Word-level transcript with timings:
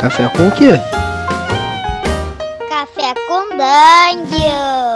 Café 0.00 0.28
com 0.28 0.46
o 0.46 0.54
quê? 0.54 0.78
Café 2.68 3.14
com 3.26 3.48
Dungeon! 3.48 4.94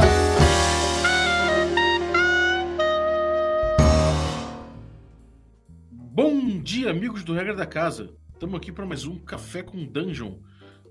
Bom 5.91 6.61
dia, 6.61 6.91
amigos 6.91 7.25
do 7.25 7.35
Regra 7.35 7.53
da 7.53 7.67
Casa. 7.67 8.15
Estamos 8.33 8.55
aqui 8.55 8.71
para 8.71 8.87
mais 8.87 9.05
um 9.05 9.19
Café 9.19 9.65
com 9.65 9.85
Dungeon, 9.85 10.39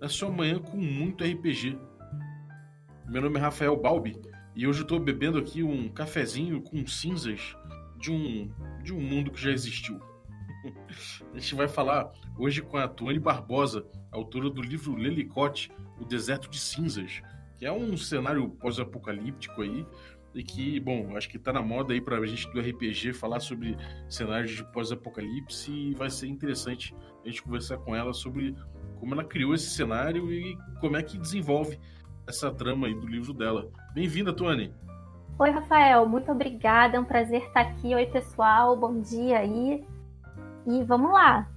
na 0.01 0.09
sua 0.09 0.29
manhã 0.29 0.59
com 0.59 0.75
muito 0.75 1.23
RPG. 1.23 1.79
Meu 3.07 3.21
nome 3.21 3.39
é 3.39 3.41
Rafael 3.41 3.77
Balbi 3.77 4.21
e 4.53 4.67
hoje 4.67 4.79
eu 4.79 4.83
estou 4.83 4.99
bebendo 4.99 5.37
aqui 5.37 5.63
um 5.63 5.87
cafezinho 5.87 6.61
com 6.61 6.85
cinzas 6.85 7.55
de 7.97 8.11
um, 8.11 8.51
de 8.83 8.93
um 8.93 8.99
mundo 8.99 9.31
que 9.31 9.41
já 9.41 9.51
existiu. 9.51 10.01
A 11.33 11.39
gente 11.39 11.55
vai 11.55 11.69
falar 11.69 12.11
hoje 12.37 12.61
com 12.61 12.75
a 12.75 12.89
Tuane 12.89 13.17
Barbosa, 13.17 13.85
autora 14.11 14.49
do 14.49 14.61
livro 14.61 14.95
Lelicote, 14.95 15.71
O 15.99 16.05
Deserto 16.05 16.49
de 16.49 16.59
Cinzas, 16.59 17.21
que 17.57 17.65
é 17.65 17.71
um 17.71 17.95
cenário 17.95 18.49
pós-apocalíptico 18.49 19.61
aí, 19.61 19.85
e 20.33 20.43
que, 20.43 20.79
bom, 20.79 21.15
acho 21.17 21.29
que 21.29 21.37
tá 21.37 21.51
na 21.51 21.61
moda 21.61 21.93
aí 21.93 22.01
pra 22.01 22.25
gente 22.25 22.49
do 22.51 22.59
RPG 22.59 23.13
falar 23.13 23.39
sobre 23.39 23.77
cenários 24.07 24.51
de 24.51 24.63
pós-apocalipse 24.71 25.71
e 25.71 25.93
vai 25.93 26.09
ser 26.09 26.27
interessante 26.27 26.95
a 27.23 27.27
gente 27.27 27.43
conversar 27.43 27.77
com 27.77 27.95
ela 27.95 28.13
sobre 28.13 28.55
como 28.99 29.13
ela 29.13 29.23
criou 29.23 29.53
esse 29.53 29.69
cenário 29.69 30.31
e 30.31 30.57
como 30.79 30.95
é 30.95 31.03
que 31.03 31.17
desenvolve 31.17 31.77
essa 32.25 32.49
trama 32.51 32.87
aí 32.87 32.93
do 32.93 33.07
livro 33.07 33.33
dela. 33.33 33.69
Bem-vinda, 33.93 34.31
Tuane! 34.31 34.73
Oi, 35.37 35.49
Rafael, 35.49 36.07
muito 36.07 36.31
obrigada, 36.31 36.95
é 36.95 36.99
um 36.99 37.05
prazer 37.05 37.41
estar 37.43 37.61
aqui. 37.61 37.93
Oi, 37.93 38.05
pessoal, 38.05 38.77
bom 38.77 39.01
dia 39.01 39.39
aí. 39.39 39.83
E 40.67 40.83
vamos 40.83 41.11
lá. 41.11 41.49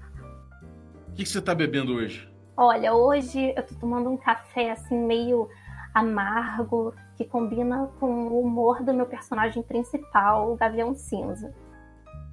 O 1.08 1.12
que, 1.14 1.22
que 1.22 1.28
você 1.28 1.38
está 1.38 1.54
bebendo 1.54 1.94
hoje? 1.94 2.33
Olha, 2.56 2.94
hoje 2.94 3.52
eu 3.56 3.62
tô 3.64 3.74
tomando 3.74 4.08
um 4.10 4.16
café 4.16 4.70
assim 4.70 4.96
meio 4.96 5.48
amargo, 5.92 6.94
que 7.16 7.24
combina 7.24 7.88
com 7.98 8.28
o 8.28 8.40
humor 8.40 8.82
do 8.82 8.94
meu 8.94 9.06
personagem 9.06 9.62
principal, 9.62 10.52
o 10.52 10.56
Gavião 10.56 10.94
Cinza. 10.94 11.52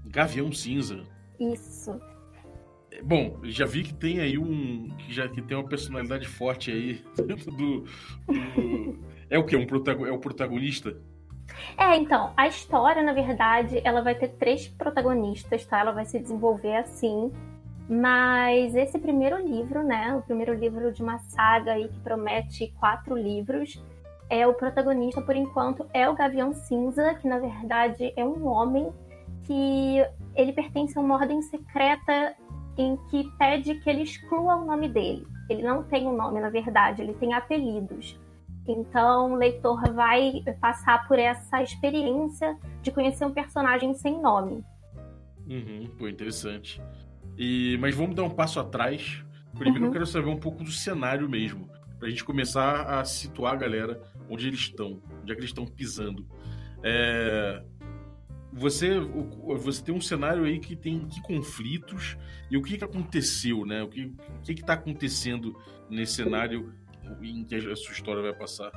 Gavião 0.06 0.52
Cinza? 0.52 1.04
Isso. 1.40 2.00
Bom, 3.04 3.40
já 3.44 3.66
vi 3.66 3.84
que 3.84 3.94
tem 3.94 4.20
aí 4.20 4.38
um. 4.38 4.90
que 4.98 5.14
já 5.14 5.28
que 5.28 5.42
tem 5.42 5.58
uma 5.58 5.68
personalidade 5.68 6.28
forte 6.28 6.72
aí 6.72 7.04
dentro 7.26 7.52
do. 7.52 7.82
do... 8.28 9.00
é 9.30 9.40
o 9.40 9.46
que? 9.46 9.56
Um 9.56 9.66
protagon... 9.66 10.06
É 10.06 10.12
o 10.12 10.20
protagonista? 10.20 10.96
É, 11.78 11.96
então, 11.96 12.34
a 12.38 12.48
história, 12.48 13.02
na 13.02 13.14
verdade, 13.14 13.82
ela 13.84 14.02
vai 14.02 14.16
ter 14.16 14.30
três 14.30 14.68
protagonistas, 14.68 15.66
tá? 15.66 15.80
Ela 15.80 15.92
vai 15.92 16.06
se 16.06 16.20
desenvolver 16.20 16.76
assim. 16.78 17.32
Mas 17.90 18.76
esse 18.76 18.98
primeiro 18.98 19.38
livro, 19.38 19.84
né? 19.84 20.16
O 20.16 20.22
primeiro 20.22 20.54
livro 20.54 20.92
de 20.92 21.02
uma 21.04 21.20
saga 21.20 21.74
aí 21.74 21.88
que 21.88 22.00
promete 22.00 22.74
quatro 22.80 23.18
livros, 23.18 23.84
é 24.30 24.48
o 24.48 24.54
protagonista, 24.54 25.22
por 25.22 25.36
enquanto, 25.36 25.86
é 25.94 26.10
o 26.10 26.16
Gavião 26.16 26.54
Cinza, 26.54 27.14
que 27.16 27.28
na 27.28 27.38
verdade 27.38 28.14
é 28.16 28.24
um 28.24 28.48
homem 28.48 28.92
que 29.44 29.98
ele 30.36 30.54
pertence 30.54 30.98
a 30.98 31.02
uma 31.02 31.16
ordem 31.16 31.42
secreta 31.42 32.34
em 32.78 32.96
que 33.10 33.30
pede 33.38 33.76
que 33.76 33.90
ele 33.90 34.04
exclua 34.04 34.56
o 34.56 34.66
nome 34.66 34.88
dele. 34.88 35.28
Ele 35.50 35.64
não 35.64 35.84
tem 35.84 36.08
um 36.08 36.16
nome, 36.16 36.40
na 36.40 36.50
verdade, 36.50 37.02
ele 37.02 37.14
tem 37.14 37.34
apelidos. 37.34 38.18
Então, 38.66 39.34
o 39.34 39.36
leitor 39.36 39.94
vai 39.94 40.42
passar 40.62 41.06
por 41.08 41.20
essa 41.20 41.62
experiência 41.62 42.58
de 42.82 42.92
conhecer 42.92 43.26
um 43.26 43.34
personagem 43.34 43.94
sem 43.96 44.22
nome. 44.22 44.64
Uhum, 45.46 45.90
interessante. 46.08 46.82
E, 47.42 47.76
mas 47.80 47.96
vamos 47.96 48.16
dar 48.16 48.22
um 48.22 48.30
passo 48.30 48.60
atrás. 48.60 49.26
Primeiro, 49.56 49.80
uhum. 49.80 49.88
eu 49.88 49.92
quero 49.92 50.06
saber 50.06 50.30
um 50.30 50.38
pouco 50.38 50.64
do 50.64 50.70
cenário 50.70 51.28
mesmo, 51.28 51.68
pra 51.98 52.08
gente 52.08 52.24
começar 52.24 52.84
a 52.84 53.04
situar 53.04 53.54
a 53.54 53.56
galera 53.56 54.00
onde 54.30 54.48
eles 54.48 54.60
estão, 54.60 55.02
onde 55.24 55.32
é 55.32 55.34
que 55.34 55.42
eles 55.42 55.50
estão 55.50 55.66
pisando. 55.66 56.24
É, 56.84 57.64
você, 58.54 59.00
você 59.58 59.84
tem 59.84 59.96
um 59.96 60.00
cenário 60.00 60.44
aí 60.44 60.60
que 60.60 60.76
tem 60.76 61.08
que 61.08 61.20
conflitos 61.24 62.16
e 62.52 62.58
o 62.58 62.62
que, 62.62 62.78
que 62.78 62.84
aconteceu, 62.84 63.66
né? 63.66 63.82
O 63.82 63.90
que 63.90 64.06
o 64.06 64.42
que 64.44 64.52
está 64.52 64.74
acontecendo 64.74 65.60
nesse 65.90 66.14
cenário 66.14 66.72
em 67.24 67.44
que 67.44 67.56
a 67.56 67.76
sua 67.76 67.92
história 67.92 68.22
vai 68.22 68.34
passar? 68.34 68.72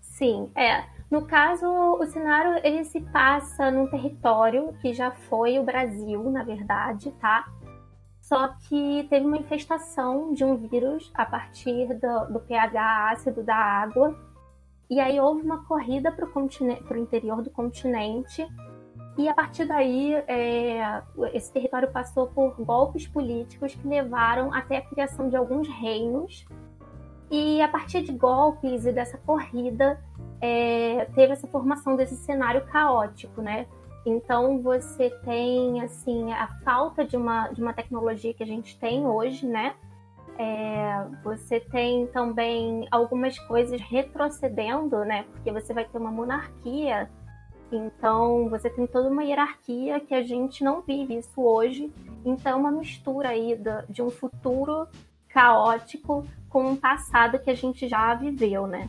Sim, 0.00 0.50
é. 0.56 0.84
No 1.10 1.26
caso, 1.26 1.66
o 1.66 2.06
cenário 2.06 2.60
ele 2.64 2.84
se 2.84 3.00
passa 3.00 3.70
num 3.70 3.86
território 3.88 4.72
que 4.80 4.94
já 4.94 5.10
foi 5.10 5.58
o 5.58 5.64
Brasil, 5.64 6.30
na 6.30 6.42
verdade, 6.42 7.12
tá? 7.20 7.46
Só 8.24 8.48
que 8.48 9.06
teve 9.10 9.26
uma 9.26 9.36
infestação 9.36 10.32
de 10.32 10.42
um 10.44 10.56
vírus 10.56 11.12
a 11.14 11.26
partir 11.26 11.88
do, 11.88 12.32
do 12.32 12.40
pH 12.40 13.10
ácido 13.10 13.42
da 13.42 13.54
água. 13.54 14.18
E 14.88 14.98
aí 14.98 15.20
houve 15.20 15.42
uma 15.42 15.64
corrida 15.64 16.10
para 16.10 16.26
o 16.26 16.96
interior 16.96 17.42
do 17.42 17.50
continente 17.50 18.46
e 19.18 19.28
a 19.28 19.34
partir 19.34 19.66
daí, 19.66 20.14
é, 20.26 21.02
esse 21.34 21.52
território 21.52 21.90
passou 21.92 22.26
por 22.28 22.56
golpes 22.58 23.06
políticos 23.06 23.74
que 23.74 23.86
levaram 23.86 24.52
até 24.52 24.78
a 24.78 24.82
criação 24.82 25.28
de 25.28 25.36
alguns 25.36 25.68
reinos. 25.68 26.46
E 27.30 27.60
a 27.60 27.68
partir 27.68 28.02
de 28.02 28.12
golpes 28.12 28.86
e 28.86 28.92
dessa 28.92 29.18
corrida, 29.18 30.00
é, 30.40 31.04
teve 31.14 31.32
essa 31.32 31.46
formação 31.46 31.94
desse 31.94 32.16
cenário 32.16 32.64
caótico, 32.66 33.40
né? 33.40 33.66
Então 34.06 34.60
você 34.60 35.10
tem 35.24 35.80
assim 35.82 36.32
a 36.32 36.48
falta 36.64 37.04
de 37.04 37.16
uma, 37.16 37.48
de 37.48 37.62
uma 37.62 37.72
tecnologia 37.72 38.34
que 38.34 38.42
a 38.42 38.46
gente 38.46 38.78
tem 38.78 39.06
hoje, 39.06 39.46
né? 39.46 39.74
É, 40.36 41.06
você 41.22 41.60
tem 41.60 42.06
também 42.08 42.88
algumas 42.90 43.38
coisas 43.38 43.80
retrocedendo, 43.80 45.04
né? 45.04 45.24
Porque 45.32 45.52
você 45.52 45.72
vai 45.72 45.84
ter 45.84 45.96
uma 45.96 46.10
monarquia 46.10 47.08
então, 47.74 48.48
você 48.48 48.70
tem 48.70 48.86
toda 48.86 49.08
uma 49.08 49.24
hierarquia 49.24 50.00
que 50.00 50.14
a 50.14 50.22
gente 50.22 50.62
não 50.62 50.82
vive 50.82 51.18
isso 51.18 51.40
hoje. 51.40 51.92
Então, 52.24 52.60
uma 52.60 52.70
mistura 52.70 53.30
aí 53.30 53.58
de 53.88 54.02
um 54.02 54.10
futuro 54.10 54.86
caótico 55.28 56.24
com 56.48 56.70
um 56.70 56.76
passado 56.76 57.38
que 57.38 57.50
a 57.50 57.54
gente 57.54 57.88
já 57.88 58.14
viveu, 58.14 58.66
né? 58.66 58.88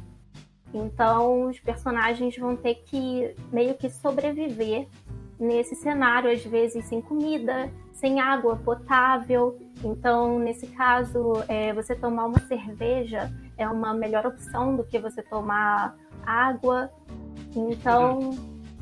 Então, 0.74 1.48
os 1.48 1.60
personagens 1.60 2.38
vão 2.38 2.56
ter 2.56 2.76
que 2.86 3.34
meio 3.52 3.76
que 3.76 3.90
sobreviver 3.90 4.88
nesse 5.40 5.76
cenário, 5.76 6.32
às 6.32 6.44
vezes 6.44 6.86
sem 6.86 7.02
comida, 7.02 7.72
sem 7.92 8.20
água 8.20 8.56
potável. 8.58 9.58
Então, 9.84 10.40
nesse 10.40 10.68
caso, 10.68 11.34
é, 11.48 11.74
você 11.74 11.96
tomar 11.96 12.26
uma 12.26 12.40
cerveja 12.40 13.32
é 13.58 13.68
uma 13.68 13.94
melhor 13.94 14.26
opção 14.26 14.76
do 14.76 14.84
que 14.84 15.00
você 15.00 15.22
tomar 15.22 15.96
água. 16.26 16.90
Então, 17.56 18.32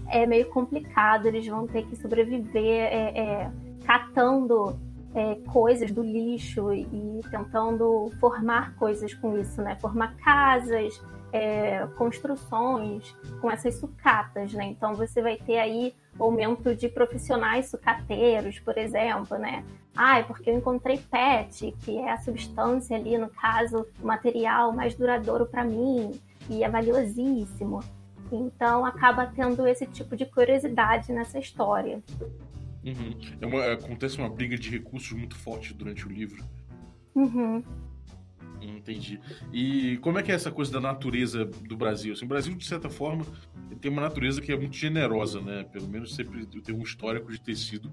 é 0.08 0.26
meio 0.26 0.50
complicado, 0.50 1.26
eles 1.26 1.48
vão 1.48 1.68
ter 1.68 1.86
que 1.88 1.96
sobreviver 1.96 2.82
é, 2.92 3.20
é, 3.20 3.52
catando 3.86 4.80
é, 5.16 5.36
coisas 5.52 5.92
do 5.92 6.02
lixo 6.02 6.74
e 6.74 7.22
tentando 7.30 8.12
formar 8.20 8.76
coisas 8.76 9.14
com 9.14 9.38
isso, 9.38 9.62
né? 9.62 9.78
Formar 9.80 10.16
casas, 10.18 11.02
é, 11.32 11.86
construções 11.98 13.16
com 13.40 13.50
essas 13.50 13.76
sucatas, 13.76 14.54
né? 14.54 14.66
Então 14.66 14.94
você 14.96 15.22
vai 15.22 15.38
ter 15.38 15.60
aí 15.60 15.94
aumento 16.20 16.76
de 16.76 16.88
profissionais 16.88 17.70
sucateiros, 17.70 18.60
por 18.60 18.78
exemplo, 18.78 19.38
né? 19.38 19.64
Ah, 19.96 20.20
é 20.20 20.24
porque 20.24 20.50
eu 20.50 20.58
encontrei 20.58 20.98
PET, 20.98 21.74
que 21.84 21.98
é 21.98 22.12
a 22.12 22.18
substância 22.18 22.96
ali, 22.96 23.18
no 23.18 23.30
caso, 23.30 23.86
o 24.02 24.08
material 24.08 24.72
mais 24.72 24.96
duradouro 24.96 25.46
para 25.46 25.64
mim 25.64 26.20
e 26.50 26.64
é 26.64 26.70
valiosíssimo. 26.70 27.82
Então 28.32 28.86
acaba 28.86 29.28
tendo 29.28 29.68
esse 29.68 29.86
tipo 29.86 30.16
de 30.16 30.26
curiosidade 30.26 31.12
nessa 31.12 31.38
história. 31.38 32.02
Uhum. 32.84 33.18
É 33.40 33.46
uma, 33.46 33.72
acontece 33.74 34.18
uma 34.18 34.30
briga 34.30 34.58
de 34.58 34.70
recursos 34.70 35.12
muito 35.12 35.36
forte 35.36 35.74
durante 35.74 36.06
o 36.06 36.12
livro. 36.12 36.44
Uhum. 37.16 37.64
Entendi. 38.64 39.20
E 39.52 39.98
como 39.98 40.20
é 40.20 40.24
que 40.24 40.32
é 40.32 40.36
essa 40.36 40.52
coisa 40.52 40.72
da 40.72 40.80
natureza 40.80 41.46
do 41.46 41.76
Brasil? 41.76 42.14
Assim, 42.14 42.26
o 42.26 42.28
Brasil, 42.28 42.56
de 42.56 42.66
certa 42.66 42.90
forma, 42.90 43.26
tem 43.82 43.92
uma 43.92 44.02
natureza 44.02 44.42
que 44.42 44.52
é 44.52 44.58
muito 44.58 44.76
generosa, 44.76 45.42
né? 45.42 45.64
Pelo 45.66 45.88
menos 45.88 46.16
sempre 46.16 46.46
tem 46.46 46.74
um 46.74 46.82
histórico 46.82 47.32
de 47.32 47.42
ter 47.42 47.56
sido 47.56 47.92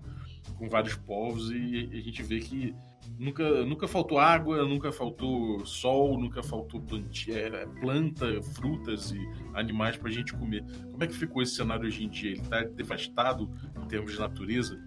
com 0.56 0.68
vários 0.68 0.94
povos 0.94 1.50
e 1.50 1.88
a 1.92 2.00
gente 2.00 2.22
vê 2.22 2.38
que 2.38 2.74
nunca, 3.18 3.64
nunca 3.64 3.88
faltou 3.88 4.18
água, 4.18 4.64
nunca 4.64 4.92
faltou 4.92 5.64
sol, 5.66 6.18
nunca 6.18 6.42
faltou 6.42 6.80
plantia, 6.80 7.38
é, 7.38 7.66
planta, 7.80 8.40
frutas 8.42 9.10
e 9.10 9.18
animais 9.54 9.96
para 9.96 10.08
a 10.08 10.12
gente 10.12 10.32
comer. 10.34 10.64
Como 10.90 11.02
é 11.02 11.06
que 11.06 11.14
ficou 11.14 11.42
esse 11.42 11.54
cenário 11.56 11.86
hoje 11.86 12.04
em 12.04 12.08
dia? 12.08 12.32
Ele 12.32 12.40
está 12.40 12.62
devastado 12.62 13.50
em 13.82 13.86
termos 13.88 14.12
de 14.12 14.18
natureza? 14.18 14.80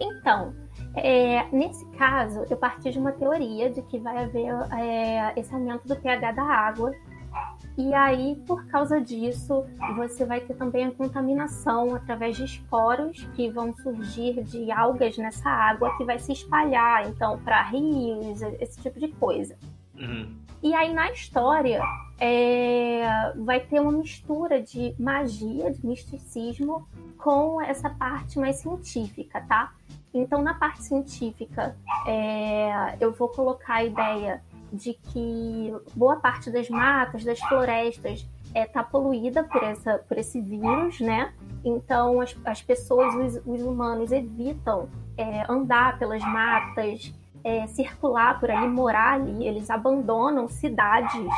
Então, 0.00 0.54
é, 0.94 1.46
nesse 1.50 1.84
caso, 1.92 2.44
eu 2.50 2.56
parti 2.56 2.90
de 2.90 2.98
uma 2.98 3.12
teoria 3.12 3.70
de 3.70 3.82
que 3.82 3.98
vai 3.98 4.24
haver 4.24 4.48
é, 4.78 5.32
esse 5.38 5.54
aumento 5.54 5.88
do 5.88 5.96
pH 5.96 6.32
da 6.32 6.42
água 6.42 6.92
E 7.78 7.94
aí, 7.94 8.36
por 8.46 8.66
causa 8.66 9.00
disso, 9.00 9.64
você 9.96 10.26
vai 10.26 10.40
ter 10.40 10.54
também 10.54 10.86
a 10.86 10.90
contaminação 10.90 11.94
através 11.94 12.36
de 12.36 12.44
esporos 12.44 13.24
que 13.34 13.50
vão 13.50 13.74
surgir 13.76 14.42
de 14.44 14.70
algas 14.70 15.16
nessa 15.16 15.48
água 15.48 15.96
que 15.96 16.04
vai 16.04 16.18
se 16.18 16.32
espalhar, 16.32 17.08
então, 17.08 17.38
para 17.38 17.62
rios, 17.62 18.42
esse 18.60 18.80
tipo 18.82 19.00
de 19.00 19.08
coisa. 19.08 19.56
Uhum. 19.96 20.36
E 20.62 20.74
aí, 20.74 20.92
na 20.92 21.10
história, 21.10 21.82
é, 22.20 23.32
vai 23.36 23.60
ter 23.60 23.80
uma 23.80 23.92
mistura 23.92 24.62
de 24.62 24.94
magia, 24.98 25.72
de 25.72 25.84
misticismo, 25.86 26.86
com 27.16 27.62
essa 27.62 27.88
parte 27.88 28.38
mais 28.38 28.56
científica, 28.56 29.40
tá? 29.48 29.72
Então, 30.14 30.42
na 30.42 30.54
parte 30.54 30.82
científica, 30.82 31.76
é, 32.06 32.96
eu 33.00 33.12
vou 33.12 33.28
colocar 33.28 33.76
a 33.76 33.84
ideia 33.84 34.42
de 34.72 34.94
que 34.94 35.74
boa 35.94 36.16
parte 36.16 36.50
das 36.50 36.68
matas, 36.68 37.24
das 37.24 37.38
florestas, 37.40 38.26
está 38.52 38.60
é, 38.60 38.66
tá 38.66 38.82
poluída 38.82 39.44
por, 39.44 39.62
essa, 39.62 39.98
por 39.98 40.18
esse 40.18 40.40
vírus, 40.40 41.00
né? 41.00 41.32
Então 41.64 42.20
as, 42.20 42.36
as 42.44 42.62
pessoas, 42.62 43.14
os, 43.14 43.42
os 43.46 43.62
humanos 43.62 44.12
evitam 44.12 44.88
é, 45.16 45.44
andar 45.50 45.98
pelas 45.98 46.22
matas, 46.22 47.12
é, 47.44 47.66
circular 47.66 48.38
por 48.38 48.50
ali, 48.50 48.68
morar 48.68 49.14
ali. 49.14 49.46
Eles 49.46 49.70
abandonam 49.70 50.48
cidades 50.48 51.30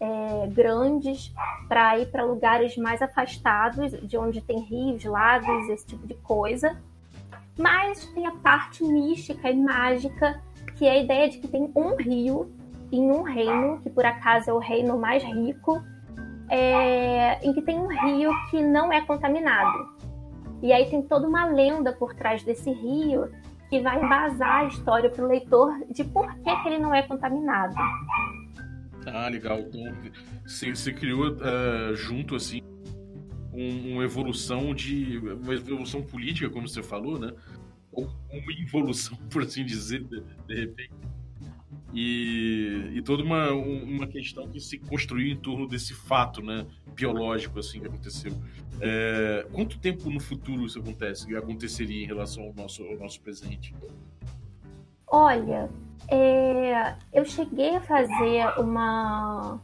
é, 0.00 0.46
grandes 0.48 1.32
para 1.68 1.98
ir 1.98 2.10
para 2.10 2.24
lugares 2.24 2.76
mais 2.76 3.02
afastados, 3.02 3.92
de 4.06 4.16
onde 4.16 4.40
tem 4.40 4.60
rios, 4.60 5.04
lagos, 5.04 5.68
esse 5.68 5.86
tipo 5.86 6.06
de 6.06 6.14
coisa. 6.14 6.76
Mas 7.58 8.06
tem 8.14 8.26
a 8.26 8.32
parte 8.32 8.82
mística 8.84 9.50
e 9.50 9.56
mágica, 9.56 10.40
que 10.76 10.86
é 10.86 10.92
a 10.92 10.98
ideia 10.98 11.28
de 11.28 11.38
que 11.38 11.48
tem 11.48 11.70
um 11.74 11.96
rio 11.96 12.52
em 12.90 13.10
um 13.10 13.22
reino, 13.22 13.80
que 13.82 13.90
por 13.90 14.04
acaso 14.04 14.50
é 14.50 14.52
o 14.52 14.58
reino 14.58 14.98
mais 14.98 15.22
rico, 15.22 15.82
é, 16.48 17.38
em 17.46 17.52
que 17.52 17.62
tem 17.62 17.78
um 17.78 17.88
rio 17.88 18.30
que 18.50 18.62
não 18.62 18.92
é 18.92 19.00
contaminado. 19.00 19.90
E 20.62 20.72
aí 20.72 20.88
tem 20.88 21.02
toda 21.02 21.26
uma 21.26 21.46
lenda 21.46 21.92
por 21.92 22.14
trás 22.14 22.42
desse 22.44 22.70
rio 22.70 23.28
que 23.68 23.80
vai 23.80 24.02
embasar 24.04 24.60
a 24.60 24.64
história 24.66 25.08
para 25.08 25.24
o 25.24 25.28
leitor 25.28 25.72
de 25.90 26.04
por 26.04 26.30
que, 26.34 26.56
que, 26.62 26.68
ele 26.68 26.78
não 26.78 26.94
é 26.94 27.02
contaminado. 27.02 27.74
Ah, 29.06 29.28
legal. 29.28 29.58
Então 29.58 29.94
você, 30.46 30.92
criou 30.92 31.32
uh, 31.32 31.94
junto 31.94 32.36
assim 32.36 32.60
um, 33.52 33.94
uma 33.94 34.04
evolução 34.04 34.74
de 34.74 35.18
uma 35.18 35.54
evolução 35.54 36.02
política, 36.02 36.50
como 36.50 36.68
você 36.68 36.82
falou, 36.82 37.18
né? 37.18 37.32
Ou 37.90 38.04
uma 38.30 38.52
evolução, 38.52 39.16
por 39.30 39.42
assim 39.42 39.64
dizer, 39.64 40.04
de, 40.04 40.22
de 40.46 40.54
repente 40.54 40.92
e, 41.94 42.90
e 42.94 43.02
toda 43.02 43.22
uma, 43.22 43.50
uma 43.52 44.06
questão 44.06 44.48
que 44.48 44.58
se 44.58 44.78
construiu 44.78 45.32
em 45.32 45.36
torno 45.36 45.68
desse 45.68 45.92
fato, 45.92 46.42
né, 46.42 46.66
biológico, 46.94 47.58
assim, 47.58 47.80
que 47.80 47.86
aconteceu. 47.86 48.32
É, 48.80 49.46
quanto 49.52 49.78
tempo 49.78 50.08
no 50.08 50.18
futuro 50.18 50.64
isso 50.64 50.78
acontece, 50.78 51.34
aconteceria 51.36 52.02
em 52.02 52.06
relação 52.06 52.44
ao 52.44 52.54
nosso, 52.54 52.82
ao 52.84 52.96
nosso 52.96 53.20
presente? 53.20 53.74
Olha, 55.06 55.68
é, 56.08 56.94
eu 57.12 57.24
cheguei 57.26 57.76
a 57.76 57.80
fazer 57.82 58.58
uma 58.58 59.60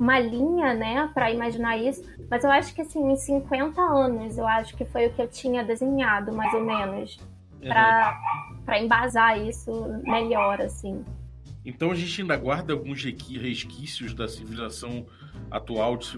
uma 0.00 0.18
linha, 0.18 0.72
né, 0.72 1.10
para 1.12 1.30
imaginar 1.30 1.76
isso, 1.76 2.02
mas 2.30 2.42
eu 2.42 2.50
acho 2.50 2.74
que 2.74 2.80
assim, 2.80 3.12
em 3.12 3.16
50 3.16 3.80
anos, 3.82 4.38
eu 4.38 4.46
acho 4.46 4.74
que 4.74 4.86
foi 4.86 5.06
o 5.06 5.12
que 5.12 5.20
eu 5.20 5.28
tinha 5.28 5.62
desenhado, 5.62 6.32
mais 6.32 6.52
ou 6.54 6.64
menos, 6.64 7.20
para 7.60 8.18
para 8.64 8.80
embasar 8.80 9.38
isso 9.38 9.70
melhor, 10.04 10.60
assim. 10.60 11.04
Então 11.64 11.90
a 11.90 11.94
gente 11.94 12.22
ainda 12.22 12.36
guarda 12.36 12.72
alguns 12.72 13.04
resquícios 13.04 14.14
da 14.14 14.26
civilização 14.26 15.06
atual 15.50 15.96
de, 15.96 16.16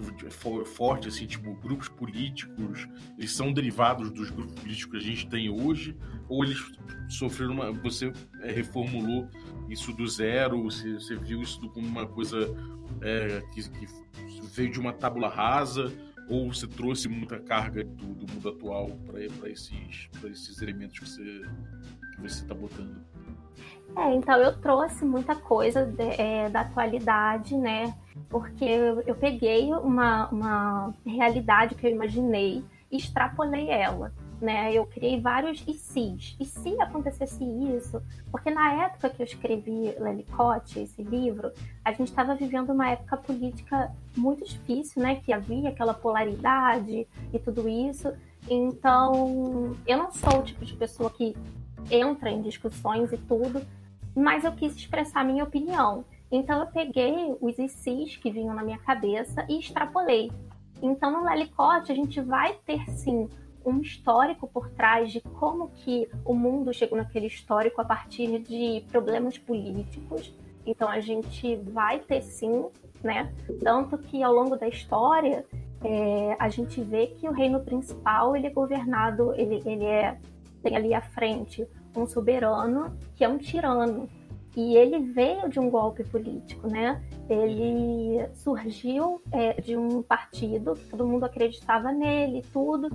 forte, 0.64 1.08
assim, 1.08 1.26
tipo 1.26 1.52
grupos 1.54 1.88
políticos, 1.88 2.86
eles 3.18 3.32
são 3.32 3.52
derivados 3.52 4.10
dos 4.10 4.30
grupos 4.30 4.54
políticos 4.60 4.92
que 4.92 5.04
a 5.04 5.10
gente 5.10 5.26
tem 5.28 5.50
hoje, 5.50 5.96
ou 6.28 6.44
eles 6.44 6.62
sofreram 7.08 7.54
uma. 7.54 7.72
Você 7.72 8.12
é, 8.42 8.52
reformulou 8.52 9.28
isso 9.68 9.92
do 9.92 10.06
zero, 10.06 10.62
você, 10.62 10.94
você 10.94 11.16
viu 11.16 11.40
isso 11.42 11.60
como 11.70 11.86
uma 11.86 12.06
coisa 12.06 12.54
é, 13.02 13.42
que, 13.52 13.68
que, 13.68 13.86
veio 14.54 14.70
de 14.70 14.80
uma 14.80 14.92
tábula 14.92 15.28
rasa, 15.28 15.92
ou 16.28 16.52
você 16.52 16.66
trouxe 16.66 17.08
muita 17.08 17.38
carga 17.38 17.84
do, 17.84 18.14
do 18.14 18.32
mundo 18.32 18.48
atual 18.48 18.90
para 19.06 19.48
esses, 19.50 20.08
esses 20.24 20.62
elementos 20.62 20.98
que 20.98 21.08
você 21.08 21.42
você 22.18 22.42
está 22.42 22.54
botando? 22.54 23.04
É, 23.96 24.14
então 24.14 24.36
eu 24.36 24.56
trouxe 24.58 25.04
muita 25.04 25.34
coisa 25.34 25.84
de, 25.84 26.02
é, 26.02 26.48
da 26.48 26.62
atualidade, 26.62 27.56
né? 27.56 27.94
Porque 28.30 28.64
eu, 28.64 29.00
eu 29.02 29.14
peguei 29.14 29.72
uma, 29.72 30.28
uma 30.28 30.94
realidade 31.04 31.74
que 31.74 31.86
eu 31.86 31.90
imaginei 31.90 32.64
e 32.90 32.96
extrapolei 32.96 33.68
ela. 33.68 34.12
Né? 34.42 34.74
Eu 34.74 34.84
criei 34.84 35.20
vários 35.20 35.62
e 35.68 35.72
se. 35.72 36.34
E 36.40 36.44
se 36.44 36.80
acontecesse 36.80 37.44
isso? 37.44 38.02
Porque 38.28 38.50
na 38.50 38.86
época 38.86 39.08
que 39.08 39.22
eu 39.22 39.24
escrevi 39.24 39.94
Lelicote, 39.96 40.80
esse 40.80 41.00
livro, 41.00 41.52
a 41.84 41.92
gente 41.92 42.08
estava 42.08 42.34
vivendo 42.34 42.70
uma 42.70 42.90
época 42.90 43.18
política 43.18 43.94
muito 44.16 44.44
difícil, 44.44 45.00
né? 45.00 45.20
Que 45.24 45.32
havia 45.32 45.68
aquela 45.68 45.94
polaridade 45.94 47.06
e 47.32 47.38
tudo 47.38 47.68
isso. 47.68 48.12
Então, 48.50 49.76
eu 49.86 49.96
não 49.96 50.10
sou 50.10 50.40
o 50.40 50.42
tipo 50.42 50.64
de 50.64 50.74
pessoa 50.74 51.08
que 51.08 51.36
entra 51.88 52.28
em 52.28 52.42
discussões 52.42 53.12
e 53.12 53.18
tudo, 53.18 53.64
mas 54.12 54.44
eu 54.44 54.50
quis 54.52 54.74
expressar 54.74 55.24
minha 55.24 55.44
opinião. 55.44 56.04
Então 56.32 56.60
eu 56.60 56.66
peguei 56.66 57.36
os 57.40 57.58
ICs 57.58 58.16
que 58.16 58.30
vinham 58.30 58.54
na 58.54 58.64
minha 58.64 58.78
cabeça 58.78 59.44
e 59.48 59.58
extrapolei. 59.60 60.32
Então 60.82 61.12
no 61.12 61.24
Lelicote 61.28 61.92
a 61.92 61.94
gente 61.94 62.20
vai 62.20 62.54
ter 62.66 62.84
sim 62.90 63.28
um 63.64 63.80
histórico 63.80 64.46
por 64.48 64.70
trás 64.70 65.12
de 65.12 65.20
como 65.20 65.68
que 65.68 66.08
o 66.24 66.34
mundo 66.34 66.72
chegou 66.72 66.98
naquele 66.98 67.26
histórico 67.26 67.80
a 67.80 67.84
partir 67.84 68.38
de 68.40 68.84
problemas 68.90 69.38
políticos. 69.38 70.34
Então 70.64 70.88
a 70.88 71.00
gente 71.00 71.56
vai 71.56 71.98
ter 71.98 72.22
sim, 72.22 72.66
né? 73.02 73.32
Tanto 73.62 73.98
que 73.98 74.22
ao 74.22 74.32
longo 74.32 74.56
da 74.56 74.68
história 74.68 75.44
é, 75.84 76.36
a 76.38 76.48
gente 76.48 76.80
vê 76.80 77.08
que 77.08 77.28
o 77.28 77.32
reino 77.32 77.60
principal 77.60 78.36
ele 78.36 78.46
é 78.46 78.50
governado, 78.50 79.34
ele, 79.34 79.62
ele 79.66 79.84
é 79.84 80.18
tem 80.62 80.76
ali 80.76 80.94
à 80.94 81.00
frente 81.00 81.66
um 81.96 82.06
soberano 82.06 82.96
que 83.16 83.24
é 83.24 83.28
um 83.28 83.36
tirano. 83.36 84.08
E 84.54 84.76
ele 84.76 84.98
veio 84.98 85.48
de 85.48 85.58
um 85.58 85.70
golpe 85.70 86.04
político, 86.04 86.68
né? 86.68 87.02
Ele 87.28 88.28
surgiu 88.34 89.20
é, 89.32 89.54
de 89.60 89.76
um 89.76 90.02
partido 90.02 90.78
todo 90.90 91.06
mundo 91.06 91.24
acreditava 91.24 91.90
nele, 91.90 92.44
tudo. 92.52 92.90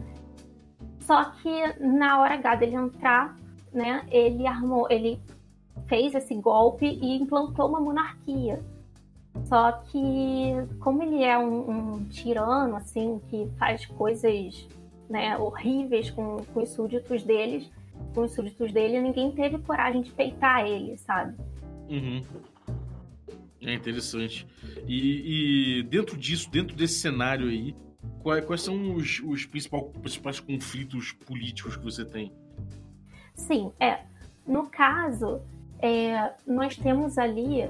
Só 1.07 1.23
que 1.23 1.49
na 1.79 2.19
hora 2.19 2.33
H 2.33 2.55
dele 2.55 2.75
entrar, 2.75 3.33
né? 3.71 4.05
Ele 4.11 4.45
armou, 4.45 4.87
ele 4.89 5.17
fez 5.87 6.13
esse 6.13 6.35
golpe 6.35 6.85
e 6.85 7.15
implantou 7.15 7.69
uma 7.69 7.79
monarquia. 7.79 8.61
Só 9.45 9.71
que 9.71 10.53
como 10.81 11.01
ele 11.01 11.23
é 11.23 11.37
um, 11.37 11.93
um 11.93 12.03
tirano, 12.09 12.75
assim, 12.75 13.21
que 13.29 13.47
faz 13.57 13.85
coisas 13.85 14.67
né, 15.09 15.37
horríveis 15.37 16.11
com, 16.11 16.43
com 16.53 16.63
os 16.63 16.69
súditos 16.69 17.23
deles, 17.23 17.71
com 18.13 18.25
os 18.25 18.33
súditos 18.33 18.73
dele, 18.73 18.99
ninguém 18.99 19.31
teve 19.31 19.59
coragem 19.59 20.01
de 20.01 20.11
peitar 20.11 20.65
ele, 20.67 20.97
sabe? 20.97 21.37
Uhum. 21.89 22.21
É 23.61 23.73
interessante. 23.73 24.45
E, 24.85 25.79
e, 25.79 25.83
dentro 25.83 26.17
disso, 26.17 26.51
dentro 26.51 26.75
desse 26.75 26.99
cenário 26.99 27.47
aí, 27.47 27.73
quais, 28.23 28.61
são 28.61 28.95
os, 28.95 29.21
os 29.25 29.45
principais, 29.45 30.39
conflitos 30.39 31.11
políticos 31.11 31.75
que 31.75 31.83
você 31.83 32.05
tem? 32.05 32.31
Sim, 33.33 33.71
é. 33.79 33.99
No 34.45 34.67
caso, 34.67 35.41
é, 35.79 36.33
nós 36.45 36.75
temos 36.75 37.17
ali 37.17 37.61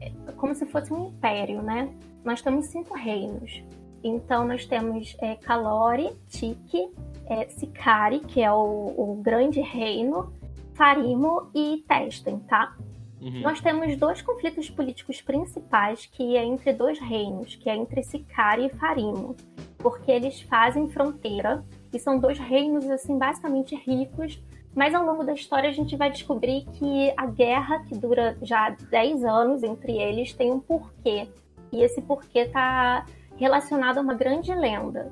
é, 0.00 0.12
como 0.36 0.54
se 0.54 0.66
fosse 0.66 0.92
um 0.92 1.08
império, 1.08 1.62
né? 1.62 1.92
Nós 2.24 2.40
temos 2.40 2.66
cinco 2.66 2.94
reinos. 2.94 3.62
Então, 4.02 4.46
nós 4.46 4.66
temos 4.66 5.16
é, 5.20 5.34
Calori, 5.36 6.12
Tiki, 6.28 6.90
é, 7.26 7.48
Sicari, 7.48 8.20
que 8.20 8.42
é 8.42 8.52
o, 8.52 8.94
o, 8.96 9.20
grande 9.22 9.60
reino, 9.60 10.32
Farimo 10.74 11.50
e 11.54 11.82
Testen, 11.88 12.38
tá? 12.40 12.76
Uhum. 13.24 13.40
Nós 13.40 13.58
temos 13.58 13.96
dois 13.96 14.20
conflitos 14.20 14.68
políticos 14.68 15.22
principais 15.22 16.04
que 16.04 16.36
é 16.36 16.44
entre 16.44 16.74
dois 16.74 17.00
reinos, 17.00 17.56
que 17.56 17.70
é 17.70 17.74
entre 17.74 18.02
Sicari 18.02 18.66
e 18.66 18.68
Farimo, 18.68 19.34
porque 19.78 20.10
eles 20.10 20.42
fazem 20.42 20.90
fronteira 20.90 21.64
e 21.90 21.98
são 21.98 22.18
dois 22.18 22.38
reinos 22.38 22.84
assim 22.90 23.16
basicamente 23.16 23.74
ricos, 23.74 24.38
mas 24.74 24.94
ao 24.94 25.06
longo 25.06 25.24
da 25.24 25.32
história 25.32 25.70
a 25.70 25.72
gente 25.72 25.96
vai 25.96 26.10
descobrir 26.10 26.66
que 26.74 27.14
a 27.16 27.24
guerra 27.24 27.82
que 27.84 27.96
dura 27.96 28.36
já 28.42 28.68
10 28.90 29.24
anos 29.24 29.62
entre 29.62 29.96
eles 29.96 30.34
tem 30.34 30.52
um 30.52 30.60
porquê. 30.60 31.26
E 31.72 31.82
esse 31.82 32.02
porquê 32.02 32.44
tá 32.44 33.06
relacionado 33.36 33.98
a 33.98 34.02
uma 34.02 34.14
grande 34.14 34.54
lenda. 34.54 35.10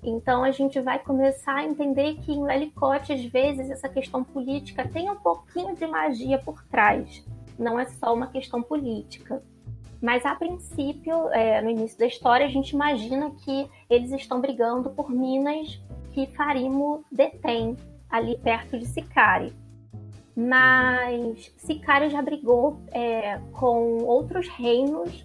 Então 0.00 0.44
a 0.44 0.52
gente 0.52 0.80
vai 0.80 1.00
começar 1.00 1.56
a 1.56 1.64
entender 1.64 2.18
que 2.18 2.30
em 2.30 2.44
Lelicote, 2.44 3.12
às 3.12 3.24
vezes, 3.24 3.68
essa 3.68 3.88
questão 3.88 4.22
política 4.22 4.86
tem 4.86 5.10
um 5.10 5.16
pouquinho 5.16 5.74
de 5.74 5.86
magia 5.88 6.38
por 6.38 6.62
trás. 6.64 7.26
Não 7.58 7.78
é 7.78 7.86
só 7.86 8.14
uma 8.14 8.28
questão 8.28 8.62
política. 8.62 9.42
Mas 10.00 10.24
a 10.24 10.34
princípio, 10.34 11.28
é, 11.30 11.60
no 11.60 11.70
início 11.70 11.98
da 11.98 12.06
história, 12.06 12.46
a 12.46 12.48
gente 12.48 12.70
imagina 12.70 13.30
que 13.30 13.68
eles 13.90 14.12
estão 14.12 14.40
brigando 14.40 14.90
por 14.90 15.10
minas 15.10 15.80
que 16.12 16.26
Farimo 16.26 17.04
detém 17.10 17.76
ali 18.08 18.38
perto 18.38 18.78
de 18.78 18.86
Sicari. 18.86 19.52
Mas 20.36 21.52
Sicari 21.56 22.10
já 22.10 22.22
brigou 22.22 22.80
é, 22.92 23.40
com 23.52 24.04
outros 24.04 24.46
reinos, 24.48 25.24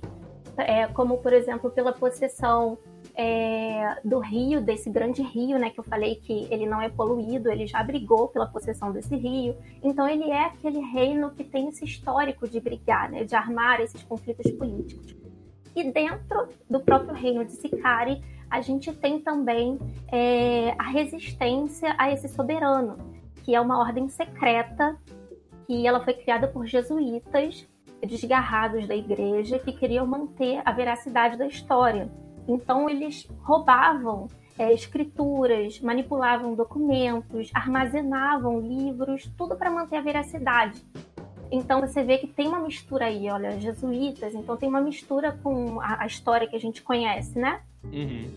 é, 0.58 0.88
como 0.88 1.20
por 1.20 1.34
exemplo 1.34 1.70
pela 1.70 1.94
possessão 1.94 2.78
é, 3.16 4.00
do 4.04 4.20
rio, 4.20 4.62
desse 4.62 4.90
grande 4.90 5.22
rio, 5.22 5.60
né, 5.60 5.70
que 5.70 5.80
eu 5.80 5.84
falei 5.84 6.16
que 6.16 6.48
ele 6.50 6.66
não 6.66 6.82
é 6.82 6.90
poluído, 6.90 7.52
ele 7.52 7.68
já 7.68 7.84
brigou 7.84 8.28
pela 8.28 8.48
possessão 8.48 8.92
desse 8.92 9.16
rio. 9.16 9.56
Então 9.84 10.08
ele 10.08 10.30
é 10.32 10.46
aquele 10.46 10.80
reino 10.80 11.32
que 11.32 11.44
tem 11.44 11.70
esse 11.70 11.86
histórico 11.86 12.48
de 12.48 12.60
brigar, 12.60 13.10
né, 13.12 13.24
de 13.24 13.36
armar 13.36 13.82
esses 13.82 14.02
conflitos 14.04 14.50
políticos. 14.52 15.16
E 15.76 15.92
dentro 15.92 16.50
do 16.70 16.80
próprio 16.80 17.14
reino 17.14 17.44
de 17.46 17.54
Sicari, 17.54 18.24
a 18.50 18.62
gente 18.62 18.94
tem 18.94 19.20
também 19.20 19.80
é, 20.12 20.76
a 20.78 20.84
resistência 20.84 21.96
a 21.98 22.12
esse 22.12 22.28
soberano, 22.28 22.98
que 23.44 23.56
é 23.56 23.60
uma 23.60 23.80
ordem 23.80 24.08
secreta 24.08 24.98
que 25.66 25.88
ela 25.88 26.04
foi 26.04 26.14
criada 26.14 26.48
por 26.48 26.66
jesuítas 26.66 27.68
desgarrados 28.06 28.86
da 28.86 28.96
igreja 28.96 29.58
que 29.60 29.72
queriam 29.72 30.06
manter 30.06 30.62
a 30.66 30.72
veracidade 30.72 31.38
da 31.38 31.48
história. 31.48 32.12
Então 32.48 32.90
eles 32.90 33.28
roubavam 33.42 34.28
é, 34.58 34.72
escrituras, 34.74 35.80
manipulavam 35.80 36.54
documentos, 36.54 37.50
armazenavam 37.54 38.60
livros, 38.60 39.30
tudo 39.38 39.56
para 39.56 39.72
manter 39.72 39.98
a 39.98 40.02
veracidade. 40.02 40.84
Então 41.52 41.82
você 41.82 42.04
vê 42.04 42.18
que 42.18 42.28
tem 42.28 42.48
uma 42.48 42.60
mistura 42.60 43.06
aí, 43.06 43.30
olha, 43.30 43.60
jesuítas, 43.60 44.34
então 44.34 44.58
tem 44.58 44.68
uma 44.68 44.82
mistura 44.82 45.38
com 45.44 45.80
a, 45.82 46.04
a 46.04 46.06
história 46.08 46.48
que 46.48 46.56
a 46.56 46.60
gente 46.60 46.82
conhece, 46.82 47.38
né? 47.38 47.62
Uhum. 47.84 48.28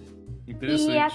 Interessante. 0.47 0.91
E 0.93 0.99
a, 0.99 1.09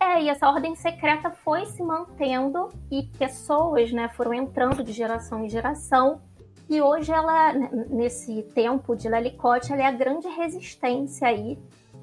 é, 0.00 0.22
e 0.22 0.28
essa 0.28 0.48
ordem 0.48 0.74
secreta 0.74 1.30
foi 1.30 1.66
se 1.66 1.82
mantendo 1.82 2.68
e 2.90 3.02
pessoas, 3.18 3.92
né, 3.92 4.08
foram 4.08 4.32
entrando 4.32 4.82
de 4.82 4.92
geração 4.92 5.44
em 5.44 5.48
geração. 5.48 6.20
E 6.68 6.80
hoje 6.80 7.12
ela, 7.12 7.52
nesse 7.52 8.42
tempo 8.54 8.96
de 8.96 9.08
Lelicote, 9.08 9.72
ela 9.72 9.82
é 9.82 9.86
a 9.86 9.92
grande 9.92 10.28
resistência 10.28 11.28
aí 11.28 11.58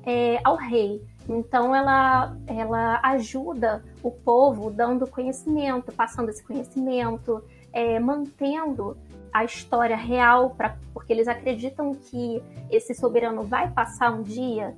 é, 0.07 0.39
ao 0.41 0.55
rei. 0.55 1.05
Então 1.27 1.75
ela, 1.75 2.37
ela 2.47 3.01
ajuda 3.03 3.83
o 4.01 4.09
povo 4.09 4.71
dando 4.71 5.05
conhecimento, 5.05 5.91
passando 5.91 6.29
esse 6.29 6.41
conhecimento, 6.41 7.43
é, 7.73 7.99
mantendo 7.99 8.97
a 9.33 9.43
história 9.43 9.97
real, 9.97 10.51
pra, 10.51 10.77
porque 10.93 11.11
eles 11.11 11.27
acreditam 11.27 11.93
que 11.93 12.41
esse 12.71 12.95
soberano 12.95 13.43
vai 13.43 13.69
passar 13.69 14.13
um 14.13 14.23
dia 14.23 14.73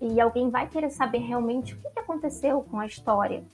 e 0.00 0.20
alguém 0.20 0.50
vai 0.50 0.66
querer 0.66 0.90
saber 0.90 1.18
realmente 1.18 1.74
o 1.74 1.76
que 1.78 2.00
aconteceu 2.00 2.66
com 2.68 2.80
a 2.80 2.86
história. 2.86 3.44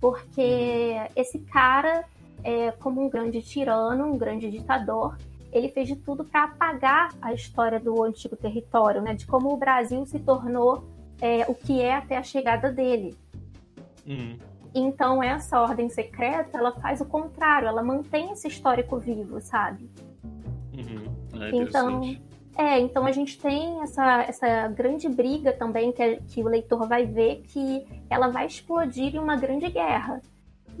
Porque 0.00 0.94
esse 1.16 1.40
cara, 1.40 2.04
é, 2.44 2.70
como 2.70 3.04
um 3.04 3.10
grande 3.10 3.42
tirano, 3.42 4.04
um 4.06 4.16
grande 4.16 4.48
ditador, 4.48 5.18
ele 5.52 5.68
fez 5.68 5.88
de 5.88 5.96
tudo 5.96 6.24
para 6.24 6.44
apagar 6.44 7.14
a 7.20 7.32
história 7.32 7.80
do 7.80 8.02
antigo 8.02 8.36
território, 8.36 9.02
né? 9.02 9.14
De 9.14 9.26
como 9.26 9.52
o 9.52 9.56
Brasil 9.56 10.04
se 10.06 10.18
tornou 10.18 10.84
é, 11.20 11.44
o 11.48 11.54
que 11.54 11.80
é 11.80 11.94
até 11.94 12.16
a 12.16 12.22
chegada 12.22 12.70
dele. 12.70 13.16
Uhum. 14.06 14.38
Então 14.74 15.22
essa 15.22 15.60
ordem 15.60 15.88
secreta, 15.88 16.58
ela 16.58 16.72
faz 16.72 17.00
o 17.00 17.04
contrário, 17.04 17.68
ela 17.68 17.82
mantém 17.82 18.30
esse 18.30 18.46
histórico 18.48 18.98
vivo, 18.98 19.40
sabe? 19.40 19.90
Uhum. 20.72 21.42
É 21.42 21.50
então, 21.56 22.00
é, 22.56 22.78
então 22.78 23.06
a 23.06 23.12
gente 23.12 23.38
tem 23.38 23.82
essa, 23.82 24.22
essa 24.22 24.68
grande 24.68 25.08
briga 25.08 25.52
também 25.52 25.92
que, 25.92 26.16
que 26.28 26.42
o 26.42 26.48
leitor 26.48 26.86
vai 26.86 27.04
ver 27.04 27.42
que 27.48 27.86
ela 28.08 28.28
vai 28.28 28.46
explodir 28.46 29.14
em 29.14 29.18
uma 29.18 29.36
grande 29.36 29.68
guerra. 29.68 30.20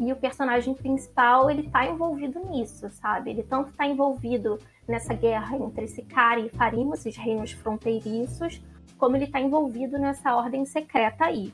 E 0.00 0.10
o 0.10 0.16
personagem 0.16 0.72
principal, 0.72 1.50
ele 1.50 1.64
tá 1.64 1.84
envolvido 1.84 2.40
nisso, 2.48 2.88
sabe? 2.88 3.30
Ele 3.30 3.42
tanto 3.42 3.70
tá 3.72 3.86
envolvido 3.86 4.58
nessa 4.88 5.12
guerra 5.12 5.58
entre 5.58 5.86
Sicari 5.86 6.46
e 6.46 6.48
Farim, 6.48 6.90
esses 6.94 7.14
reinos 7.18 7.52
fronteiriços, 7.52 8.62
como 8.96 9.14
ele 9.14 9.26
tá 9.26 9.38
envolvido 9.38 9.98
nessa 9.98 10.34
ordem 10.34 10.64
secreta 10.64 11.26
aí. 11.26 11.52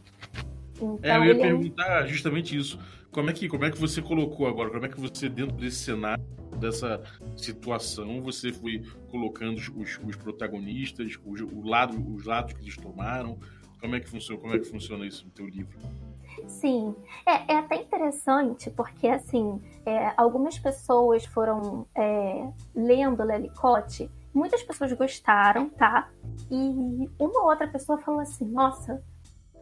Então, 0.77 0.99
é, 1.03 1.17
eu 1.17 1.25
ia 1.25 1.35
perguntar 1.35 2.05
é... 2.05 2.07
justamente 2.07 2.57
isso. 2.57 2.79
Como 3.11 3.31
é, 3.31 3.33
que, 3.33 3.49
como 3.49 3.65
é 3.65 3.71
que 3.71 3.79
você 3.79 4.01
colocou 4.01 4.47
agora? 4.47 4.71
Como 4.71 4.85
é 4.85 4.89
que 4.89 5.01
você, 5.01 5.29
dentro 5.29 5.57
desse 5.57 5.79
cenário, 5.79 6.23
dessa 6.61 7.03
situação, 7.37 8.23
você 8.23 8.53
foi 8.53 8.81
colocando 9.11 9.57
os, 9.57 9.99
os 10.05 10.17
protagonistas, 10.17 11.19
os, 11.25 11.41
o 11.41 11.63
lado, 11.63 11.97
os 12.15 12.25
lados 12.25 12.53
que 12.53 12.61
eles 12.61 12.77
tomaram? 12.77 13.39
Como 13.81 13.97
é 13.97 14.01
que 14.01 14.09
funciona, 14.09 14.41
como 14.41 14.55
é 14.55 14.59
que 14.59 14.67
funciona 14.67 15.05
isso 15.05 15.25
no 15.25 15.31
teu 15.33 15.49
livro? 15.49 15.77
Sim, 16.47 16.95
é, 17.27 17.55
é 17.55 17.59
até 17.59 17.77
interessante 17.77 18.71
porque 18.71 19.09
assim 19.09 19.61
é, 19.85 20.13
algumas 20.17 20.59
pessoas 20.59 21.25
foram 21.27 21.87
é, 21.95 22.49
lendo 22.75 23.23
Lelicote, 23.23 24.11
muitas 24.33 24.63
pessoas 24.63 24.93
gostaram, 24.93 25.69
tá? 25.71 26.09
E 26.51 27.11
uma 27.19 27.45
outra 27.45 27.67
pessoa 27.67 27.99
falou 27.99 28.21
assim: 28.21 28.45
Nossa, 28.45 29.03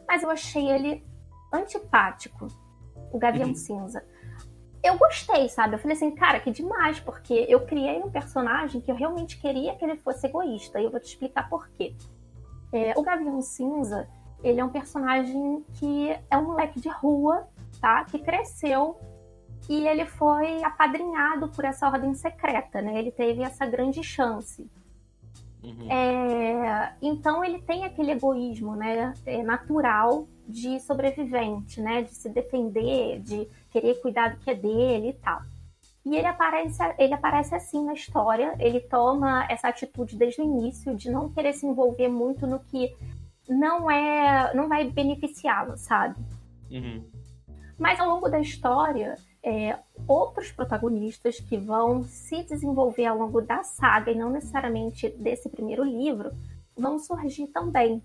mas 0.07 0.23
eu 0.23 0.31
achei 0.31 0.69
ele 0.71 1.05
antipático, 1.53 2.49
o 3.13 3.19
Gavião 3.19 3.49
uhum. 3.49 3.55
Cinza. 3.55 4.05
Eu 4.83 4.99
gostei, 4.99 5.49
sabe? 5.49 5.77
Eu 5.77 5.79
falei 5.79 5.97
assim, 5.97 6.11
cara, 6.11 6.39
que 6.41 6.51
demais, 6.51 7.01
porque 7.01 7.47
eu 7.49 7.65
criei 7.65 8.03
um 8.03 8.11
personagem 8.11 8.83
que 8.83 8.91
eu 8.91 8.95
realmente 8.95 9.41
queria 9.41 9.75
que 9.77 9.85
ele 9.85 9.97
fosse 9.97 10.27
egoísta, 10.27 10.79
e 10.79 10.85
eu 10.85 10.91
vou 10.91 11.01
te 11.01 11.07
explicar 11.07 11.49
por 11.49 11.69
quê. 11.71 11.97
É, 12.71 12.93
o 12.95 13.03
Gavião 13.03 13.41
Cinza, 13.41 14.07
ele 14.45 14.61
é 14.61 14.65
um 14.65 14.69
personagem 14.69 15.65
que 15.75 16.11
é 16.31 16.37
um 16.37 16.45
moleque 16.45 16.79
de 16.79 16.89
rua, 16.89 17.49
tá? 17.81 18.05
Que 18.05 18.19
cresceu 18.19 18.97
e 19.69 19.89
ele 19.89 20.05
foi 20.05 20.63
apadrinhado 20.63 21.49
por 21.49 21.65
essa 21.65 21.89
ordem 21.89 22.15
secreta, 22.15 22.83
né? 22.83 22.99
Ele 22.99 23.11
teve 23.11 23.43
essa 23.43 23.65
grande 23.65 24.03
chance. 24.03 24.71
Uhum. 25.63 25.91
É, 25.91 26.95
então 27.01 27.43
ele 27.43 27.63
tem 27.63 27.85
aquele 27.85 28.13
egoísmo, 28.13 28.77
né? 28.77 29.15
É 29.25 29.43
natural 29.43 30.29
de 30.47 30.79
sobrevivente, 30.81 31.81
né? 31.81 32.03
De 32.03 32.15
se 32.15 32.29
defender, 32.29 33.21
de 33.21 33.49
querer 33.71 33.95
cuidar 34.03 34.35
do 34.35 34.37
que 34.37 34.51
é 34.51 34.55
dele 34.55 35.09
e 35.09 35.15
tal. 35.15 35.41
E 36.05 36.15
ele 36.15 36.27
aparece, 36.27 36.83
ele 36.99 37.15
aparece 37.15 37.55
assim 37.55 37.83
na 37.83 37.95
história. 37.95 38.55
Ele 38.59 38.81
toma 38.81 39.47
essa 39.49 39.69
atitude 39.69 40.19
desde 40.19 40.43
o 40.43 40.45
início 40.45 40.95
de 40.95 41.11
não 41.11 41.31
querer 41.31 41.55
se 41.55 41.67
envolver 41.67 42.09
muito 42.09 42.47
no 42.47 42.59
que 42.59 42.95
não 43.49 43.91
é, 43.91 44.55
não 44.55 44.69
vai 44.69 44.91
beneficiá-lo, 44.91 45.77
sabe? 45.77 46.17
Uhum. 46.71 47.05
Mas 47.79 47.99
ao 48.01 48.09
longo 48.09 48.29
da 48.29 48.41
história, 48.41 49.17
é, 49.43 49.79
outros 50.09 50.51
protagonistas 50.51 51.39
que 51.41 51.57
vão 51.57 52.05
se 52.05 52.43
desenvolver 52.45 53.07
ao 53.07 53.19
longo 53.19 53.43
da 53.43 53.63
saga 53.63 54.11
e 54.11 54.15
não 54.15 54.31
necessariamente 54.31 55.09
desse 55.11 55.49
primeiro 55.49 55.85
livro 55.85 56.31
vão 56.77 56.99
surgir 56.99 57.49
também. 57.49 58.03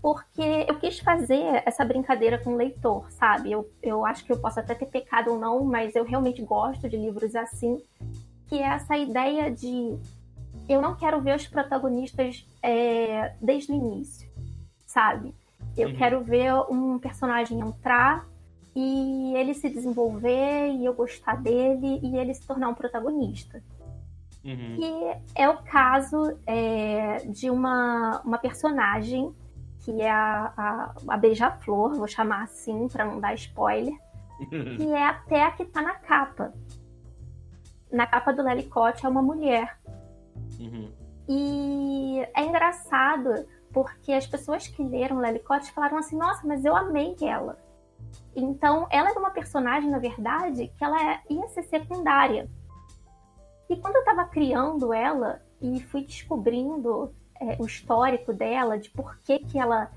Porque 0.00 0.42
eu 0.66 0.78
quis 0.80 0.98
fazer 0.98 1.62
essa 1.64 1.84
brincadeira 1.84 2.38
com 2.38 2.54
o 2.54 2.56
leitor, 2.56 3.08
sabe? 3.12 3.52
Eu, 3.52 3.70
eu 3.82 4.04
acho 4.04 4.24
que 4.24 4.32
eu 4.32 4.40
posso 4.40 4.58
até 4.58 4.74
ter 4.74 4.86
pecado 4.86 5.32
ou 5.32 5.38
não, 5.38 5.64
mas 5.64 5.94
eu 5.94 6.04
realmente 6.04 6.42
gosto 6.42 6.88
de 6.88 6.96
livros 6.96 7.36
assim, 7.36 7.80
que 8.48 8.58
é 8.58 8.62
essa 8.62 8.96
ideia 8.96 9.50
de 9.50 9.96
eu 10.68 10.80
não 10.80 10.96
quero 10.96 11.20
ver 11.20 11.36
os 11.36 11.46
protagonistas 11.46 12.46
é, 12.62 13.34
desde 13.40 13.70
o 13.70 13.74
início, 13.74 14.21
sabe? 14.92 15.34
Eu 15.76 15.88
uhum. 15.88 15.96
quero 15.96 16.22
ver 16.22 16.52
um 16.70 16.98
personagem 16.98 17.60
entrar 17.60 18.26
e 18.74 19.34
ele 19.36 19.54
se 19.54 19.68
desenvolver 19.68 20.70
e 20.70 20.84
eu 20.84 20.94
gostar 20.94 21.36
dele 21.36 22.00
e 22.02 22.16
ele 22.16 22.34
se 22.34 22.46
tornar 22.46 22.68
um 22.68 22.74
protagonista. 22.74 23.62
Uhum. 24.44 24.76
E 24.78 25.16
é 25.34 25.48
o 25.48 25.58
caso 25.58 26.36
é, 26.46 27.18
de 27.28 27.48
uma, 27.48 28.20
uma 28.24 28.38
personagem 28.38 29.32
que 29.84 30.00
é 30.00 30.10
a, 30.10 30.52
a, 30.56 30.94
a 31.08 31.16
Beija-Flor, 31.16 31.94
vou 31.94 32.06
chamar 32.06 32.44
assim 32.44 32.88
para 32.88 33.04
não 33.04 33.20
dar 33.20 33.34
spoiler, 33.34 33.94
que 34.48 34.92
é 34.92 35.06
até 35.06 35.44
a 35.44 35.50
que 35.50 35.64
tá 35.64 35.82
na 35.82 35.94
capa. 35.94 36.52
Na 37.90 38.06
capa 38.06 38.32
do 38.32 38.42
Lelicote 38.42 39.04
é 39.04 39.08
uma 39.08 39.22
mulher 39.22 39.76
Uhum. 40.58 40.90
E 41.28 42.26
é 42.34 42.44
engraçado 42.44 43.46
porque 43.72 44.12
as 44.12 44.26
pessoas 44.26 44.66
que 44.66 44.82
leram 44.82 45.18
Lelicote 45.18 45.72
falaram 45.72 45.98
assim: 45.98 46.16
nossa, 46.16 46.46
mas 46.46 46.64
eu 46.64 46.76
amei 46.76 47.16
ela. 47.22 47.58
Então, 48.34 48.86
ela 48.90 49.10
era 49.10 49.18
uma 49.18 49.30
personagem, 49.30 49.90
na 49.90 49.98
verdade, 49.98 50.72
que 50.76 50.84
ela 50.84 51.20
ia 51.28 51.48
ser 51.48 51.62
secundária. 51.64 52.48
E 53.68 53.76
quando 53.76 53.96
eu 53.96 54.00
estava 54.00 54.24
criando 54.26 54.92
ela 54.92 55.42
e 55.60 55.80
fui 55.80 56.04
descobrindo 56.04 57.14
é, 57.40 57.56
o 57.58 57.66
histórico 57.66 58.32
dela, 58.32 58.78
de 58.78 58.90
por 58.90 59.18
que, 59.20 59.38
que 59.38 59.58
ela 59.58 59.90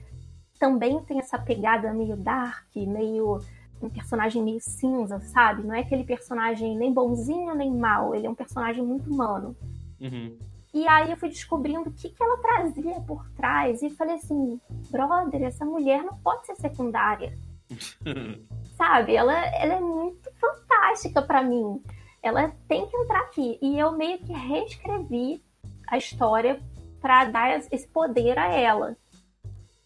também 0.59 1.01
tem 1.03 1.19
essa 1.19 1.37
pegada 1.37 1.93
meio 1.93 2.15
dark, 2.15 2.73
meio 2.75 3.39
um 3.81 3.89
personagem 3.89 4.41
meio 4.41 4.59
cinza, 4.61 5.19
sabe? 5.19 5.63
Não 5.63 5.75
é 5.75 5.81
aquele 5.81 6.03
personagem 6.03 6.77
nem 6.77 6.93
bonzinho 6.93 7.53
nem 7.53 7.73
mal, 7.73 8.15
ele 8.15 8.25
é 8.25 8.29
um 8.29 8.35
personagem 8.35 8.83
muito 8.83 9.11
humano. 9.11 9.55
Uhum. 9.99 10.37
E 10.75 10.85
aí 10.89 11.09
eu 11.09 11.15
fui 11.15 11.29
descobrindo 11.29 11.89
o 11.89 11.93
que, 11.93 12.09
que 12.09 12.21
ela 12.21 12.37
trazia 12.39 12.99
por 13.07 13.25
trás. 13.29 13.81
E 13.81 13.89
falei 13.91 14.15
assim, 14.15 14.59
brother, 14.91 15.41
essa 15.43 15.63
mulher 15.63 16.03
não 16.03 16.13
pode 16.17 16.45
ser 16.45 16.55
secundária. 16.55 17.39
Sabe? 18.75 19.15
Ela, 19.15 19.33
ela 19.55 19.75
é 19.75 19.79
muito 19.79 20.29
fantástica 20.33 21.21
para 21.21 21.41
mim. 21.41 21.81
Ela 22.21 22.51
tem 22.67 22.85
que 22.87 22.97
entrar 22.97 23.21
aqui. 23.21 23.57
E 23.61 23.79
eu 23.79 23.93
meio 23.93 24.17
que 24.17 24.33
reescrevi 24.33 25.41
a 25.87 25.97
história 25.97 26.59
para 26.99 27.23
dar 27.23 27.57
esse 27.71 27.87
poder 27.87 28.37
a 28.37 28.47
ela. 28.47 28.97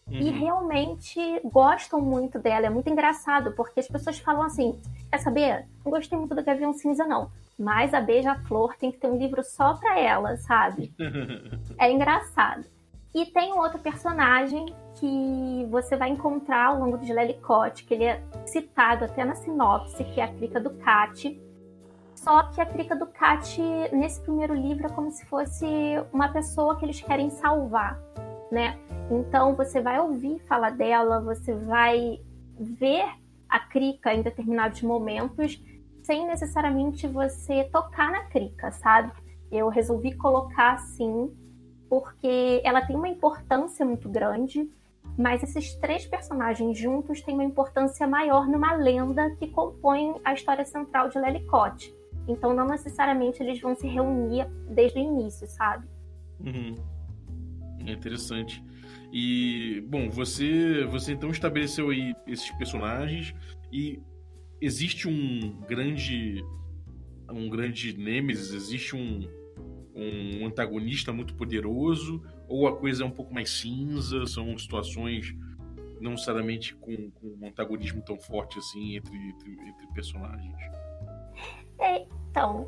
Uhum. 0.08 0.16
E 0.16 0.30
realmente 0.30 1.40
gostam 1.44 2.00
muito 2.00 2.36
dela. 2.40 2.66
É 2.66 2.70
muito 2.70 2.90
engraçado, 2.90 3.52
porque 3.52 3.78
as 3.78 3.86
pessoas 3.86 4.18
falam 4.18 4.42
assim: 4.42 4.76
quer 5.10 5.18
saber? 5.18 5.66
Não 5.84 5.90
gostei 5.90 6.16
muito 6.18 6.34
do 6.34 6.44
Gavião 6.44 6.72
Cinza, 6.72 7.04
não. 7.04 7.30
Mas 7.58 7.92
a 7.92 8.00
Beija-Flor 8.00 8.76
tem 8.76 8.90
que 8.90 8.98
ter 8.98 9.08
um 9.08 9.18
livro 9.18 9.42
só 9.42 9.74
pra 9.74 9.98
ela, 9.98 10.36
sabe? 10.36 10.94
é 11.78 11.90
engraçado. 11.90 12.64
E 13.14 13.26
tem 13.26 13.52
um 13.52 13.58
outro 13.58 13.78
personagem 13.80 14.66
que 14.94 15.66
você 15.68 15.96
vai 15.96 16.10
encontrar 16.10 16.68
ao 16.68 16.78
longo 16.78 16.96
de 16.98 17.12
Lelicote, 17.12 17.84
que 17.84 17.94
ele 17.94 18.04
é 18.04 18.22
citado 18.46 19.04
até 19.04 19.24
na 19.24 19.34
sinopse, 19.34 20.04
que 20.04 20.20
é 20.20 20.24
a 20.24 20.32
Crica 20.32 20.60
Ducati. 20.60 21.40
Só 22.14 22.44
que 22.44 22.60
a 22.60 22.66
Crica 22.66 22.94
Ducati, 22.94 23.62
nesse 23.92 24.20
primeiro 24.20 24.54
livro, 24.54 24.86
é 24.86 24.90
como 24.90 25.10
se 25.10 25.24
fosse 25.26 25.66
uma 26.12 26.28
pessoa 26.28 26.78
que 26.78 26.84
eles 26.84 27.00
querem 27.00 27.30
salvar, 27.30 27.98
né? 28.50 28.78
Então 29.10 29.56
você 29.56 29.80
vai 29.80 29.98
ouvir 29.98 30.38
falar 30.46 30.70
dela, 30.70 31.20
você 31.20 31.52
vai 31.54 32.20
ver 32.58 33.08
a 33.50 33.58
Crica 33.58 34.14
em 34.14 34.22
determinados 34.22 34.80
momentos, 34.82 35.62
sem 36.02 36.26
necessariamente 36.26 37.06
você 37.06 37.64
tocar 37.64 38.10
na 38.10 38.24
Crica, 38.24 38.70
sabe? 38.72 39.12
Eu 39.50 39.68
resolvi 39.68 40.14
colocar 40.14 40.74
assim, 40.74 41.30
porque 41.88 42.62
ela 42.64 42.80
tem 42.86 42.96
uma 42.96 43.08
importância 43.08 43.84
muito 43.84 44.08
grande, 44.08 44.70
mas 45.18 45.42
esses 45.42 45.74
três 45.74 46.06
personagens 46.06 46.78
juntos 46.78 47.20
têm 47.20 47.34
uma 47.34 47.44
importância 47.44 48.06
maior 48.06 48.46
numa 48.46 48.72
lenda 48.74 49.30
que 49.36 49.48
compõe 49.48 50.20
a 50.24 50.32
história 50.32 50.64
central 50.64 51.08
de 51.08 51.18
Lelicote. 51.18 51.94
Então, 52.28 52.54
não 52.54 52.66
necessariamente 52.66 53.42
eles 53.42 53.60
vão 53.60 53.74
se 53.74 53.88
reunir 53.88 54.46
desde 54.68 54.98
o 54.98 55.02
início, 55.02 55.46
sabe? 55.48 55.86
Uhum. 56.38 56.76
É 57.86 57.92
interessante. 57.92 58.64
E, 59.12 59.84
bom, 59.88 60.08
você, 60.08 60.84
você 60.84 61.12
então 61.12 61.30
estabeleceu 61.30 61.90
aí 61.90 62.14
esses 62.26 62.50
personagens 62.52 63.34
e 63.72 64.00
existe 64.60 65.08
um 65.08 65.60
grande 65.66 66.44
um 67.32 67.48
grande 67.48 67.96
nêmesis, 67.96 68.52
existe 68.52 68.96
um, 68.96 69.28
um 69.94 70.46
antagonista 70.46 71.12
muito 71.12 71.34
poderoso 71.34 72.22
ou 72.48 72.66
a 72.66 72.76
coisa 72.76 73.04
é 73.04 73.06
um 73.06 73.10
pouco 73.10 73.32
mais 73.32 73.50
cinza, 73.50 74.26
são 74.26 74.56
situações 74.58 75.34
não 76.00 76.12
necessariamente 76.12 76.74
com, 76.76 77.10
com 77.10 77.26
um 77.40 77.46
antagonismo 77.46 78.02
tão 78.02 78.18
forte 78.18 78.58
assim 78.58 78.96
entre, 78.96 79.14
entre, 79.16 79.52
entre 79.52 79.86
personagens. 79.94 80.56
Então, 81.78 82.66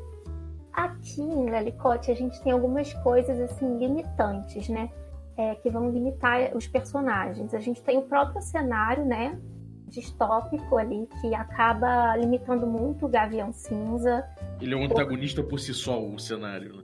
aqui 0.71 1.21
em 1.21 1.49
Lalicote 1.49 2.11
a 2.11 2.15
gente 2.15 2.41
tem 2.41 2.51
algumas 2.51 2.93
coisas 2.95 3.39
assim 3.39 3.77
limitantes, 3.79 4.69
né? 4.69 4.89
É, 5.37 5.55
que 5.55 5.69
vão 5.69 5.89
limitar 5.89 6.55
os 6.55 6.67
personagens. 6.67 7.53
A 7.53 7.59
gente 7.59 7.81
tem 7.81 7.97
o 7.97 8.03
próprio 8.03 8.41
cenário, 8.41 9.05
né? 9.05 9.39
Distópico 9.87 10.77
ali, 10.77 11.07
que 11.21 11.33
acaba 11.35 12.15
limitando 12.15 12.65
muito 12.65 13.05
o 13.05 13.09
Gavião 13.09 13.51
Cinza. 13.51 14.23
Ele 14.61 14.73
é 14.73 14.77
um 14.77 14.85
antagonista 14.85 15.43
por 15.43 15.59
si 15.59 15.73
só, 15.73 16.01
o 16.01 16.19
cenário, 16.19 16.77
né? 16.77 16.83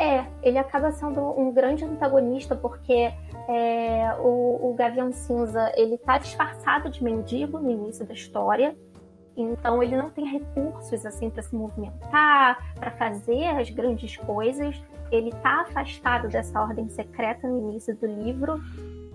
É, 0.00 0.24
ele 0.44 0.58
acaba 0.58 0.92
sendo 0.92 1.20
um 1.20 1.52
grande 1.52 1.84
antagonista 1.84 2.54
porque 2.54 3.12
é, 3.48 4.14
o, 4.20 4.70
o 4.70 4.74
Gavião 4.74 5.10
Cinza 5.10 5.72
ele 5.76 5.98
tá 5.98 6.18
disfarçado 6.18 6.88
de 6.88 7.02
mendigo 7.02 7.58
no 7.58 7.68
início 7.68 8.06
da 8.06 8.14
história, 8.14 8.76
então 9.36 9.82
ele 9.82 9.96
não 9.96 10.08
tem 10.08 10.24
recursos 10.24 11.04
assim 11.04 11.28
para 11.28 11.42
se 11.42 11.54
movimentar, 11.54 12.74
para 12.76 12.92
fazer 12.92 13.46
as 13.46 13.70
grandes 13.70 14.16
coisas 14.16 14.80
ele 15.10 15.30
está 15.30 15.62
afastado 15.62 16.28
dessa 16.28 16.60
ordem 16.60 16.88
secreta 16.88 17.48
no 17.48 17.70
início 17.70 17.96
do 17.96 18.06
livro, 18.06 18.60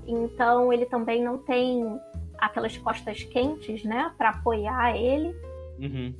então 0.07 0.71
ele 0.71 0.85
também 0.85 1.23
não 1.23 1.37
tem 1.37 1.99
aquelas 2.37 2.77
costas 2.77 3.23
quentes, 3.23 3.83
né, 3.83 4.11
para 4.17 4.29
apoiar 4.29 4.95
ele. 4.97 5.35
Uhum. 5.79 6.13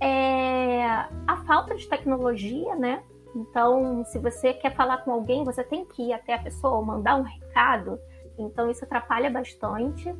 É, 0.00 0.84
a 1.26 1.36
falta 1.46 1.74
de 1.74 1.88
tecnologia, 1.88 2.74
né? 2.76 3.02
Então, 3.34 4.04
se 4.04 4.18
você 4.18 4.52
quer 4.52 4.74
falar 4.74 4.98
com 4.98 5.12
alguém, 5.12 5.44
você 5.44 5.64
tem 5.64 5.84
que 5.84 6.02
ir 6.02 6.12
até 6.12 6.34
a 6.34 6.38
pessoa, 6.38 6.80
mandar 6.82 7.16
um 7.16 7.22
recado. 7.22 7.98
Então, 8.38 8.70
isso 8.70 8.84
atrapalha 8.84 9.28
bastante. 9.30 10.14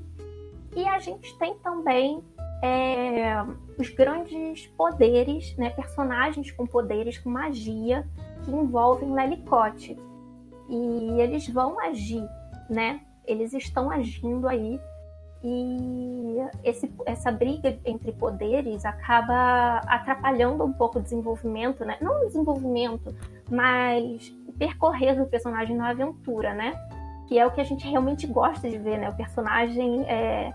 E 0.76 0.86
a 0.88 0.98
gente 0.98 1.36
tem 1.38 1.54
também 1.58 2.22
é, 2.62 3.44
os 3.78 3.90
grandes 3.90 4.66
poderes, 4.68 5.54
né? 5.56 5.70
Personagens 5.70 6.50
com 6.50 6.66
poderes, 6.66 7.18
com 7.18 7.30
magia, 7.30 8.06
que 8.42 8.50
envolvem 8.50 9.12
Lelicote. 9.12 9.98
E 10.68 11.20
eles 11.20 11.48
vão 11.48 11.78
agir, 11.80 12.26
né? 12.70 13.00
Eles 13.26 13.52
estão 13.52 13.90
agindo 13.90 14.48
aí. 14.48 14.80
E 15.42 16.38
esse, 16.62 16.90
essa 17.04 17.30
briga 17.30 17.78
entre 17.84 18.12
poderes 18.12 18.86
acaba 18.86 19.80
atrapalhando 19.86 20.64
um 20.64 20.72
pouco 20.72 20.98
o 20.98 21.02
desenvolvimento, 21.02 21.84
né? 21.84 21.98
Não 22.00 22.22
o 22.22 22.26
desenvolvimento, 22.26 23.14
mas 23.50 24.34
o 24.48 24.52
percorrer 24.52 25.14
do 25.18 25.26
personagem 25.26 25.76
na 25.76 25.90
aventura, 25.90 26.54
né? 26.54 26.72
Que 27.28 27.38
é 27.38 27.46
o 27.46 27.50
que 27.50 27.60
a 27.60 27.64
gente 27.64 27.86
realmente 27.86 28.26
gosta 28.26 28.70
de 28.70 28.78
ver, 28.78 28.98
né? 28.98 29.10
O 29.10 29.16
personagem 29.16 30.02
é, 30.08 30.50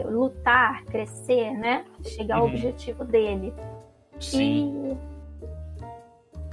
é, 0.00 0.02
lutar, 0.04 0.84
crescer, 0.84 1.52
né? 1.52 1.84
Chegar 2.02 2.36
ao 2.36 2.44
uhum. 2.44 2.50
objetivo 2.50 3.04
dele. 3.04 3.52
Sim. 4.20 4.92
E 4.92 5.14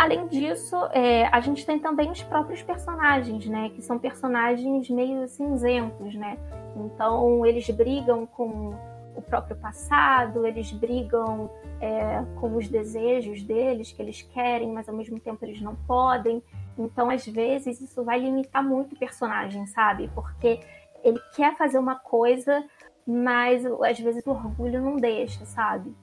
Além 0.01 0.25
disso, 0.25 0.75
é, 0.93 1.27
a 1.27 1.39
gente 1.41 1.63
tem 1.63 1.77
também 1.77 2.09
os 2.09 2.23
próprios 2.23 2.63
personagens, 2.63 3.45
né? 3.45 3.69
Que 3.69 3.83
são 3.83 3.99
personagens 3.99 4.89
meio 4.89 5.27
cinzentos, 5.27 6.15
né? 6.15 6.39
Então, 6.75 7.45
eles 7.45 7.69
brigam 7.69 8.25
com 8.25 8.73
o 9.15 9.21
próprio 9.21 9.55
passado, 9.55 10.43
eles 10.43 10.71
brigam 10.71 11.51
é, 11.79 12.23
com 12.39 12.55
os 12.55 12.67
desejos 12.67 13.43
deles, 13.43 13.91
que 13.91 14.01
eles 14.01 14.23
querem, 14.23 14.71
mas 14.71 14.89
ao 14.89 14.95
mesmo 14.95 15.19
tempo 15.19 15.45
eles 15.45 15.61
não 15.61 15.75
podem. 15.75 16.41
Então, 16.75 17.11
às 17.11 17.23
vezes, 17.27 17.79
isso 17.79 18.03
vai 18.03 18.19
limitar 18.19 18.63
muito 18.63 18.95
o 18.95 18.97
personagem, 18.97 19.67
sabe? 19.67 20.09
Porque 20.15 20.61
ele 21.03 21.19
quer 21.35 21.55
fazer 21.55 21.77
uma 21.77 21.95
coisa, 21.95 22.63
mas 23.11 23.65
às 23.65 23.99
vezes 23.99 24.25
o 24.25 24.31
orgulho 24.31 24.81
não 24.81 24.95
deixa, 24.95 25.45
sabe? 25.45 25.93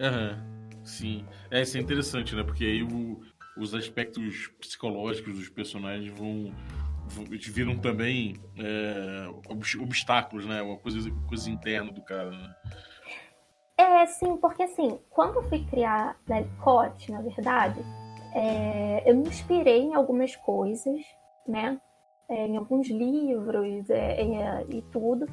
Aham. 0.00 0.30
Uhum. 0.30 0.56
Sim. 0.86 1.26
É, 1.50 1.62
isso 1.62 1.76
é 1.76 1.80
interessante, 1.80 2.34
né? 2.36 2.44
Porque 2.44 2.64
aí 2.64 2.82
o, 2.82 3.20
os 3.58 3.74
aspectos 3.74 4.48
psicológicos 4.60 5.34
dos 5.34 5.48
personagens 5.48 6.16
vão, 6.16 6.52
vão 7.08 7.24
viram 7.24 7.76
também 7.76 8.36
é, 8.56 9.26
obstáculos, 9.80 10.46
né? 10.46 10.62
Uma 10.62 10.78
coisa, 10.78 11.10
coisa 11.28 11.50
interna 11.50 11.90
do 11.90 12.00
cara, 12.02 12.30
né? 12.30 12.54
É, 13.76 14.06
sim, 14.06 14.36
porque 14.36 14.62
assim, 14.62 14.98
quando 15.10 15.36
eu 15.36 15.42
fui 15.48 15.64
criar 15.64 16.16
Lelicote, 16.28 17.10
na 17.10 17.20
verdade, 17.20 17.80
é, 18.32 19.02
eu 19.04 19.16
me 19.16 19.26
inspirei 19.26 19.82
em 19.82 19.94
algumas 19.94 20.36
coisas, 20.36 21.00
né? 21.46 21.80
É, 22.28 22.46
em 22.46 22.56
alguns 22.56 22.88
livros 22.88 23.90
é, 23.90 24.22
é, 24.22 24.66
e 24.68 24.82
tudo. 24.82 25.26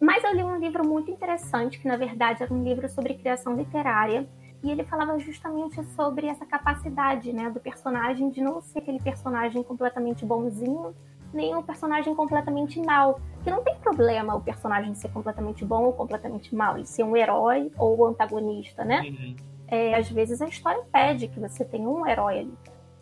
Mas 0.00 0.24
eu 0.24 0.34
li 0.34 0.42
um 0.42 0.56
livro 0.56 0.86
muito 0.86 1.10
interessante, 1.10 1.78
que 1.78 1.86
na 1.86 1.96
verdade 1.96 2.42
era 2.42 2.52
um 2.52 2.62
livro 2.62 2.88
sobre 2.88 3.14
criação 3.14 3.54
literária, 3.54 4.26
e 4.62 4.70
ele 4.70 4.84
falava 4.84 5.18
justamente 5.18 5.82
sobre 5.94 6.26
essa 6.26 6.44
capacidade, 6.44 7.32
né, 7.32 7.50
do 7.50 7.60
personagem 7.60 8.30
de 8.30 8.40
não 8.40 8.60
ser 8.60 8.80
aquele 8.80 9.00
personagem 9.00 9.62
completamente 9.62 10.24
bonzinho, 10.24 10.94
nem 11.32 11.54
um 11.54 11.62
personagem 11.62 12.14
completamente 12.14 12.80
mal. 12.80 13.20
Que 13.42 13.50
não 13.50 13.62
tem 13.62 13.76
problema 13.76 14.34
o 14.34 14.40
personagem 14.40 14.94
ser 14.94 15.10
completamente 15.10 15.64
bom 15.64 15.84
ou 15.84 15.92
completamente 15.92 16.54
mal, 16.54 16.76
ele 16.76 16.86
ser 16.86 17.04
um 17.04 17.16
herói 17.16 17.70
ou 17.78 17.98
o 17.98 18.06
antagonista, 18.06 18.84
né? 18.84 19.00
Uhum. 19.02 19.36
É, 19.68 19.94
às 19.94 20.10
vezes 20.10 20.42
a 20.42 20.46
história 20.46 20.82
pede 20.92 21.28
que 21.28 21.38
você 21.38 21.64
tenha 21.64 21.88
um 21.88 22.06
herói 22.06 22.40
ali. 22.40 22.54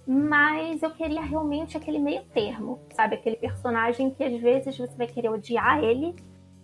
Mas 0.07 0.83
eu 0.83 0.91
queria 0.91 1.23
realmente 1.23 1.77
aquele 1.77 1.99
meio 1.99 2.23
termo, 2.33 2.79
sabe? 2.95 3.17
Aquele 3.17 3.37
personagem 3.37 4.11
que 4.11 4.23
às 4.23 4.41
vezes 4.41 4.77
você 4.77 4.95
vai 4.97 5.07
querer 5.07 5.29
odiar 5.29 5.83
ele, 5.83 6.15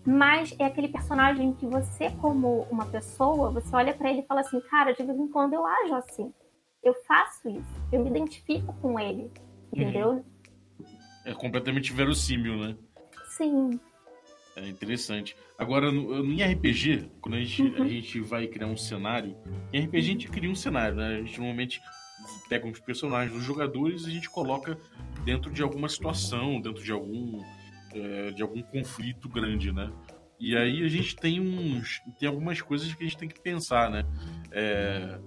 mas 0.06 0.54
é 0.58 0.64
aquele 0.64 0.88
personagem 0.88 1.52
que 1.54 1.66
você, 1.66 2.10
como 2.20 2.62
uma 2.70 2.86
pessoa, 2.86 3.50
você 3.50 3.74
olha 3.74 3.94
para 3.94 4.10
ele 4.10 4.20
e 4.20 4.26
fala 4.26 4.40
assim, 4.40 4.60
cara, 4.62 4.92
de 4.92 5.02
vez 5.02 5.18
em 5.18 5.28
quando 5.28 5.54
eu 5.54 5.66
ajo 5.66 5.94
assim. 5.94 6.32
Eu 6.82 6.94
faço 7.06 7.48
isso. 7.48 7.80
Eu 7.90 8.02
me 8.02 8.10
identifico 8.10 8.74
com 8.80 9.00
ele. 9.00 9.30
Entendeu? 9.72 10.10
Uhum. 10.10 10.24
É 11.24 11.32
completamente 11.32 11.92
verossímil, 11.92 12.56
né? 12.56 12.76
Sim. 13.28 13.80
É 14.56 14.68
interessante. 14.68 15.34
Agora, 15.58 15.90
no, 15.90 16.24
em 16.24 16.42
RPG, 16.42 17.10
quando 17.20 17.34
a 17.34 17.40
gente, 17.40 17.62
uhum. 17.62 17.82
a 17.82 17.88
gente 17.88 18.20
vai 18.20 18.46
criar 18.46 18.66
um 18.66 18.76
cenário, 18.76 19.36
em 19.72 19.80
RPG 19.84 19.98
a 19.98 20.02
gente 20.02 20.28
cria 20.28 20.50
um 20.50 20.54
cenário, 20.54 20.96
né? 20.96 21.16
A 21.16 21.22
gente 21.22 21.38
normalmente 21.38 21.80
pega 22.48 22.66
uns 22.66 22.78
personagens 22.78 23.32
dos 23.32 23.42
jogadores 23.42 24.04
e 24.04 24.08
a 24.08 24.10
gente 24.10 24.30
coloca 24.30 24.78
dentro 25.24 25.50
de 25.50 25.62
alguma 25.62 25.88
situação, 25.88 26.60
dentro 26.60 26.82
de 26.82 26.92
algum, 26.92 27.42
é, 27.94 28.30
de 28.30 28.42
algum 28.42 28.62
conflito 28.62 29.28
grande, 29.28 29.72
né? 29.72 29.90
E 30.38 30.56
aí 30.56 30.84
a 30.84 30.88
gente 30.88 31.16
tem 31.16 31.40
uns. 31.40 32.02
tem 32.18 32.28
algumas 32.28 32.60
coisas 32.60 32.92
que 32.92 33.04
a 33.04 33.06
gente 33.06 33.16
tem 33.16 33.28
que 33.28 33.40
pensar, 33.40 33.90
né? 33.90 34.04
É, 34.50 35.18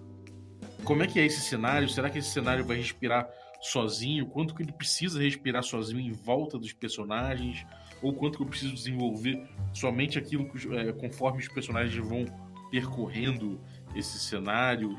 como 0.84 1.01
é 1.03 1.08
que 1.08 1.19
é 1.19 1.25
esse 1.25 1.41
cenário? 1.41 1.89
Será 1.89 2.10
que 2.10 2.19
esse 2.19 2.30
cenário 2.30 2.65
vai 2.65 2.77
respirar 2.77 3.27
sozinho? 3.62 4.27
Quanto 4.27 4.53
que 4.53 4.63
ele 4.63 4.71
precisa 4.71 5.21
respirar 5.21 5.63
sozinho 5.63 5.99
em 5.99 6.12
volta 6.12 6.58
dos 6.58 6.73
personagens? 6.73 7.65
Ou 8.01 8.13
quanto 8.13 8.38
que 8.38 8.43
eu 8.43 8.47
preciso 8.47 8.73
desenvolver 8.73 9.43
somente 9.73 10.19
aquilo 10.19 10.47
que, 10.49 10.75
é, 10.75 10.91
conforme 10.93 11.39
os 11.39 11.47
personagens 11.47 11.95
vão 11.95 12.25
percorrendo 12.69 13.60
esse 13.95 14.19
cenário? 14.19 14.95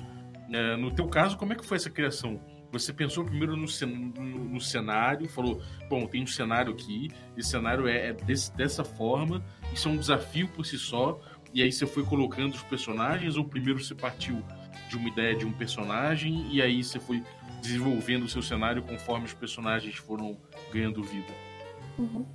É, 0.50 0.76
no 0.76 0.90
teu 0.90 1.06
caso, 1.06 1.36
como 1.36 1.52
é 1.52 1.56
que 1.56 1.64
foi 1.64 1.76
essa 1.76 1.90
criação? 1.90 2.40
Você 2.70 2.92
pensou 2.92 3.24
primeiro 3.24 3.56
no, 3.56 3.66
no, 3.66 4.44
no 4.44 4.60
cenário, 4.60 5.28
falou, 5.28 5.62
bom, 5.88 6.06
tem 6.06 6.22
um 6.22 6.26
cenário 6.26 6.72
aqui, 6.72 7.10
esse 7.36 7.50
cenário 7.50 7.88
é, 7.88 8.08
é 8.08 8.12
desse, 8.12 8.54
dessa 8.54 8.84
forma, 8.84 9.42
isso 9.72 9.88
é 9.88 9.92
um 9.92 9.96
desafio 9.96 10.48
por 10.48 10.66
si 10.66 10.78
só, 10.78 11.18
e 11.52 11.62
aí 11.62 11.72
você 11.72 11.86
foi 11.86 12.04
colocando 12.04 12.54
os 12.54 12.62
personagens, 12.62 13.36
ou 13.36 13.44
primeiro 13.44 13.82
você 13.82 13.94
partiu 13.94 14.44
de 14.88 14.96
uma 14.96 15.08
ideia 15.08 15.34
de 15.34 15.46
um 15.46 15.52
personagem, 15.52 16.46
e 16.52 16.60
aí 16.60 16.84
você 16.84 17.00
foi 17.00 17.22
desenvolvendo 17.62 18.24
o 18.24 18.28
seu 18.28 18.42
cenário 18.42 18.82
conforme 18.82 19.24
os 19.24 19.34
personagens 19.34 19.96
foram 19.96 20.36
ganhando 20.70 21.02
vida? 21.02 21.32
Uhum. 21.98 22.26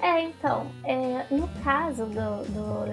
É, 0.00 0.22
então, 0.24 0.70
é, 0.84 1.26
no 1.34 1.48
caso 1.64 2.04
do, 2.04 2.44
do 2.52 2.84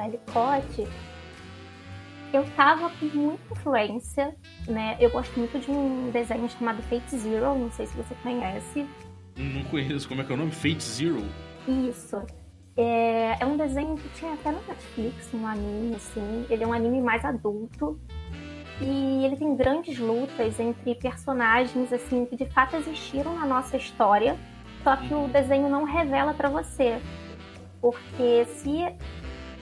eu 2.34 2.44
tava 2.56 2.90
com 2.90 3.06
muita 3.06 3.54
influência, 3.54 4.36
né? 4.68 4.98
Eu 5.00 5.12
gosto 5.12 5.38
muito 5.38 5.60
de 5.60 5.70
um 5.70 6.10
desenho 6.12 6.50
chamado 6.50 6.82
Fate 6.84 7.16
Zero, 7.16 7.58
não 7.58 7.72
sei 7.72 7.86
se 7.86 7.96
você 7.96 8.16
conhece. 8.24 8.88
Não 9.38 9.64
conheço, 9.66 10.08
como 10.08 10.22
é 10.22 10.24
que 10.26 10.32
é 10.32 10.36
o 10.36 10.38
nome? 10.38 10.52
Fate 10.52 10.84
Zero? 10.84 11.24
Isso. 11.68 12.22
É, 12.76 13.38
é 13.40 13.46
um 13.46 13.56
desenho 13.56 13.96
que 13.96 14.10
tinha 14.10 14.34
até 14.34 14.52
no 14.52 14.60
Netflix, 14.68 15.32
um 15.32 15.46
anime, 15.46 15.96
assim. 15.96 16.46
Ele 16.50 16.64
é 16.64 16.68
um 16.68 16.74
anime 16.74 17.02
mais 17.02 17.24
adulto. 17.24 18.00
E 18.82 19.26
ele 19.26 19.38
tem 19.38 19.56
grandes 19.56 20.00
lutas 20.00 20.60
entre 20.60 20.96
personagens, 20.96 21.94
assim, 21.94 22.26
que 22.26 22.36
de 22.36 22.48
fato 22.48 22.76
existiram 22.76 23.36
na 23.36 23.46
nossa 23.46 23.78
história. 23.78 24.36
Só 24.84 24.96
que 24.96 25.14
o 25.14 25.28
desenho 25.28 25.70
não 25.70 25.84
revela 25.84 26.34
para 26.34 26.50
você. 26.50 27.00
Porque 27.80 28.46
se 28.46 28.92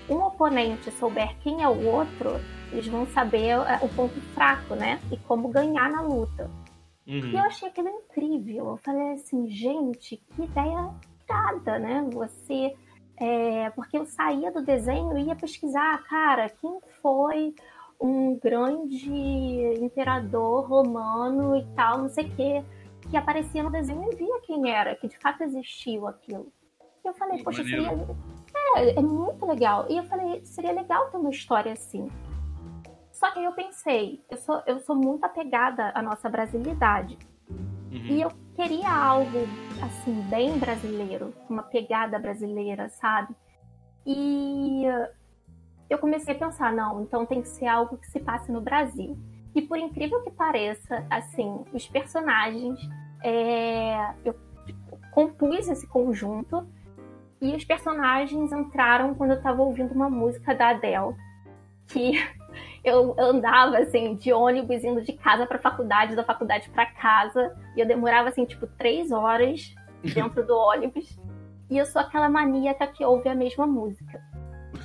um 0.10 0.24
oponente 0.24 0.90
souber 0.92 1.36
quem 1.42 1.62
é 1.62 1.68
o 1.68 1.86
outro, 1.86 2.40
eles 2.72 2.88
vão 2.88 3.06
saber 3.08 3.50
é, 3.50 3.80
o 3.82 3.90
ponto 3.90 4.20
fraco, 4.34 4.76
né? 4.76 5.00
E 5.12 5.18
como 5.18 5.50
ganhar 5.50 5.90
na 5.90 6.02
luta. 6.02 6.50
Uhum. 7.08 7.20
E 7.20 7.34
eu 7.34 7.42
achei 7.42 7.68
aquilo 7.68 7.90
incrível. 7.90 8.70
Eu 8.70 8.78
falei 8.78 9.14
assim, 9.14 9.50
gente, 9.50 10.18
que 10.18 10.44
ideia 10.44 10.94
nada, 11.28 11.80
né? 11.80 12.08
Você. 12.12 12.76
É, 13.18 13.70
porque 13.72 13.98
eu 13.98 14.06
saía 14.06 14.52
do 14.52 14.64
desenho 14.64 15.16
e 15.18 15.26
ia 15.26 15.36
pesquisar, 15.36 16.02
cara, 16.06 16.50
quem 16.50 16.80
foi 17.02 17.54
um 18.00 18.36
grande 18.40 19.12
imperador 19.80 20.68
romano 20.68 21.56
e 21.56 21.64
tal, 21.76 22.00
não 22.00 22.10
sei 22.10 22.26
o 22.26 22.36
quê, 22.36 22.64
que 23.12 23.16
aparecia 23.16 23.62
no 23.62 23.70
desenho 23.70 24.10
e 24.12 24.16
via 24.16 24.42
quem 24.42 24.72
era, 24.72 24.96
que 24.96 25.08
de 25.08 25.20
fato 25.20 25.44
existiu 25.44 26.08
aquilo. 26.08 26.52
E 27.04 27.08
eu 27.08 27.14
falei, 27.14 27.44
poxa, 27.44 27.64
seria. 27.64 27.92
É, 28.76 28.98
é 28.98 29.02
muito 29.02 29.46
legal. 29.46 29.86
E 29.88 29.98
eu 29.98 30.04
falei, 30.06 30.44
seria 30.44 30.72
legal 30.72 31.10
ter 31.12 31.18
uma 31.18 31.30
história 31.30 31.74
assim. 31.74 32.10
Só 33.22 33.30
que 33.30 33.38
aí 33.38 33.46
eu 33.46 33.52
pensei, 33.52 34.26
eu 34.32 34.38
sou, 34.38 34.64
eu 34.66 34.80
sou 34.80 34.96
muito 34.96 35.24
apegada 35.24 35.92
à 35.94 36.02
nossa 36.02 36.28
brasilidade. 36.28 37.20
Uhum. 37.48 38.08
E 38.08 38.20
eu 38.20 38.32
queria 38.56 38.92
algo, 38.92 39.48
assim, 39.80 40.22
bem 40.24 40.58
brasileiro, 40.58 41.32
uma 41.48 41.62
pegada 41.62 42.18
brasileira, 42.18 42.90
sabe? 42.90 43.36
E 44.08 44.86
eu 45.88 46.00
comecei 46.00 46.34
a 46.34 46.40
pensar, 46.40 46.74
não, 46.74 47.04
então 47.04 47.24
tem 47.24 47.44
que 47.44 47.48
ser 47.50 47.68
algo 47.68 47.96
que 47.96 48.08
se 48.08 48.20
passe 48.20 48.52
no 48.52 48.60
Brasil. 48.60 49.16
E 49.54 49.62
por 49.62 49.78
incrível 49.78 50.24
que 50.24 50.32
pareça, 50.32 51.06
assim, 51.08 51.64
os 51.72 51.88
personagens, 51.88 52.80
é... 53.24 54.16
eu 54.26 54.34
compus 55.12 55.68
esse 55.68 55.86
conjunto 55.86 56.68
e 57.40 57.56
os 57.56 57.64
personagens 57.64 58.52
entraram 58.52 59.14
quando 59.14 59.30
eu 59.30 59.38
estava 59.38 59.62
ouvindo 59.62 59.94
uma 59.94 60.10
música 60.10 60.56
da 60.56 60.70
Adele, 60.70 61.16
que 61.88 62.14
eu 62.84 63.16
andava 63.20 63.78
assim 63.78 64.16
de 64.16 64.34
ônibus 64.34 64.84
indo 64.84 65.02
de 65.02 65.14
casa 65.14 65.46
para 65.46 65.60
faculdade, 65.60 66.16
da 66.16 66.24
faculdade 66.24 66.70
para 66.70 66.86
casa, 66.86 67.56
e 67.76 67.80
eu 67.80 67.88
demorava 67.88 68.30
assim 68.30 68.46
tipo 68.46 68.66
três 68.66 69.12
horas 69.12 69.74
dentro 70.04 70.46
do 70.46 70.56
ônibus. 70.56 71.20
E 71.70 71.78
eu 71.78 71.86
sou 71.86 72.02
aquela 72.02 72.30
maníaca 72.30 72.88
que 72.88 73.06
ouve 73.06 73.30
a 73.30 73.36
mesma 73.36 73.66
música. 73.66 74.22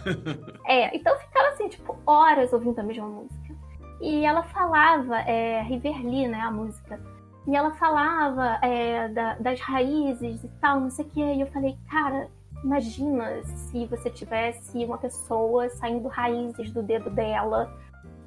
É, 0.69 0.97
então 0.97 1.13
eu 1.13 1.21
ficava 1.21 1.49
assim 1.51 1.69
tipo 1.69 1.97
horas 2.05 2.53
ouvindo 2.53 2.79
a 2.81 2.83
mesma 2.83 3.07
música. 3.07 3.55
E 4.01 4.25
ela 4.25 4.43
falava 4.43 5.19
é, 5.21 5.63
Riverly, 5.63 6.27
né, 6.27 6.41
a 6.41 6.51
música. 6.51 7.01
E 7.47 7.55
ela 7.55 7.71
falava 7.73 8.59
é, 8.63 9.09
da, 9.09 9.35
das 9.37 9.61
raízes 9.61 10.43
e 10.43 10.49
tal, 10.61 10.81
não 10.81 10.91
sei 10.91 11.05
o 11.05 11.09
que. 11.09 11.21
E 11.21 11.41
eu 11.41 11.47
falei, 11.49 11.77
cara, 11.89 12.29
imagina 12.65 13.43
se 13.45 13.87
você 13.87 14.11
tivesse 14.11 14.85
uma 14.85 14.99
pessoa 14.99 15.69
saindo 15.71 16.09
raízes 16.09 16.73
do 16.73 16.83
dedo 16.83 17.11
dela 17.11 17.73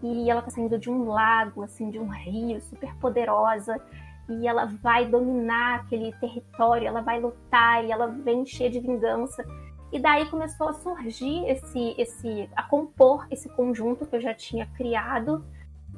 e 0.01 0.29
ela 0.29 0.41
tá 0.41 0.49
saindo 0.49 0.77
de 0.77 0.89
um 0.89 1.05
lago, 1.05 1.63
assim, 1.63 1.89
de 1.89 1.99
um 1.99 2.07
rio, 2.07 2.61
super 2.61 2.95
poderosa, 2.95 3.81
e 4.29 4.47
ela 4.47 4.65
vai 4.65 5.05
dominar 5.05 5.81
aquele 5.81 6.13
território, 6.13 6.87
ela 6.87 7.01
vai 7.01 7.19
lutar 7.19 7.83
e 7.83 7.91
ela 7.91 8.07
vem 8.07 8.45
cheia 8.45 8.69
de 8.69 8.79
vingança. 8.79 9.43
E 9.91 9.99
daí 9.99 10.25
começou 10.27 10.69
a 10.69 10.73
surgir 10.73 11.45
esse, 11.47 11.95
esse, 11.97 12.49
a 12.55 12.61
compor 12.61 13.25
esse 13.31 13.49
conjunto 13.49 14.05
que 14.05 14.15
eu 14.15 14.21
já 14.21 14.33
tinha 14.33 14.67
criado. 14.77 15.43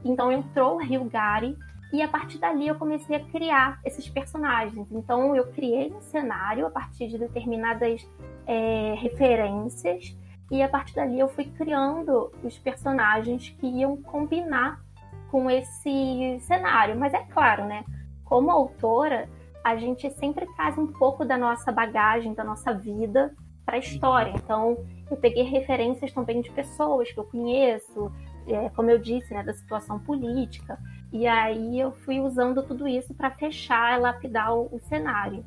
Então 0.03 0.31
entrou 0.31 0.75
o 0.75 0.79
Rio 0.79 1.03
Gari 1.05 1.57
e 1.91 2.01
a 2.01 2.07
partir 2.07 2.37
dali 2.37 2.67
eu 2.67 2.75
comecei 2.75 3.17
a 3.17 3.19
criar 3.19 3.81
esses 3.83 4.07
personagens. 4.07 4.87
Então 4.89 5.35
eu 5.35 5.47
criei 5.47 5.91
um 5.91 5.99
cenário 5.99 6.65
a 6.65 6.69
partir 6.69 7.09
de 7.09 7.17
determinadas 7.17 8.07
é, 8.47 8.95
referências 8.97 10.15
e 10.51 10.61
a 10.61 10.67
partir 10.67 10.93
dali 10.93 11.17
eu 11.17 11.29
fui 11.29 11.45
criando 11.45 12.29
os 12.43 12.57
personagens 12.59 13.49
que 13.57 13.65
iam 13.65 13.95
combinar 13.95 14.83
com 15.29 15.49
esse 15.49 16.37
cenário. 16.41 16.99
Mas 16.99 17.13
é 17.13 17.23
claro, 17.23 17.65
né? 17.65 17.85
Como 18.25 18.51
autora, 18.51 19.29
a 19.63 19.77
gente 19.77 20.11
sempre 20.11 20.45
traz 20.55 20.77
um 20.77 20.87
pouco 20.87 21.23
da 21.23 21.37
nossa 21.37 21.71
bagagem, 21.71 22.33
da 22.33 22.43
nossa 22.43 22.73
vida 22.73 23.33
para 23.65 23.77
a 23.77 23.79
história. 23.79 24.33
Então, 24.35 24.85
eu 25.09 25.15
peguei 25.15 25.43
referências 25.43 26.11
também 26.11 26.41
de 26.41 26.51
pessoas 26.51 27.09
que 27.11 27.19
eu 27.19 27.23
conheço, 27.23 28.11
é, 28.45 28.69
como 28.71 28.89
eu 28.89 28.99
disse, 28.99 29.33
né, 29.33 29.43
da 29.43 29.53
situação 29.53 29.99
política. 29.99 30.77
E 31.13 31.25
aí 31.27 31.79
eu 31.79 31.93
fui 31.93 32.19
usando 32.19 32.61
tudo 32.63 32.87
isso 32.87 33.13
para 33.13 33.31
fechar 33.31 33.97
e 33.97 34.01
lapidar 34.01 34.53
o, 34.53 34.75
o 34.75 34.79
cenário. 34.81 35.45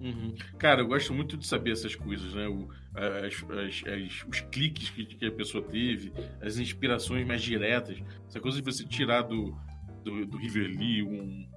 Uhum. 0.00 0.34
Cara, 0.58 0.82
eu 0.82 0.86
gosto 0.86 1.12
muito 1.12 1.36
de 1.36 1.46
saber 1.46 1.72
essas 1.72 1.96
coisas, 1.96 2.32
né? 2.34 2.46
O, 2.46 2.68
as, 2.98 3.44
as, 3.44 3.82
as, 3.86 4.24
os 4.28 4.40
cliques 4.50 4.90
que, 4.90 5.04
que, 5.04 5.26
a 5.26 5.32
pessoa 5.32 5.62
teve, 5.62 6.12
as 6.40 6.58
inspirações 6.58 7.26
mais 7.26 7.42
diretas. 7.42 8.02
Essa 8.26 8.40
coisa 8.40 8.60
de 8.60 8.64
você 8.64 8.84
tirar 8.84 9.22
do, 9.22 9.56
do, 10.04 10.26
do 10.26 10.36
River 10.36 10.66
Lee 10.66 11.02
um, 11.02 11.48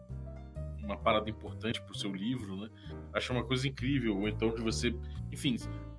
uma 0.84 0.98
parada 0.98 1.30
importante 1.30 1.82
pro 1.82 1.98
seu 1.98 2.14
livro, 2.14 2.56
né? 2.56 2.70
Acho 3.14 3.34
uma 3.34 3.44
coisa 3.44 3.68
incrível. 3.68 4.18
Ou 4.18 4.28
então 4.28 4.54
de 4.54 4.62
você, 4.62 4.96
enfim, 5.32 5.58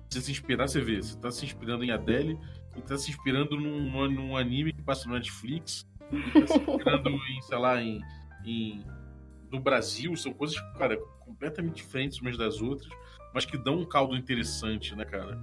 você 0.09 0.21
se 0.21 0.31
inspirar, 0.31 0.67
você 0.67 0.81
vê, 0.81 1.01
você 1.01 1.17
tá 1.17 1.31
se 1.31 1.45
inspirando 1.45 1.83
em 1.83 1.91
Adele 1.91 2.37
e 2.75 2.81
tá 2.81 2.97
se 2.97 3.11
inspirando 3.11 3.59
num, 3.59 4.09
num 4.09 4.37
anime 4.37 4.73
que 4.73 4.81
passa 4.81 5.07
no 5.07 5.15
Netflix, 5.15 5.87
e 6.11 6.39
tá 6.39 6.47
se 6.47 6.57
inspirando 6.57 7.09
em, 7.29 7.41
sei 7.41 7.57
lá, 7.57 7.81
em, 7.81 8.01
em 8.45 8.83
no 9.51 9.59
Brasil, 9.59 10.15
são 10.15 10.33
coisas, 10.33 10.59
cara, 10.77 10.99
completamente 11.25 11.75
diferentes 11.75 12.19
umas 12.19 12.37
das 12.37 12.61
outras, 12.61 12.91
mas 13.33 13.45
que 13.45 13.57
dão 13.57 13.79
um 13.79 13.85
caldo 13.85 14.15
interessante, 14.15 14.95
né, 14.95 15.05
cara? 15.05 15.39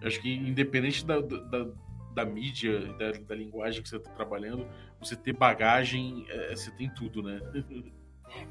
Eu 0.00 0.08
acho 0.08 0.20
que 0.20 0.32
independente 0.32 1.04
da, 1.04 1.20
da, 1.20 1.66
da 2.14 2.24
mídia, 2.24 2.92
da, 2.94 3.12
da, 3.12 3.34
linguagem 3.34 3.82
que 3.82 3.88
você 3.88 3.96
está 3.96 4.10
trabalhando, 4.10 4.66
você 5.00 5.16
ter 5.16 5.32
bagagem, 5.32 6.26
é, 6.28 6.54
você 6.54 6.70
tem 6.72 6.88
tudo, 6.88 7.22
né? 7.22 7.40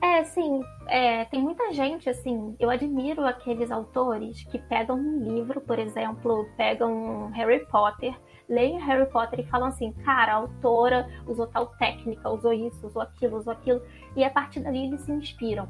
É, 0.01 0.23
sim. 0.23 0.61
É, 0.87 1.25
tem 1.25 1.41
muita 1.41 1.73
gente, 1.73 2.09
assim, 2.09 2.55
eu 2.59 2.69
admiro 2.69 3.25
aqueles 3.25 3.69
autores 3.69 4.43
que 4.45 4.57
pegam 4.57 4.97
um 4.97 5.35
livro, 5.35 5.59
por 5.61 5.77
exemplo, 5.77 6.49
pegam 6.55 7.29
Harry 7.31 7.65
Potter, 7.67 8.17
leem 8.47 8.79
Harry 8.79 9.05
Potter 9.11 9.41
e 9.41 9.47
falam 9.47 9.67
assim, 9.67 9.91
cara, 9.91 10.31
a 10.31 10.35
autora 10.35 11.07
usou 11.27 11.47
tal 11.47 11.67
técnica, 11.77 12.29
usou 12.29 12.53
isso, 12.53 12.87
usou 12.87 13.01
aquilo, 13.01 13.37
usou 13.37 13.51
aquilo, 13.51 13.81
e 14.15 14.23
a 14.23 14.29
partir 14.29 14.61
dali 14.61 14.85
eles 14.85 15.01
se 15.01 15.11
inspiram 15.11 15.67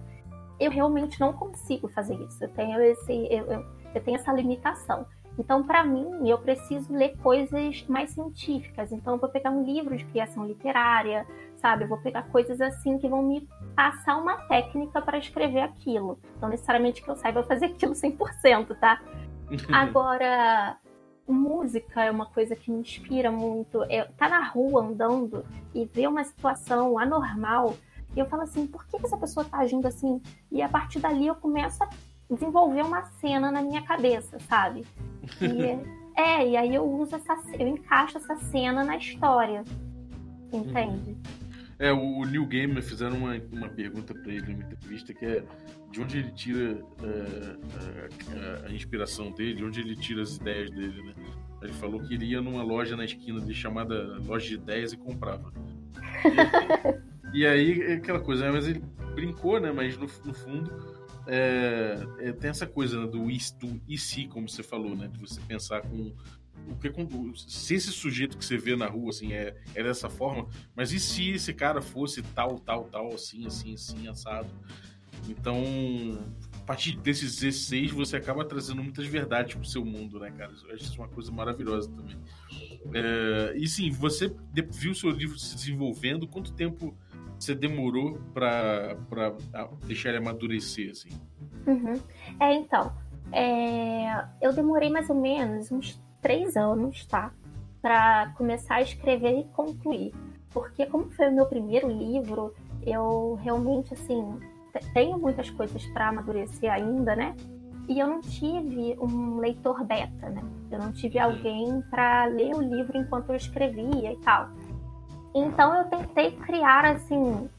eu 0.59 0.71
realmente 0.71 1.19
não 1.19 1.33
consigo 1.33 1.87
fazer 1.87 2.15
isso. 2.21 2.43
Eu 2.43 2.49
tenho, 2.49 2.81
esse, 2.81 3.13
eu, 3.31 3.45
eu, 3.45 3.65
eu 3.93 4.03
tenho 4.03 4.17
essa 4.17 4.31
limitação. 4.31 5.05
Então, 5.37 5.63
para 5.63 5.83
mim, 5.83 6.29
eu 6.29 6.37
preciso 6.37 6.93
ler 6.93 7.17
coisas 7.17 7.85
mais 7.87 8.11
científicas. 8.11 8.91
Então, 8.91 9.15
eu 9.15 9.19
vou 9.19 9.29
pegar 9.29 9.51
um 9.51 9.63
livro 9.63 9.95
de 9.95 10.05
criação 10.05 10.45
literária, 10.45 11.27
sabe? 11.57 11.83
Eu 11.83 11.89
vou 11.89 11.97
pegar 11.97 12.23
coisas 12.23 12.61
assim 12.61 12.97
que 12.97 13.07
vão 13.07 13.21
me 13.21 13.47
passar 13.75 14.17
uma 14.17 14.37
técnica 14.47 15.01
para 15.01 15.17
escrever 15.17 15.61
aquilo. 15.61 16.19
Não 16.41 16.49
necessariamente 16.49 17.01
que 17.01 17.09
eu 17.09 17.15
saiba 17.15 17.43
fazer 17.43 17.65
aquilo 17.65 17.93
100%, 17.93 18.77
tá? 18.79 19.01
Agora, 19.73 20.77
música 21.27 22.03
é 22.03 22.11
uma 22.11 22.27
coisa 22.27 22.55
que 22.55 22.71
me 22.71 22.79
inspira 22.79 23.29
muito. 23.29 23.83
É, 23.89 24.05
tá 24.17 24.29
na 24.29 24.43
rua 24.43 24.83
andando 24.83 25.45
e 25.73 25.85
ver 25.85 26.07
uma 26.07 26.23
situação 26.23 26.97
anormal 26.97 27.75
e 28.15 28.19
eu 28.19 28.25
falo 28.25 28.43
assim, 28.43 28.65
por 28.65 28.85
que 28.87 28.97
essa 29.03 29.17
pessoa 29.17 29.45
tá 29.45 29.57
agindo 29.57 29.87
assim? 29.87 30.21
E 30.51 30.61
a 30.61 30.69
partir 30.69 30.99
dali 30.99 31.27
eu 31.27 31.35
começo 31.35 31.83
a 31.83 31.89
desenvolver 32.29 32.81
uma 32.83 33.03
cena 33.19 33.51
na 33.51 33.61
minha 33.61 33.81
cabeça, 33.81 34.39
sabe? 34.39 34.85
E, 35.41 35.79
é, 36.19 36.47
e 36.47 36.57
aí 36.57 36.73
eu 36.73 36.83
uso 36.83 37.15
essa, 37.15 37.35
eu 37.59 37.67
encaixo 37.67 38.17
essa 38.17 38.35
cena 38.35 38.83
na 38.83 38.97
história, 38.97 39.63
entende? 40.51 41.11
Uhum. 41.11 41.45
É, 41.77 41.91
o 41.91 42.23
Neil 42.23 42.45
Gaiman 42.45 42.81
fizeram 42.81 43.17
uma, 43.17 43.35
uma 43.51 43.67
pergunta 43.67 44.13
para 44.13 44.31
ele 44.31 44.53
numa 44.53 44.63
entrevista 44.63 45.13
que 45.13 45.25
é 45.25 45.43
de 45.91 46.01
onde 46.01 46.19
ele 46.19 46.31
tira 46.31 46.75
uh, 46.75 48.65
a 48.65 48.71
inspiração 48.71 49.31
dele, 49.31 49.55
de 49.55 49.65
onde 49.65 49.81
ele 49.81 49.95
tira 49.95 50.21
as 50.21 50.37
ideias 50.37 50.71
dele, 50.71 51.03
né? 51.03 51.13
Ele 51.61 51.73
falou 51.73 52.01
que 52.01 52.13
ele 52.13 52.25
ia 52.25 52.41
numa 52.41 52.63
loja 52.63 52.95
na 52.95 53.03
esquina 53.03 53.41
de 53.41 53.53
chamada 53.53 54.19
Loja 54.25 54.47
de 54.47 54.55
Ideias 54.55 54.93
e 54.93 54.97
comprava. 54.97 55.51
E, 56.23 57.05
e 57.35 57.45
aí, 57.45 57.81
é 57.81 57.93
aquela 57.93 58.19
coisa, 58.19 58.45
né? 58.45 58.51
mas 58.51 58.67
ele 58.67 58.81
brincou, 59.13 59.59
né? 59.59 59.71
Mas 59.71 59.97
no, 59.97 60.07
no 60.23 60.33
fundo, 60.33 60.71
é, 61.27 62.07
é, 62.19 62.31
tem 62.31 62.49
essa 62.49 62.65
coisa 62.65 62.99
né, 62.99 63.07
do, 63.07 63.19
do 63.19 63.81
e 63.87 63.97
se, 63.97 64.27
como 64.27 64.47
você 64.47 64.63
falou, 64.63 64.95
né? 64.95 65.07
De 65.07 65.19
você 65.19 65.41
pensar 65.41 65.81
com 65.81 66.13
o 66.67 66.75
que 66.77 66.91
se 67.47 67.75
esse 67.75 67.91
sujeito 67.91 68.37
que 68.37 68.45
você 68.45 68.57
vê 68.57 68.75
na 68.75 68.87
rua 68.87 69.09
assim 69.09 69.33
é, 69.33 69.55
é 69.75 69.83
dessa 69.83 70.09
forma, 70.09 70.47
mas 70.75 70.91
e 70.91 70.99
se 70.99 71.31
esse 71.31 71.53
cara 71.53 71.81
fosse 71.81 72.21
tal, 72.21 72.59
tal, 72.59 72.85
tal, 72.85 73.13
assim, 73.13 73.45
assim, 73.45 73.73
assim, 73.73 74.07
assado? 74.07 74.49
Então, 75.29 75.63
a 76.53 76.63
partir 76.65 76.97
desses 76.97 77.39
16, 77.39 77.91
você 77.91 78.17
acaba 78.17 78.45
trazendo 78.45 78.83
muitas 78.83 79.05
verdades 79.05 79.55
pro 79.55 79.65
seu 79.65 79.83
mundo, 79.83 80.19
né, 80.19 80.31
cara? 80.31 80.51
Eu 80.67 80.73
acho 80.73 80.83
isso 80.83 80.99
uma 80.99 81.07
coisa 81.07 81.31
maravilhosa 81.31 81.89
também. 81.89 82.17
É, 82.93 83.53
e 83.55 83.67
sim, 83.67 83.91
você 83.91 84.33
viu 84.71 84.91
o 84.91 84.95
seu 84.95 85.09
livro 85.09 85.37
se 85.37 85.55
desenvolvendo, 85.55 86.27
quanto 86.27 86.53
tempo 86.53 86.95
você 87.45 87.55
demorou 87.55 88.17
para 88.33 88.97
deixar 89.85 90.09
ele 90.09 90.17
amadurecer, 90.17 90.91
assim? 90.91 91.09
Uhum. 91.67 91.93
É, 92.39 92.53
então, 92.53 92.91
é, 93.31 94.25
eu 94.41 94.53
demorei 94.53 94.89
mais 94.89 95.09
ou 95.09 95.15
menos 95.15 95.71
uns 95.71 96.01
três 96.21 96.57
anos, 96.57 97.05
tá? 97.05 97.31
Para 97.81 98.33
começar 98.37 98.75
a 98.75 98.81
escrever 98.81 99.39
e 99.39 99.43
concluir. 99.45 100.13
Porque 100.49 100.85
como 100.85 101.11
foi 101.11 101.29
o 101.29 101.35
meu 101.35 101.45
primeiro 101.45 101.87
livro, 101.87 102.53
eu 102.81 103.37
realmente, 103.43 103.93
assim, 103.93 104.39
tenho 104.93 105.17
muitas 105.17 105.49
coisas 105.49 105.85
para 105.87 106.09
amadurecer 106.09 106.71
ainda, 106.71 107.15
né? 107.15 107.35
E 107.87 107.99
eu 107.99 108.07
não 108.07 108.21
tive 108.21 108.97
um 108.99 109.37
leitor 109.37 109.83
beta, 109.83 110.29
né? 110.29 110.41
Eu 110.71 110.79
não 110.79 110.91
tive 110.91 111.19
alguém 111.19 111.81
para 111.91 112.25
ler 112.25 112.55
o 112.55 112.61
livro 112.61 112.97
enquanto 112.97 113.29
eu 113.29 113.35
escrevia 113.35 114.13
e 114.13 114.17
tal. 114.21 114.49
Então 115.35 115.75
eu 115.75 115.83
tentei 115.85 116.31
criar 116.31 116.85
assim 116.85 117.49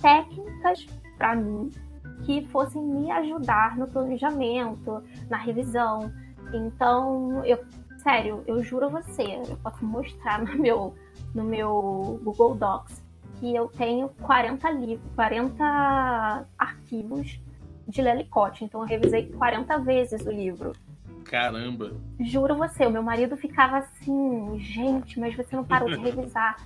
técnicas 0.00 0.86
para 1.16 1.34
mim 1.34 1.70
que 2.24 2.46
fossem 2.48 2.82
me 2.82 3.10
ajudar 3.10 3.76
no 3.76 3.88
planejamento, 3.88 5.02
na 5.30 5.38
revisão. 5.38 6.12
Então, 6.52 7.42
eu 7.44 7.64
sério, 7.98 8.44
eu 8.46 8.62
juro 8.62 8.84
a 8.86 8.88
você, 9.00 9.22
eu 9.22 9.56
posso 9.62 9.82
mostrar 9.82 10.40
no 10.44 10.58
meu 10.58 10.94
no 11.34 11.42
meu 11.42 12.20
Google 12.22 12.54
Docs 12.54 13.02
que 13.40 13.54
eu 13.54 13.66
tenho 13.68 14.10
40 14.20 14.70
livros, 14.70 15.10
40 15.14 16.46
arquivos 16.58 17.40
de 17.88 18.02
Lelicote. 18.02 18.64
Então 18.64 18.82
eu 18.82 18.86
revisei 18.86 19.26
40 19.32 19.78
vezes 19.78 20.24
o 20.24 20.30
livro. 20.30 20.72
Caramba! 21.24 21.92
Juro 22.20 22.54
você, 22.54 22.86
o 22.86 22.90
meu 22.90 23.02
marido 23.02 23.36
ficava 23.36 23.78
assim, 23.78 24.58
gente, 24.60 25.18
mas 25.18 25.34
você 25.34 25.56
não 25.56 25.64
parou 25.64 25.88
de 25.88 25.96
revisar. 25.96 26.56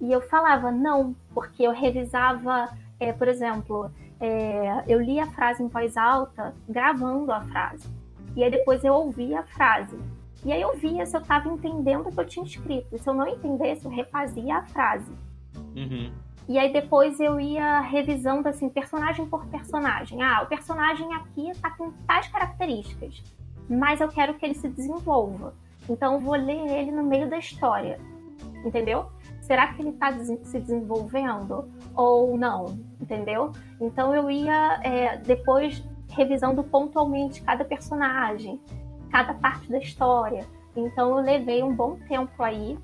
E 0.00 0.10
eu 0.10 0.20
falava, 0.20 0.70
não, 0.70 1.14
porque 1.34 1.62
eu 1.62 1.72
revisava, 1.72 2.68
é, 2.98 3.12
por 3.12 3.28
exemplo, 3.28 3.90
é, 4.18 4.84
eu 4.86 5.00
li 5.00 5.18
a 5.18 5.26
frase 5.26 5.62
em 5.62 5.68
voz 5.68 5.96
alta, 5.96 6.54
gravando 6.68 7.32
a 7.32 7.40
frase. 7.42 7.88
E 8.36 8.44
aí 8.44 8.50
depois 8.50 8.84
eu 8.84 8.94
ouvia 8.94 9.40
a 9.40 9.42
frase. 9.42 9.98
E 10.44 10.52
aí 10.52 10.62
eu 10.62 10.74
via 10.76 11.04
se 11.04 11.16
eu 11.16 11.20
estava 11.20 11.48
entendendo 11.48 12.08
o 12.08 12.12
que 12.12 12.20
eu 12.20 12.26
tinha 12.26 12.44
escrito. 12.44 12.94
E 12.94 12.98
se 12.98 13.08
eu 13.08 13.14
não 13.14 13.26
entendesse, 13.26 13.84
eu 13.84 13.90
refazia 13.90 14.56
a 14.56 14.62
frase. 14.62 15.12
Uhum. 15.76 16.10
E 16.48 16.58
aí 16.58 16.72
depois 16.72 17.20
eu 17.20 17.38
ia 17.38 17.80
revisando 17.80 18.48
assim, 18.48 18.68
personagem 18.68 19.26
por 19.26 19.46
personagem. 19.46 20.22
Ah, 20.22 20.42
o 20.42 20.46
personagem 20.46 21.12
aqui 21.14 21.52
tá 21.60 21.70
com 21.70 21.92
tais 22.06 22.26
características, 22.28 23.22
mas 23.68 24.00
eu 24.00 24.08
quero 24.08 24.34
que 24.34 24.44
ele 24.44 24.54
se 24.54 24.68
desenvolva. 24.68 25.54
Então 25.88 26.14
eu 26.14 26.20
vou 26.20 26.34
ler 26.34 26.66
ele 26.66 26.90
no 26.90 27.04
meio 27.04 27.28
da 27.28 27.38
história. 27.38 28.00
Entendeu? 28.64 29.10
Será 29.50 29.74
que 29.74 29.82
ele 29.82 29.90
está 29.90 30.16
se 30.44 30.60
desenvolvendo 30.60 31.68
ou 31.92 32.38
não? 32.38 32.78
Entendeu? 33.00 33.50
Então 33.80 34.14
eu 34.14 34.30
ia 34.30 34.80
é, 34.84 35.16
depois 35.16 35.84
revisando 36.08 36.62
pontualmente 36.62 37.42
cada 37.42 37.64
personagem, 37.64 38.60
cada 39.10 39.34
parte 39.34 39.68
da 39.68 39.78
história. 39.78 40.46
Então 40.76 41.18
eu 41.18 41.24
levei 41.24 41.64
um 41.64 41.74
bom 41.74 41.98
tempo 42.08 42.40
aí. 42.40 42.78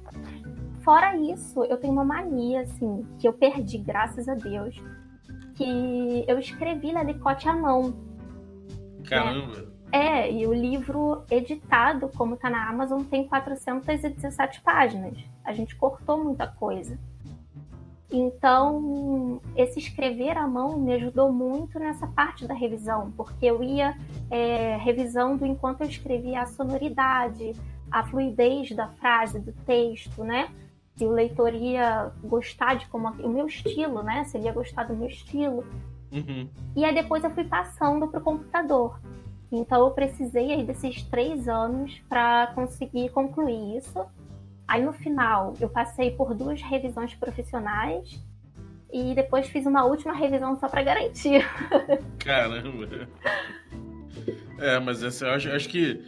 Fora 0.81 1.17
isso, 1.17 1.63
eu 1.67 1.77
tenho 1.77 1.93
uma 1.93 2.05
mania, 2.05 2.63
assim, 2.63 3.07
que 3.21 3.29
eu 3.29 3.33
perdi, 3.33 3.79
graças 3.79 4.29
a 4.29 4.35
Deus, 4.35 4.75
que 5.55 6.25
eu 6.27 6.37
escrevi 6.37 6.91
Lalicote 6.91 7.49
à 7.49 7.53
mão. 7.53 7.95
Caramba! 9.09 9.73
É, 9.93 10.33
e 10.33 10.45
o 10.49 10.53
livro 10.53 11.25
editado, 11.31 12.11
como 12.17 12.35
está 12.35 12.51
na 12.51 12.69
Amazon, 12.69 13.05
tem 13.05 13.25
417 13.29 14.61
páginas. 14.63 15.17
A 15.47 15.55
gente 15.55 15.75
cortou 15.77 16.23
muita 16.23 16.47
coisa. 16.47 16.99
Então, 18.11 19.41
esse 19.57 19.79
escrever 19.79 20.37
à 20.37 20.47
mão 20.47 20.79
me 20.79 20.93
ajudou 20.95 21.33
muito 21.33 21.79
nessa 21.79 22.07
parte 22.07 22.47
da 22.47 22.55
revisão, 22.55 23.13
porque 23.17 23.47
eu 23.47 23.63
ia 23.63 23.97
é, 24.31 24.77
revisando 24.77 25.45
enquanto 25.45 25.81
eu 25.81 25.89
escrevia 25.89 26.43
a 26.43 26.47
sonoridade, 26.47 27.53
a 27.91 28.05
fluidez 28.05 28.71
da 28.73 28.89
frase, 28.89 29.41
do 29.41 29.53
texto, 29.65 30.23
né? 30.23 30.51
Se 30.97 31.05
o 31.05 31.11
leitor 31.11 31.55
ia 31.55 32.13
gostar 32.25 32.75
de 32.75 32.87
como 32.87 33.09
o 33.09 33.29
meu 33.29 33.47
estilo, 33.47 34.03
né? 34.03 34.25
Se 34.25 34.37
ele 34.37 34.47
ia 34.47 34.53
gostar 34.53 34.85
do 34.85 34.95
meu 34.95 35.09
estilo. 35.09 35.65
Uhum. 36.13 36.49
E 36.77 36.85
aí 36.85 36.95
depois 36.95 37.25
eu 37.25 37.31
fui 37.31 37.45
passando 37.45 38.07
para 38.07 38.21
o 38.21 38.23
computador. 38.23 39.01
Então 39.51 39.85
eu 39.85 39.91
precisei 39.91 40.53
aí 40.53 40.65
desses 40.65 41.03
três 41.03 41.49
anos 41.49 42.01
para 42.09 42.49
conseguir 42.55 43.11
concluir 43.11 43.77
isso. 43.77 44.05
Aí 44.67 44.83
no 44.85 44.93
final 44.93 45.55
eu 45.61 45.69
passei 45.69 46.11
por 46.11 46.35
duas 46.35 46.61
revisões 46.61 47.15
profissionais 47.15 48.21
e 48.93 49.15
depois 49.15 49.49
fiz 49.49 49.67
uma 49.67 49.85
última 49.85 50.13
revisão 50.13 50.57
só 50.57 50.69
para 50.69 50.83
garantir. 50.83 51.45
Caramba! 52.19 53.09
É, 54.59 54.79
mas 54.81 55.03
essa, 55.03 55.27
eu 55.27 55.33
acho, 55.33 55.51
acho 55.51 55.69
que 55.69 56.03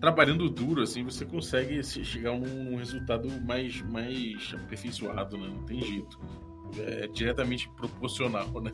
trabalhando 0.00 0.50
duro, 0.50 0.82
assim, 0.82 1.02
você 1.04 1.24
consegue 1.24 1.82
chegar 1.82 2.30
a 2.30 2.34
um 2.34 2.76
resultado 2.76 3.28
mais, 3.42 3.80
mais 3.82 4.52
aperfeiçoado, 4.54 5.38
né? 5.38 5.48
Não 5.48 5.64
tem 5.64 5.80
jeito 5.80 6.18
é 6.78 7.06
diretamente 7.08 7.68
proporcional, 7.70 8.48
né? 8.60 8.72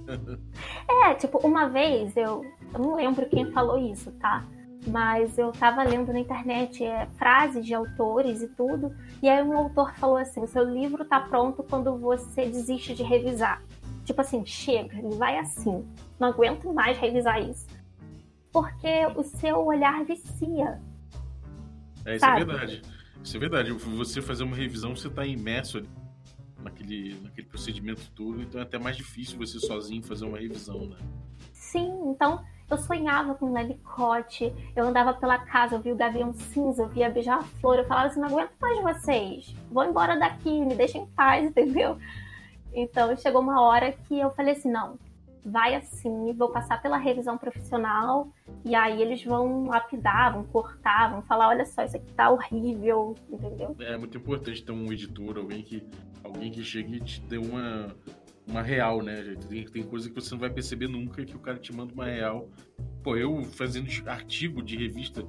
É, 0.89 1.15
tipo, 1.15 1.39
uma 1.47 1.69
vez 1.69 2.17
eu, 2.17 2.45
eu 2.73 2.81
não 2.81 2.95
lembro 2.95 3.29
quem 3.29 3.51
falou 3.51 3.79
isso, 3.79 4.13
tá? 4.13 4.47
Mas 4.87 5.37
eu 5.37 5.53
tava 5.53 5.83
lendo 5.83 6.13
na 6.13 6.21
internet 6.21 6.85
é, 6.85 7.07
frases 7.19 7.67
de 7.67 7.75
autores 7.75 8.43
e 8.43 8.49
tudo, 8.49 8.95
e 9.23 9.29
aí 9.29 9.43
um 9.43 9.57
autor 9.57 9.95
falou 9.95 10.17
assim: 10.17 10.41
o 10.41 10.47
seu 10.47 10.65
livro 10.65 11.05
tá 11.05 11.21
pronto 11.21 11.63
quando 11.63 11.97
você 11.99 12.47
desiste 12.47 12.95
de 12.95 13.03
revisar. 13.03 13.63
Tipo 14.05 14.21
assim, 14.21 14.45
chega, 14.47 14.97
ele 14.97 15.17
vai 15.17 15.39
assim. 15.39 15.87
Não 16.19 16.29
aguento 16.29 16.73
mais 16.73 16.97
revisar 16.97 17.43
isso. 17.43 17.67
Porque 18.53 19.07
o 19.15 19.23
seu 19.23 19.67
olhar 19.67 20.05
vicia. 20.05 20.81
É, 22.05 22.17
isso 22.17 22.25
é 22.25 22.29
sabe? 22.29 22.43
é 22.43 22.45
verdade. 22.45 22.83
Isso 23.23 23.37
é 23.37 23.41
verdade. 23.41 23.73
Você 23.73 24.23
fazer 24.23 24.45
uma 24.45 24.57
revisão, 24.57 24.97
você 24.97 25.11
tá 25.11 25.27
imerso 25.27 25.79
ali 25.79 25.89
naquele, 26.63 27.15
naquele 27.23 27.47
procedimento 27.47 28.11
todo, 28.13 28.43
então 28.43 28.61
é 28.61 28.65
até 28.65 28.79
mais 28.79 28.97
difícil 28.97 29.39
você 29.39 29.59
sozinho 29.59 30.03
fazer 30.03 30.25
uma 30.25 30.39
revisão, 30.39 30.87
né? 30.87 30.97
Sim, 31.53 31.91
então 32.11 32.45
eu 32.71 32.77
sonhava 32.77 33.35
com 33.35 33.53
Lelicote, 33.53 34.53
eu 34.77 34.85
andava 34.85 35.15
pela 35.15 35.39
casa, 35.39 35.77
eu 35.77 35.81
via 35.81 35.95
o 35.95 35.97
gavião 35.97 36.33
cinza, 36.33 36.83
eu 36.83 36.89
via 36.89 37.09
beijar 37.09 37.39
a 37.39 37.43
flor, 37.43 37.79
eu 37.79 37.87
falava 37.87 38.09
assim, 38.09 38.21
não 38.21 38.29
aguento 38.29 38.53
mais 38.61 38.83
vocês, 38.83 39.55
vou 39.71 39.85
embora 39.85 40.19
daqui, 40.19 40.65
me 40.65 40.75
deixem 40.75 41.03
em 41.03 41.07
paz, 41.07 41.45
entendeu? 41.49 41.97
Então 42.73 43.17
chegou 43.17 43.41
uma 43.41 43.61
hora 43.63 43.93
que 43.93 44.19
eu 44.19 44.31
falei 44.33 44.53
assim, 44.53 44.71
não, 44.71 44.99
vai 45.45 45.75
assim, 45.75 46.33
vou 46.35 46.51
passar 46.51 46.81
pela 46.83 46.99
revisão 46.99 47.39
profissional 47.39 48.29
e 48.65 48.75
aí 48.75 49.01
eles 49.01 49.25
vão 49.25 49.67
lapidar, 49.67 50.35
vão 50.35 50.45
cortar, 50.45 51.11
vão 51.11 51.23
falar, 51.23 51.49
olha 51.49 51.65
só, 51.65 51.83
isso 51.85 51.97
aqui 51.97 52.13
tá 52.13 52.31
horrível, 52.31 53.15
entendeu? 53.31 53.75
É 53.81 53.97
muito 53.97 54.17
importante 54.19 54.63
ter 54.63 54.73
um 54.73 54.93
editor, 54.93 55.39
alguém 55.39 55.63
que, 55.63 55.83
alguém 56.23 56.51
que 56.51 56.63
chegue 56.63 56.97
e 56.97 57.01
te 57.01 57.21
dê 57.23 57.39
uma, 57.39 57.89
uma 58.49 58.63
real, 58.63 59.03
né? 59.03 59.37
Tem, 59.49 59.65
tem 59.65 59.83
coisa 59.83 60.09
que 60.09 60.15
você 60.15 60.31
não 60.33 60.41
vai 60.41 60.51
perceber 60.51 60.89
nunca 60.89 61.25
que 61.25 61.37
o 61.37 61.39
cara 61.39 61.59
te 61.59 61.73
manda 61.73 61.93
uma 61.93 62.07
real. 62.07 62.49
Pô, 63.03 63.17
eu 63.17 63.45
fazendo 63.45 63.89
artigo 64.09 64.63
de 64.63 64.77
revista, 64.77 65.23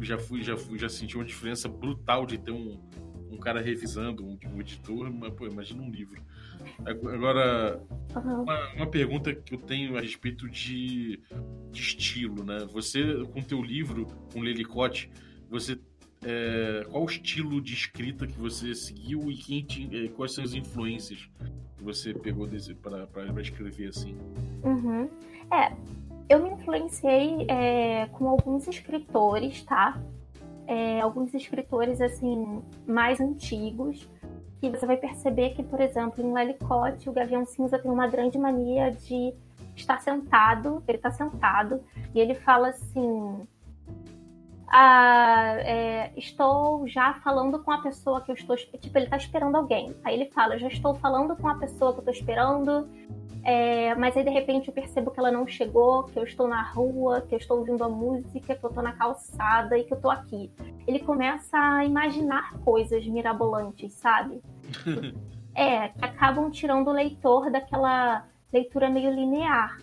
já 0.00 0.18
fui, 0.18 0.42
já 0.42 0.56
fui, 0.56 0.78
já 0.78 0.88
senti 0.88 1.16
uma 1.16 1.24
diferença 1.24 1.68
brutal 1.68 2.26
de 2.26 2.38
ter 2.38 2.50
um, 2.50 2.78
um 3.30 3.38
cara 3.38 3.60
revisando, 3.60 4.24
um, 4.24 4.38
um 4.52 4.60
editor, 4.60 5.10
mas, 5.10 5.32
pô, 5.32 5.46
imagina 5.46 5.82
um 5.82 5.90
livro. 5.90 6.22
Agora, 6.84 7.82
uhum. 8.14 8.42
uma, 8.42 8.74
uma, 8.74 8.86
pergunta 8.86 9.34
que 9.34 9.54
eu 9.54 9.58
tenho 9.58 9.96
a 9.96 10.00
respeito 10.00 10.48
de, 10.48 11.18
de 11.70 11.80
estilo, 11.80 12.44
né? 12.44 12.66
Você, 12.70 13.24
com 13.32 13.40
teu 13.40 13.62
livro, 13.62 14.06
com 14.32 14.40
Lelicote, 14.40 15.10
você 15.48 15.78
é, 16.22 16.84
qual 16.90 17.04
o 17.04 17.06
estilo 17.06 17.62
de 17.62 17.72
escrita 17.72 18.26
que 18.26 18.38
você 18.38 18.74
seguiu 18.74 19.30
e 19.30 19.36
quem 19.36 19.64
te, 19.64 19.88
é, 19.96 20.08
quais 20.08 20.32
são 20.32 20.44
as 20.44 20.52
influências 20.52 21.30
que 21.80 21.84
você 21.84 22.12
pegou 22.12 22.46
para 22.82 23.40
escrever 23.40 23.88
assim? 23.88 24.14
Uhum. 24.62 25.08
É, 25.50 25.72
eu 26.28 26.42
me 26.42 26.50
influenciei 26.50 27.46
é, 27.48 28.06
com 28.12 28.28
alguns 28.28 28.68
escritores, 28.68 29.62
tá? 29.64 29.98
É, 30.66 31.00
alguns 31.00 31.34
escritores 31.34 32.00
assim 32.00 32.62
mais 32.86 33.18
antigos 33.18 34.08
que 34.60 34.68
você 34.68 34.84
vai 34.84 34.98
perceber 34.98 35.50
que, 35.50 35.62
por 35.62 35.80
exemplo, 35.80 36.22
em 36.22 36.32
Lelicote, 36.32 37.08
o 37.08 37.12
Gavião 37.12 37.46
Cinza 37.46 37.78
tem 37.78 37.90
uma 37.90 38.06
grande 38.06 38.38
mania 38.38 38.90
de 38.92 39.32
estar 39.74 40.00
sentado, 40.02 40.82
ele 40.86 40.98
está 40.98 41.10
sentado, 41.10 41.80
e 42.14 42.20
ele 42.20 42.34
fala 42.34 42.68
assim: 42.68 43.40
ah, 44.70 45.56
é, 45.58 46.12
estou 46.16 46.86
já 46.86 47.14
falando 47.24 47.58
com 47.58 47.72
a 47.72 47.82
pessoa 47.82 48.20
que 48.20 48.30
eu 48.30 48.36
estou. 48.36 48.56
Tipo, 48.56 48.98
ele 48.98 49.06
está 49.06 49.16
esperando 49.16 49.56
alguém. 49.56 49.96
Aí 50.04 50.14
ele 50.14 50.30
fala: 50.30 50.56
já 50.58 50.68
estou 50.68 50.94
falando 50.94 51.34
com 51.34 51.48
a 51.48 51.56
pessoa 51.56 51.92
que 51.92 51.98
eu 51.98 52.02
estou 52.02 52.14
esperando, 52.14 52.88
é, 53.42 53.94
mas 53.96 54.16
aí 54.16 54.22
de 54.22 54.30
repente 54.30 54.68
eu 54.68 54.74
percebo 54.74 55.10
que 55.10 55.18
ela 55.18 55.32
não 55.32 55.44
chegou, 55.44 56.04
que 56.04 56.16
eu 56.16 56.22
estou 56.22 56.46
na 56.46 56.62
rua, 56.62 57.20
que 57.22 57.34
eu 57.34 57.38
estou 57.38 57.58
ouvindo 57.58 57.82
a 57.82 57.88
música, 57.88 58.54
que 58.54 58.64
eu 58.64 58.68
estou 58.68 58.82
na 58.82 58.92
calçada 58.92 59.76
e 59.76 59.82
que 59.82 59.92
eu 59.92 59.96
estou 59.96 60.10
aqui. 60.10 60.52
Ele 60.86 61.00
começa 61.00 61.58
a 61.58 61.84
imaginar 61.84 62.52
coisas 62.60 63.04
mirabolantes, 63.06 63.92
sabe? 63.94 64.40
é, 65.52 65.88
que 65.88 66.04
acabam 66.04 66.48
tirando 66.48 66.88
o 66.88 66.92
leitor 66.92 67.50
daquela 67.50 68.24
leitura 68.52 68.88
meio 68.88 69.10
linear. 69.10 69.78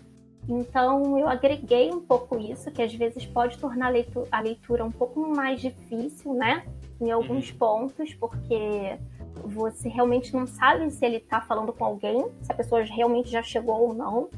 Então 0.48 1.20
eu 1.20 1.28
agreguei 1.28 1.92
um 1.92 2.00
pouco 2.00 2.40
isso, 2.40 2.72
que 2.72 2.82
às 2.82 2.94
vezes 2.94 3.26
pode 3.26 3.58
tornar 3.58 3.94
a 4.32 4.40
leitura 4.40 4.86
um 4.86 4.92
pouco 4.92 5.20
mais 5.28 5.60
difícil, 5.60 6.34
né? 6.34 6.66
Em 7.02 7.12
alguns 7.12 7.52
uhum. 7.52 7.58
pontos, 7.58 8.14
porque 8.14 8.98
você 9.44 9.90
realmente 9.90 10.34
não 10.34 10.48
sabe 10.48 10.90
se 10.90 11.06
ele 11.06 11.18
está 11.18 11.42
falando 11.42 11.74
com 11.74 11.84
alguém, 11.84 12.26
se 12.42 12.52
a 12.52 12.56
pessoa 12.56 12.82
realmente 12.84 13.30
já 13.30 13.44
chegou 13.44 13.88
ou 13.88 13.94
não. 13.94 14.30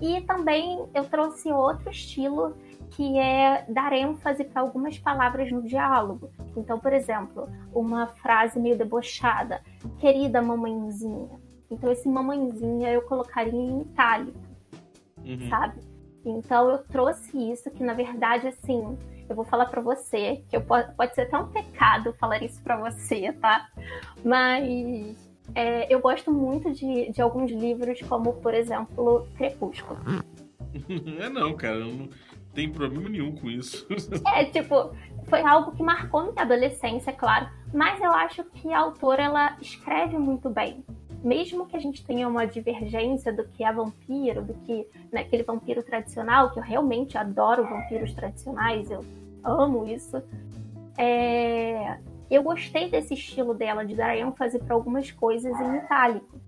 E 0.00 0.20
também 0.22 0.84
eu 0.92 1.04
trouxe 1.04 1.50
outro 1.50 1.90
estilo 1.90 2.54
que 2.90 3.18
é 3.18 3.64
dar 3.68 3.92
ênfase 3.92 4.44
para 4.44 4.60
algumas 4.60 4.98
palavras 4.98 5.50
no 5.50 5.62
diálogo. 5.62 6.30
Então, 6.56 6.78
por 6.78 6.92
exemplo, 6.92 7.48
uma 7.72 8.06
frase 8.06 8.58
meio 8.58 8.76
debochada, 8.76 9.62
querida 9.98 10.42
mamãezinha. 10.42 11.40
Então, 11.70 11.90
esse 11.90 12.08
mamãezinha 12.08 12.92
eu 12.92 13.02
colocaria 13.02 13.58
em 13.58 13.80
itálico 13.80 14.38
uhum. 15.24 15.48
sabe? 15.48 15.80
Então 16.24 16.70
eu 16.70 16.78
trouxe 16.78 17.36
isso 17.52 17.70
que 17.70 17.82
na 17.82 17.94
verdade 17.94 18.48
assim, 18.48 18.96
eu 19.28 19.36
vou 19.36 19.44
falar 19.44 19.66
para 19.66 19.80
você 19.80 20.42
que 20.48 20.56
eu 20.56 20.62
pode, 20.62 20.94
pode 20.94 21.14
ser 21.14 21.22
até 21.22 21.38
um 21.38 21.48
pecado 21.48 22.12
falar 22.14 22.42
isso 22.42 22.62
para 22.62 22.76
você, 22.76 23.32
tá? 23.32 23.68
Mas 24.24 25.16
é, 25.54 25.92
eu 25.92 26.00
gosto 26.00 26.30
muito 26.30 26.72
de, 26.72 27.10
de 27.10 27.20
alguns 27.20 27.50
livros, 27.50 28.00
como 28.02 28.34
por 28.34 28.54
exemplo 28.54 29.26
Crepúsculo. 29.36 29.98
É 31.20 31.28
não, 31.28 31.54
cara, 31.54 31.78
não 31.78 32.08
tem 32.52 32.68
problema 32.68 33.08
nenhum 33.08 33.32
com 33.36 33.48
isso. 33.48 33.86
É 34.34 34.44
tipo, 34.44 34.92
foi 35.28 35.40
algo 35.40 35.70
que 35.70 35.84
marcou 35.84 36.22
minha 36.22 36.42
adolescência, 36.42 37.10
é 37.10 37.14
claro. 37.14 37.48
Mas 37.72 38.00
eu 38.00 38.10
acho 38.10 38.42
que 38.44 38.72
a 38.72 38.80
autora 38.80 39.22
ela 39.22 39.56
escreve 39.60 40.18
muito 40.18 40.50
bem 40.50 40.84
mesmo 41.24 41.66
que 41.66 41.74
a 41.74 41.80
gente 41.80 42.04
tenha 42.04 42.28
uma 42.28 42.46
divergência 42.46 43.32
do 43.32 43.44
que 43.44 43.64
é 43.64 43.72
vampiro, 43.72 44.42
do 44.42 44.52
que 44.54 44.86
né, 45.10 45.22
aquele 45.22 45.42
vampiro 45.42 45.82
tradicional, 45.82 46.50
que 46.50 46.58
eu 46.58 46.62
realmente 46.62 47.16
adoro 47.16 47.64
vampiros 47.64 48.12
tradicionais, 48.12 48.90
eu 48.90 49.00
amo 49.42 49.86
isso. 49.86 50.22
É... 50.98 51.98
Eu 52.30 52.42
gostei 52.42 52.90
desse 52.90 53.14
estilo 53.14 53.54
dela, 53.54 53.84
de 53.84 53.94
dar 53.94 54.16
ênfase 54.16 54.58
para 54.58 54.74
algumas 54.74 55.10
coisas 55.10 55.58
em 55.60 55.76
itálico. 55.76 56.40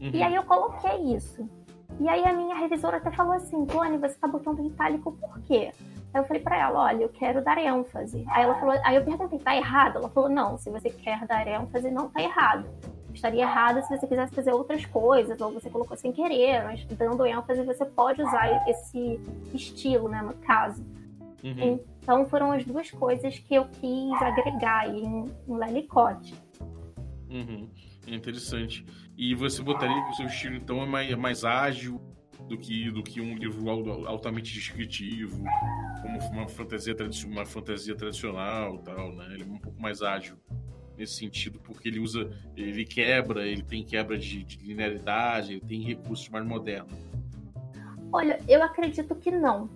Uhum. 0.00 0.10
E 0.12 0.22
aí 0.22 0.34
eu 0.34 0.42
coloquei 0.42 1.14
isso. 1.14 1.48
E 2.00 2.08
aí 2.08 2.24
a 2.24 2.32
minha 2.32 2.54
revisora 2.56 2.96
até 2.96 3.10
falou 3.10 3.32
assim, 3.32 3.64
Tony, 3.66 3.96
você 3.96 4.14
tá 4.18 4.26
botando 4.26 4.60
em 4.60 4.66
itálico 4.66 5.12
por 5.12 5.40
quê? 5.42 5.72
Aí 6.12 6.20
eu 6.20 6.24
falei 6.24 6.42
para 6.42 6.58
ela, 6.58 6.84
olha, 6.84 7.02
eu 7.02 7.08
quero 7.08 7.42
dar 7.42 7.58
ênfase. 7.58 8.24
Aí 8.28 8.42
ela 8.42 8.54
falou, 8.58 8.74
aí 8.84 8.96
eu 8.96 9.04
perguntei, 9.04 9.38
tá 9.38 9.56
errado? 9.56 9.98
Ela 9.98 10.08
falou, 10.08 10.28
não, 10.28 10.56
se 10.58 10.70
você 10.70 10.90
quer 10.90 11.26
dar 11.26 11.46
ênfase, 11.46 11.90
não 11.90 12.08
tá 12.08 12.22
errado 12.22 12.66
estaria 13.16 13.42
errado 13.42 13.82
se 13.82 13.88
você 13.88 14.06
quisesse 14.06 14.34
fazer 14.34 14.52
outras 14.52 14.84
coisas, 14.86 15.40
ou 15.40 15.52
você 15.52 15.68
colocou 15.68 15.96
sem 15.96 16.12
querer, 16.12 16.62
mas 16.64 16.84
dando 16.84 17.26
ênfase 17.26 17.62
você 17.62 17.84
pode 17.84 18.22
usar 18.22 18.68
esse 18.68 19.20
estilo, 19.52 20.08
né, 20.08 20.22
no 20.22 20.34
caso. 20.34 20.84
Uhum. 21.42 21.80
Então 22.02 22.26
foram 22.26 22.52
as 22.52 22.64
duas 22.64 22.90
coisas 22.90 23.38
que 23.38 23.54
eu 23.54 23.66
quis 23.66 24.22
agregar 24.22 24.88
em, 24.88 25.24
em 25.48 25.56
Lelicote. 25.56 26.34
Uhum. 27.28 27.68
Interessante. 28.06 28.84
E 29.16 29.34
você 29.34 29.62
botaria 29.62 30.02
que 30.04 30.10
o 30.10 30.14
seu 30.14 30.26
estilo 30.26 30.56
então 30.56 30.82
é 30.82 30.86
mais, 30.86 31.10
é 31.10 31.16
mais 31.16 31.44
ágil 31.44 32.00
do 32.48 32.56
que, 32.56 32.90
do 32.90 33.02
que 33.02 33.20
um 33.20 33.34
livro 33.34 33.68
altamente 34.06 34.52
descritivo, 34.52 35.42
como 36.02 36.18
uma 36.32 36.48
fantasia, 36.48 36.94
uma 37.26 37.44
fantasia 37.44 37.96
tradicional 37.96 38.78
tal, 38.78 39.12
né? 39.12 39.26
Ele 39.32 39.42
é 39.42 39.46
um 39.46 39.58
pouco 39.58 39.80
mais 39.80 40.02
ágil 40.02 40.36
nesse 40.96 41.14
sentido, 41.14 41.58
porque 41.60 41.88
ele 41.88 42.00
usa, 42.00 42.30
ele 42.56 42.84
quebra, 42.84 43.46
ele 43.46 43.62
tem 43.62 43.84
quebra 43.84 44.18
de, 44.18 44.42
de 44.44 44.58
linearidade, 44.58 45.52
ele 45.52 45.60
tem 45.60 45.82
recursos 45.82 46.28
mais 46.28 46.46
modernos. 46.46 46.92
Olha, 48.12 48.38
eu 48.48 48.62
acredito 48.62 49.14
que 49.14 49.30
não. 49.30 49.68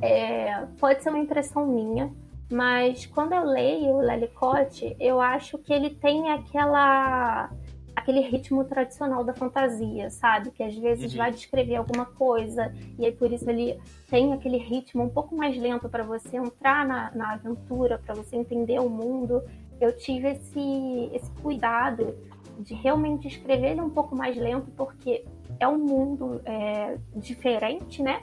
É, 0.00 0.66
pode 0.78 1.02
ser 1.02 1.10
uma 1.10 1.18
impressão 1.18 1.66
minha, 1.66 2.12
mas 2.50 3.04
quando 3.06 3.34
eu 3.34 3.44
leio 3.44 3.90
o 3.90 4.00
Lelicote, 4.00 4.96
eu 4.98 5.20
acho 5.20 5.58
que 5.58 5.72
ele 5.72 5.90
tem 5.90 6.30
aquela 6.30 7.50
aquele 7.98 8.20
ritmo 8.20 8.64
tradicional 8.64 9.24
da 9.24 9.34
fantasia, 9.34 10.08
sabe? 10.08 10.52
Que 10.52 10.62
às 10.62 10.74
vezes 10.74 11.12
uhum. 11.12 11.18
vai 11.18 11.32
descrever 11.32 11.76
alguma 11.76 12.06
coisa 12.06 12.72
e 12.96 13.04
aí 13.04 13.12
por 13.12 13.30
isso 13.32 13.48
ele 13.50 13.78
tem 14.08 14.32
aquele 14.32 14.56
ritmo 14.56 15.02
um 15.02 15.08
pouco 15.08 15.36
mais 15.36 15.56
lento 15.58 15.88
para 15.88 16.04
você 16.04 16.36
entrar 16.36 16.86
na, 16.86 17.10
na 17.14 17.32
aventura, 17.34 17.98
para 17.98 18.14
você 18.14 18.36
entender 18.36 18.78
o 18.78 18.88
mundo 18.88 19.42
eu 19.80 19.96
tive 19.96 20.28
esse, 20.30 21.10
esse 21.12 21.30
cuidado 21.42 22.16
de 22.58 22.74
realmente 22.74 23.28
escrever 23.28 23.72
ele 23.72 23.80
um 23.80 23.90
pouco 23.90 24.16
mais 24.16 24.36
lento, 24.36 24.70
porque 24.76 25.24
é 25.60 25.68
um 25.68 25.78
mundo 25.78 26.40
é, 26.44 26.98
diferente, 27.14 28.02
né? 28.02 28.22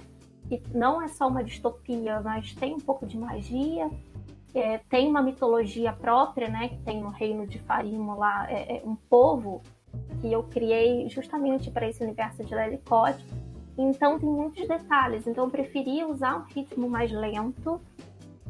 E 0.51 0.61
não 0.73 1.01
é 1.01 1.07
só 1.07 1.27
uma 1.27 1.43
distopia, 1.43 2.21
mas 2.21 2.53
tem 2.53 2.73
um 2.73 2.79
pouco 2.79 3.05
de 3.05 3.17
magia, 3.17 3.89
é, 4.53 4.77
tem 4.89 5.07
uma 5.07 5.21
mitologia 5.21 5.91
própria, 5.91 6.49
né? 6.49 6.69
Que 6.69 6.77
tem 6.79 7.01
no 7.01 7.09
reino 7.09 7.47
de 7.47 7.59
Farimo 7.59 8.17
lá, 8.17 8.49
é, 8.51 8.77
é 8.77 8.81
um 8.85 8.95
povo 8.95 9.61
que 10.21 10.31
eu 10.31 10.43
criei 10.43 11.09
justamente 11.09 11.71
para 11.71 11.87
esse 11.87 12.03
universo 12.03 12.43
de 12.43 12.53
Lelicote. 12.53 13.25
Então 13.77 14.19
tem 14.19 14.29
muitos 14.29 14.67
detalhes. 14.67 15.27
Então 15.27 15.45
eu 15.45 15.49
preferi 15.49 16.03
usar 16.03 16.37
um 16.37 16.43
ritmo 16.43 16.89
mais 16.89 17.11
lento, 17.11 17.81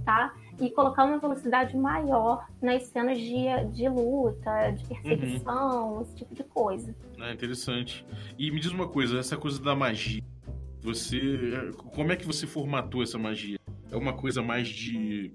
tá? 0.03 0.33
E 0.59 0.69
colocar 0.71 1.03
uma 1.03 1.19
velocidade 1.19 1.75
maior 1.75 2.47
nas 2.61 2.83
cenas 2.83 3.19
de, 3.19 3.45
de 3.73 3.89
luta, 3.89 4.71
de 4.71 4.85
perseguição, 4.87 5.95
uhum. 5.95 6.01
esse 6.01 6.15
tipo 6.15 6.33
de 6.33 6.43
coisa. 6.43 6.95
É 7.19 7.33
interessante. 7.33 8.05
E 8.37 8.49
me 8.51 8.59
diz 8.59 8.71
uma 8.71 8.87
coisa, 8.87 9.19
essa 9.19 9.37
coisa 9.37 9.61
da 9.61 9.75
magia, 9.75 10.23
você, 10.81 11.71
como 11.93 12.11
é 12.11 12.15
que 12.15 12.25
você 12.25 12.45
formatou 12.45 13.01
essa 13.01 13.17
magia? 13.17 13.57
É 13.91 13.97
uma 13.97 14.13
coisa 14.13 14.41
mais 14.41 14.67
de, 14.67 15.33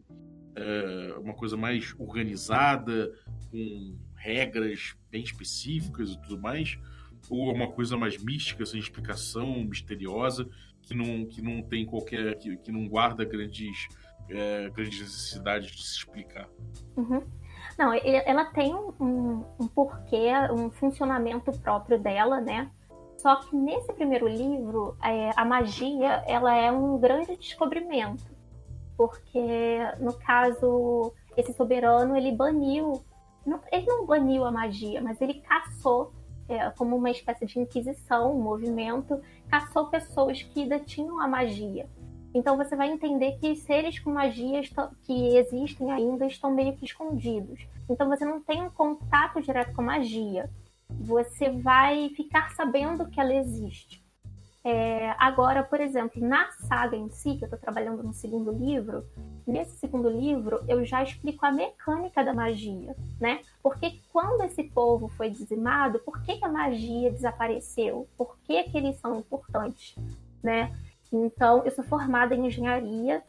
é, 0.55 1.15
uma 1.19 1.35
coisa 1.35 1.57
mais 1.57 1.95
organizada, 1.99 3.13
com 3.51 3.97
regras 4.15 4.95
bem 5.11 5.23
específicas 5.23 6.11
e 6.11 6.21
tudo 6.23 6.41
mais? 6.41 6.79
Ou 7.29 7.51
é 7.51 7.53
uma 7.53 7.71
coisa 7.71 7.97
mais 7.97 8.23
mística, 8.23 8.65
sem 8.65 8.81
explicação, 8.81 9.65
misteriosa, 9.65 10.49
que 10.83 10.95
não, 10.95 11.27
que 11.27 11.43
não 11.43 11.63
tem 11.63 11.85
qualquer, 11.85 12.39
que, 12.39 12.57
que 12.57 12.73
não 12.73 12.89
guarda 12.89 13.25
grandes 13.25 13.89
é, 14.29 14.69
grande 14.71 15.03
necessidade 15.03 15.67
de 15.67 15.83
se 15.83 15.99
explicar. 15.99 16.49
Uhum. 16.97 17.23
Não, 17.79 17.93
ela 17.95 18.45
tem 18.47 18.75
um, 18.75 19.45
um, 19.59 19.67
porquê, 19.69 20.33
um 20.53 20.71
funcionamento 20.71 21.51
próprio 21.61 21.99
dela, 21.99 22.41
né? 22.41 22.71
Só 23.17 23.37
que 23.37 23.55
nesse 23.55 23.93
primeiro 23.93 24.27
livro, 24.27 24.97
é, 25.03 25.31
a 25.37 25.45
magia 25.45 26.23
ela 26.27 26.55
é 26.55 26.71
um 26.71 26.99
grande 26.99 27.37
descobrimento, 27.37 28.25
porque 28.97 29.79
no 29.99 30.13
caso 30.15 31.13
esse 31.37 31.53
soberano 31.53 32.17
ele 32.17 32.33
baniu, 32.33 33.05
não, 33.47 33.61
ele 33.71 33.87
não 33.87 34.07
baniu 34.07 34.45
a 34.45 34.51
magia, 34.51 35.01
mas 35.01 35.21
ele 35.21 35.35
caçou 35.41 36.13
é, 36.49 36.69
como 36.71 36.97
uma 36.97 37.11
espécie 37.11 37.47
de 37.47 37.61
inquisição, 37.61 38.35
um 38.37 38.43
movimento, 38.43 39.21
caçou 39.49 39.87
pessoas 39.87 40.43
que 40.43 40.67
detinham 40.67 41.21
a 41.21 41.29
magia. 41.29 41.89
Então 42.35 42.57
você 42.57 42.77
vai 42.77 42.91
entender 42.91 43.39
que 43.39 43.57
seres 43.57 43.99
com 43.99 44.13
magia 44.13 44.63
que 45.03 45.37
existem 45.37 45.91
ainda 45.91 46.27
estão 46.27 46.51
meio 46.51 46.77
que 46.77 46.85
escondidos. 46.85 47.67
Então 47.89 48.09
você 48.09 48.25
não 48.25 48.41
tem 48.41 48.63
um 48.63 48.71
contato 48.71 49.43
direto 49.43 49.75
com 49.75 49.83
a 49.83 49.87
magia. 49.87 50.49
Você 50.89 51.51
vai 51.51 52.11
ficar 52.11 52.51
sabendo 52.51 53.09
que 53.09 53.21
ela 53.21 53.35
existe. 53.35 54.01
É, 54.63 55.15
agora, 55.19 55.63
por 55.63 55.81
exemplo, 55.81 56.23
na 56.23 56.51
saga 56.53 56.95
em 56.95 57.09
si, 57.09 57.37
que 57.37 57.45
eu 57.45 57.47
estou 57.47 57.59
trabalhando 57.59 58.03
no 58.03 58.13
segundo 58.13 58.53
livro, 58.53 59.07
nesse 59.47 59.79
segundo 59.79 60.11
livro 60.11 60.63
eu 60.69 60.85
já 60.85 61.03
explico 61.03 61.47
a 61.47 61.51
mecânica 61.51 62.23
da 62.23 62.35
magia, 62.35 62.95
né? 63.19 63.41
Porque 63.63 63.99
quando 64.13 64.43
esse 64.43 64.65
povo 64.65 65.09
foi 65.09 65.31
dizimado, 65.31 65.99
por 66.01 66.23
que, 66.23 66.37
que 66.37 66.45
a 66.45 66.49
magia 66.49 67.11
desapareceu? 67.11 68.07
Por 68.19 68.37
que, 68.45 68.65
que 68.65 68.77
eles 68.77 68.97
são 68.97 69.19
importantes, 69.19 69.97
né? 70.43 70.77
Então, 71.13 71.63
eu 71.65 71.71
sou 71.71 71.85
formada 71.85 72.35
em 72.35 72.47
engenharia 72.47 73.23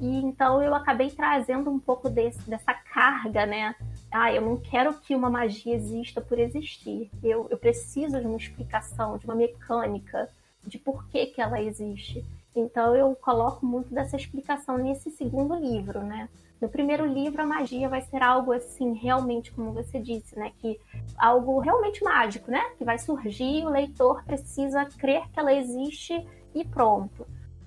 e 0.00 0.16
então 0.18 0.62
eu 0.62 0.74
acabei 0.74 1.10
trazendo 1.10 1.70
um 1.70 1.78
pouco 1.78 2.10
desse, 2.10 2.48
dessa 2.48 2.74
carga, 2.74 3.46
né? 3.46 3.74
Ah, 4.10 4.32
eu 4.32 4.42
não 4.42 4.56
quero 4.56 4.94
que 4.94 5.14
uma 5.14 5.30
magia 5.30 5.74
exista 5.74 6.20
por 6.20 6.38
existir. 6.38 7.10
Eu, 7.22 7.46
eu 7.50 7.56
preciso 7.56 8.20
de 8.20 8.26
uma 8.26 8.36
explicação, 8.36 9.16
de 9.18 9.24
uma 9.24 9.34
mecânica, 9.34 10.28
de 10.62 10.78
por 10.78 11.06
que, 11.08 11.26
que 11.26 11.40
ela 11.40 11.60
existe. 11.60 12.24
Então 12.54 12.94
eu 12.94 13.14
coloco 13.16 13.64
muito 13.64 13.92
dessa 13.92 14.16
explicação 14.16 14.78
nesse 14.78 15.10
segundo 15.10 15.54
livro, 15.54 16.00
né? 16.02 16.28
No 16.60 16.68
primeiro 16.68 17.04
livro, 17.04 17.42
a 17.42 17.46
magia 17.46 17.88
vai 17.88 18.00
ser 18.00 18.22
algo 18.22 18.52
assim, 18.52 18.94
realmente, 18.94 19.52
como 19.52 19.72
você 19.72 19.98
disse, 19.98 20.38
né? 20.38 20.52
Que 20.60 20.80
algo 21.16 21.58
realmente 21.58 22.02
mágico, 22.02 22.50
né? 22.50 22.62
Que 22.78 22.84
vai 22.84 22.98
surgir, 22.98 23.64
o 23.64 23.70
leitor 23.70 24.24
precisa 24.24 24.84
crer 24.84 25.28
que 25.30 25.38
ela 25.38 25.52
existe 25.52 26.26
e 26.54 26.64
pronto. 26.64 27.26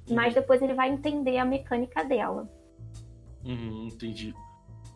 Mas 0.09 0.33
depois 0.33 0.61
ele 0.61 0.73
vai 0.73 0.89
entender 0.89 1.37
a 1.37 1.45
mecânica 1.45 2.03
dela. 2.03 2.49
Uhum, 3.43 3.89
entendi. 3.91 4.33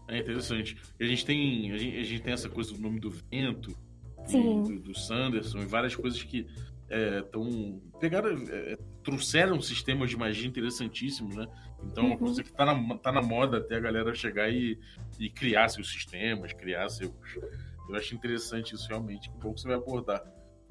É 0.08 0.20
interessante. 0.20 0.78
A 1.00 1.04
gente 1.04 1.26
tem 1.26 1.72
a 1.72 1.78
gente, 1.78 1.98
a 1.98 2.04
gente 2.04 2.22
tem 2.22 2.34
essa 2.34 2.50
coisa 2.50 2.74
do 2.74 2.82
nome 2.82 3.00
do 3.00 3.10
vento, 3.10 3.78
Sim. 4.26 4.64
Do, 4.64 4.80
do 4.80 4.98
Sanderson 4.98 5.60
e 5.60 5.66
várias 5.66 5.96
coisas 5.96 6.22
que 6.24 6.48
estão 6.90 7.82
é, 7.96 8.00
pegaram 8.00 8.30
é, 8.50 8.78
trouxeram 9.04 9.60
sistemas 9.62 10.10
de 10.10 10.18
magia 10.18 10.48
interessantíssimos, 10.48 11.36
né? 11.36 11.48
Então, 11.84 12.08
uma 12.08 12.18
coisa 12.18 12.44
que 12.44 12.52
tá 12.52 12.66
na, 12.66 12.98
tá 12.98 13.12
na 13.12 13.22
moda 13.22 13.58
até 13.58 13.76
a 13.76 13.80
galera 13.80 14.14
chegar 14.14 14.50
e, 14.52 14.78
e 15.20 15.30
criar 15.30 15.68
seus 15.70 15.92
sistemas, 15.92 16.54
criar 16.54 16.88
seus. 16.90 17.12
Eu 17.90 17.96
acho 17.96 18.14
interessante 18.14 18.76
isso 18.76 18.88
realmente. 18.88 19.30
Que 19.30 19.38
bom 19.38 19.54
que 19.54 19.62
você 19.62 19.68
vai 19.68 19.78
abordar. 19.78 20.24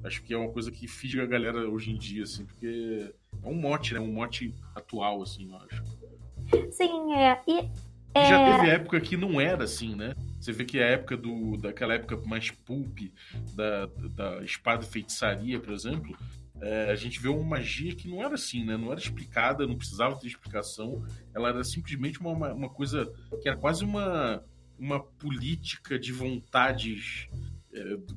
Acho 0.03 0.23
que 0.23 0.33
é 0.33 0.37
uma 0.37 0.51
coisa 0.51 0.71
que 0.71 0.89
fisga 0.89 1.23
a 1.23 1.27
galera 1.27 1.69
hoje 1.69 1.91
em 1.91 1.97
dia, 1.97 2.23
assim, 2.23 2.45
porque 2.45 3.13
é 3.43 3.47
um 3.47 3.55
mote, 3.55 3.95
né? 3.95 4.01
Um 4.01 4.13
mote 4.13 4.55
atual, 4.75 5.23
assim, 5.23 5.51
eu 5.51 5.57
acho. 5.57 5.85
Sim, 6.73 7.13
é. 7.15 7.41
E, 7.47 7.71
é... 8.15 8.29
Já 8.29 8.57
teve 8.57 8.71
época 8.71 9.01
que 9.01 9.17
não 9.17 9.41
era 9.41 9.65
assim, 9.65 9.95
né? 9.95 10.15
Você 10.41 10.53
vê 10.53 10.65
que 10.65 10.79
a 10.79 10.87
época 10.87 11.17
do, 11.17 11.57
daquela 11.59 11.95
época 11.95 12.17
mais 12.27 12.51
pulp, 12.51 12.99
da, 13.55 13.87
da 13.87 14.43
espada 14.43 14.85
e 14.85 14.89
feitiçaria, 14.89 15.61
por 15.61 15.73
exemplo, 15.73 16.17
é, 16.61 16.91
a 16.91 16.95
gente 16.95 17.21
vê 17.21 17.29
uma 17.29 17.45
magia 17.45 17.95
que 17.95 18.09
não 18.09 18.23
era 18.23 18.35
assim, 18.35 18.65
né? 18.65 18.77
Não 18.77 18.91
era 18.91 19.01
explicada, 19.01 19.67
não 19.67 19.77
precisava 19.77 20.19
ter 20.19 20.27
explicação. 20.27 21.05
Ela 21.35 21.51
era 21.51 21.65
simplesmente 21.65 22.21
uma, 22.21 22.53
uma 22.53 22.69
coisa 22.69 23.11
que 23.41 23.49
era 23.49 23.57
quase 23.57 23.85
uma, 23.85 24.43
uma 24.79 25.01
política 25.01 25.99
de 25.99 26.13
vontades 26.13 27.29
é, 27.33 27.60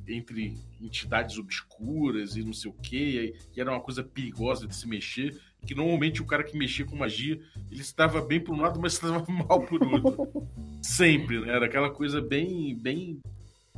entre 0.08 0.58
entidades 0.80 1.38
obscuras 1.38 2.36
e 2.36 2.42
não 2.42 2.52
sei 2.52 2.70
o 2.70 2.74
que, 2.74 3.34
e 3.54 3.60
era 3.60 3.70
uma 3.70 3.80
coisa 3.80 4.02
perigosa 4.02 4.66
de 4.66 4.74
se 4.74 4.88
mexer, 4.88 5.40
que 5.64 5.74
normalmente 5.74 6.20
o 6.20 6.26
cara 6.26 6.42
que 6.42 6.56
mexia 6.56 6.84
com 6.84 6.96
magia, 6.96 7.40
ele 7.70 7.80
estava 7.80 8.20
bem 8.20 8.40
por 8.40 8.54
um 8.54 8.60
lado, 8.60 8.80
mas 8.80 8.94
estava 8.94 9.24
mal 9.30 9.64
por 9.64 9.82
outro. 9.82 10.48
Sempre, 10.82 11.40
né? 11.40 11.52
Era 11.52 11.66
aquela 11.66 11.90
coisa 11.90 12.20
bem, 12.20 12.76
bem, 12.76 13.20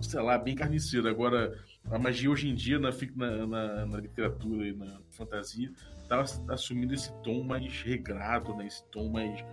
sei 0.01 0.21
lá, 0.21 0.39
bem 0.39 0.55
carniceira. 0.55 1.11
Agora, 1.11 1.57
a 1.91 1.99
magia 1.99 2.31
hoje 2.31 2.49
em 2.49 2.55
dia 2.55 2.79
na, 2.79 2.91
na, 3.47 3.87
na, 3.87 4.01
literatura 4.01 4.67
e 4.67 4.73
na 4.73 4.99
fantasia 5.11 5.71
está 6.03 6.25
assumindo 6.49 6.95
esse 6.95 7.13
tom 7.23 7.45
mais 7.45 7.83
regrado, 7.83 8.55
né? 8.57 8.67
Esse 8.67 8.85
tom 8.91 9.09
mais, 9.11 9.45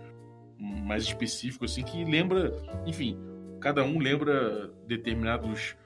mais 0.58 1.04
específico, 1.04 1.64
assim, 1.64 1.82
que 1.82 2.04
lembra, 2.04 2.52
enfim, 2.86 3.16
cada 3.60 3.84
um 3.84 3.98
lembra 3.98 4.68
determinados 4.86 5.76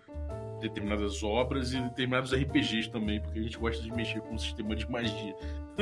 determinadas 0.61 1.23
obras 1.23 1.73
e 1.73 1.81
determinados 1.81 2.33
RPGs 2.33 2.91
também, 2.91 3.21
porque 3.21 3.39
a 3.39 3.43
gente 3.43 3.59
gosta 3.59 3.83
de 3.83 3.93
mexer 3.93 4.21
com 4.21 4.35
o 4.35 4.39
sistema 4.39 4.75
de 4.75 4.91
magia. 4.91 5.35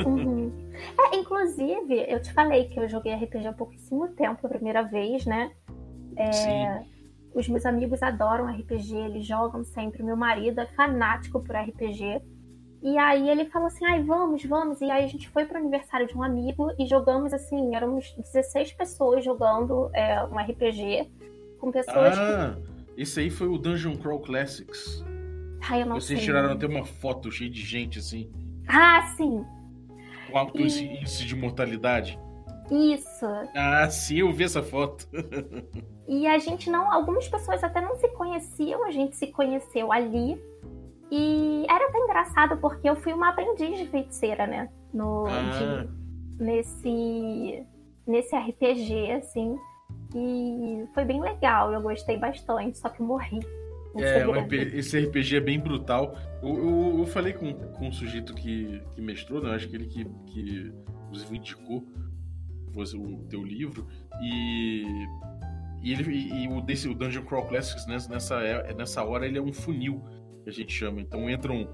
Uhum. 0.04 0.52
É, 0.98 1.16
inclusive, 1.16 2.04
eu 2.08 2.20
te 2.20 2.32
falei 2.32 2.68
que 2.68 2.78
eu 2.78 2.88
joguei 2.88 3.14
RPG 3.14 3.46
há 3.46 3.52
pouquíssimo 3.52 4.08
tempo, 4.08 4.46
a 4.46 4.50
primeira 4.50 4.82
vez, 4.82 5.24
né? 5.24 5.50
É, 6.16 6.32
Sim. 6.32 6.86
Os 7.34 7.48
meus 7.48 7.66
amigos 7.66 8.02
adoram 8.02 8.46
RPG, 8.46 8.94
eles 8.94 9.26
jogam 9.26 9.62
sempre. 9.62 10.02
Meu 10.02 10.16
marido 10.16 10.60
é 10.60 10.66
fanático 10.66 11.40
por 11.42 11.54
RPG. 11.54 12.22
E 12.82 12.96
aí 12.98 13.28
ele 13.28 13.46
falou 13.46 13.68
assim: 13.68 13.84
ai, 13.84 14.02
vamos, 14.02 14.44
vamos. 14.44 14.80
E 14.80 14.90
aí 14.90 15.04
a 15.04 15.08
gente 15.08 15.28
foi 15.28 15.44
pro 15.44 15.58
aniversário 15.58 16.06
de 16.06 16.16
um 16.16 16.22
amigo 16.22 16.72
e 16.78 16.86
jogamos 16.86 17.32
assim, 17.32 17.74
éramos 17.74 18.14
16 18.16 18.72
pessoas 18.72 19.24
jogando 19.24 19.90
é, 19.92 20.22
um 20.24 20.38
RPG 20.38 21.10
com 21.58 21.70
pessoas 21.70 22.16
ah. 22.18 22.54
que 22.54 22.75
esse 22.96 23.20
aí 23.20 23.30
foi 23.30 23.48
o 23.48 23.58
Dungeon 23.58 23.96
Crawl 23.96 24.20
Classics. 24.20 25.04
Ai, 25.68 25.82
eu 25.82 25.86
não 25.86 25.96
Vocês 25.96 26.18
sei. 26.18 26.26
tiraram 26.26 26.52
até 26.52 26.66
uma 26.66 26.84
foto 26.84 27.30
cheia 27.30 27.50
de 27.50 27.60
gente, 27.60 27.98
assim. 27.98 28.30
Ah, 28.68 29.02
sim. 29.16 29.44
Com 30.30 30.38
alto 30.38 30.60
e... 30.60 31.00
índice 31.00 31.24
de 31.24 31.34
mortalidade. 31.36 32.18
Isso. 32.70 33.26
Ah, 33.54 33.88
sim, 33.90 34.18
eu 34.18 34.32
vi 34.32 34.44
essa 34.44 34.62
foto. 34.62 35.08
e 36.08 36.26
a 36.26 36.38
gente 36.38 36.70
não. 36.70 36.90
Algumas 36.92 37.28
pessoas 37.28 37.62
até 37.62 37.80
não 37.80 37.96
se 37.96 38.08
conheciam, 38.08 38.84
a 38.84 38.90
gente 38.90 39.16
se 39.16 39.28
conheceu 39.28 39.92
ali. 39.92 40.40
E 41.10 41.64
era 41.68 41.86
até 41.88 41.98
engraçado 41.98 42.56
porque 42.58 42.88
eu 42.88 42.96
fui 42.96 43.12
uma 43.12 43.28
aprendiz 43.28 43.78
de 43.78 43.86
feiticeira, 43.86 44.46
né? 44.46 44.68
No, 44.92 45.26
ah. 45.26 45.84
de, 46.38 46.44
nesse, 46.44 47.64
nesse 48.06 48.36
RPG, 48.36 49.12
assim. 49.12 49.56
E 50.18 50.86
foi 50.94 51.04
bem 51.04 51.20
legal, 51.20 51.70
eu 51.72 51.82
gostei 51.82 52.16
bastante, 52.16 52.78
só 52.78 52.88
que 52.88 53.02
morri. 53.02 53.38
É, 53.98 54.78
esse 54.78 54.98
RPG 54.98 55.36
é 55.36 55.40
bem 55.40 55.60
brutal. 55.60 56.16
Eu, 56.42 56.56
eu, 56.56 56.98
eu, 57.00 57.06
falei 57.06 57.34
com, 57.34 57.52
com 57.52 57.88
um 57.88 57.92
sujeito 57.92 58.34
que, 58.34 58.82
que 58.92 59.00
mestrou, 59.00 59.42
né? 59.42 59.54
acho 59.54 59.68
que 59.68 59.76
ele 59.76 59.86
que, 59.86 60.04
que 60.26 60.72
inclusive 61.04 61.36
indicou 61.36 61.86
o 62.74 63.24
teu 63.28 63.42
livro. 63.42 63.86
E, 64.22 64.84
e, 65.82 65.92
ele, 65.92 66.14
e, 66.14 66.48
o, 66.48 66.60
desse, 66.60 66.88
o 66.88 66.94
Dungeon 66.94 67.24
Crawl 67.24 67.46
Classics, 67.46 67.86
nessa, 67.86 68.40
nessa 68.74 69.04
hora, 69.04 69.26
ele 69.26 69.38
é 69.38 69.42
um 69.42 69.52
funil, 69.52 70.02
que 70.44 70.50
a 70.50 70.52
gente 70.52 70.72
chama. 70.72 71.00
Então 71.00 71.28
entram 71.28 71.68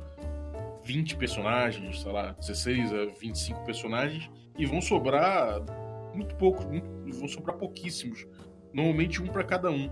20 0.84 1.16
personagens, 1.16 2.03
sei 2.03 2.12
lá, 2.12 2.32
16 2.38 2.93
a 2.93 3.05
25 3.20 3.64
personagens, 3.64 4.30
e 4.59 4.66
vão 4.66 4.80
sobrar 4.80 5.61
muito 6.14 6.34
pouco, 6.36 6.64
muito, 6.64 6.88
vão 7.18 7.28
sobrar 7.28 7.57
pouquíssimos. 7.57 8.26
Normalmente 8.72 9.22
um 9.22 9.26
para 9.26 9.44
cada 9.44 9.70
um. 9.70 9.90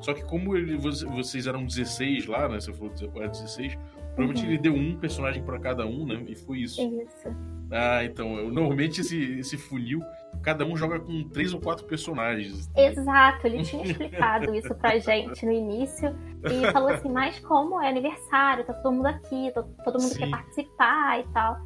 Só 0.00 0.12
que 0.12 0.24
como 0.24 0.56
ele, 0.56 0.76
vocês 0.76 1.46
eram 1.46 1.64
16 1.64 2.26
lá, 2.26 2.48
né? 2.48 2.60
Você 2.60 2.72
falou 2.72 2.92
que 2.92 3.04
era 3.18 3.28
16, 3.28 3.78
provavelmente 4.16 4.44
uhum. 4.44 4.50
ele 4.50 4.58
deu 4.58 4.74
um 4.74 4.96
personagem 4.96 5.42
para 5.44 5.58
cada 5.60 5.86
um, 5.86 6.04
né? 6.04 6.24
E 6.26 6.34
foi 6.34 6.58
isso. 6.58 6.82
Isso. 6.82 7.28
Ah, 7.70 8.04
então, 8.04 8.50
normalmente 8.50 9.00
esse, 9.00 9.38
esse 9.38 9.56
funil, 9.56 10.00
cada 10.42 10.66
um 10.66 10.76
joga 10.76 10.98
com 10.98 11.22
três 11.28 11.54
ou 11.54 11.60
quatro 11.60 11.86
personagens. 11.86 12.68
Exato, 12.76 13.46
ele 13.46 13.62
tinha 13.62 13.84
explicado 13.84 14.54
isso 14.54 14.74
pra 14.74 14.98
gente 14.98 15.46
no 15.46 15.52
início 15.52 16.14
e 16.44 16.70
falou 16.72 16.90
assim, 16.90 17.08
mas 17.08 17.38
como 17.38 17.80
é 17.80 17.88
aniversário, 17.88 18.64
tá 18.64 18.74
todo 18.74 18.92
mundo 18.92 19.06
aqui, 19.06 19.52
todo 19.84 20.00
mundo 20.00 20.12
Sim. 20.12 20.18
quer 20.18 20.30
participar 20.30 21.20
e 21.20 21.24
tal. 21.32 21.56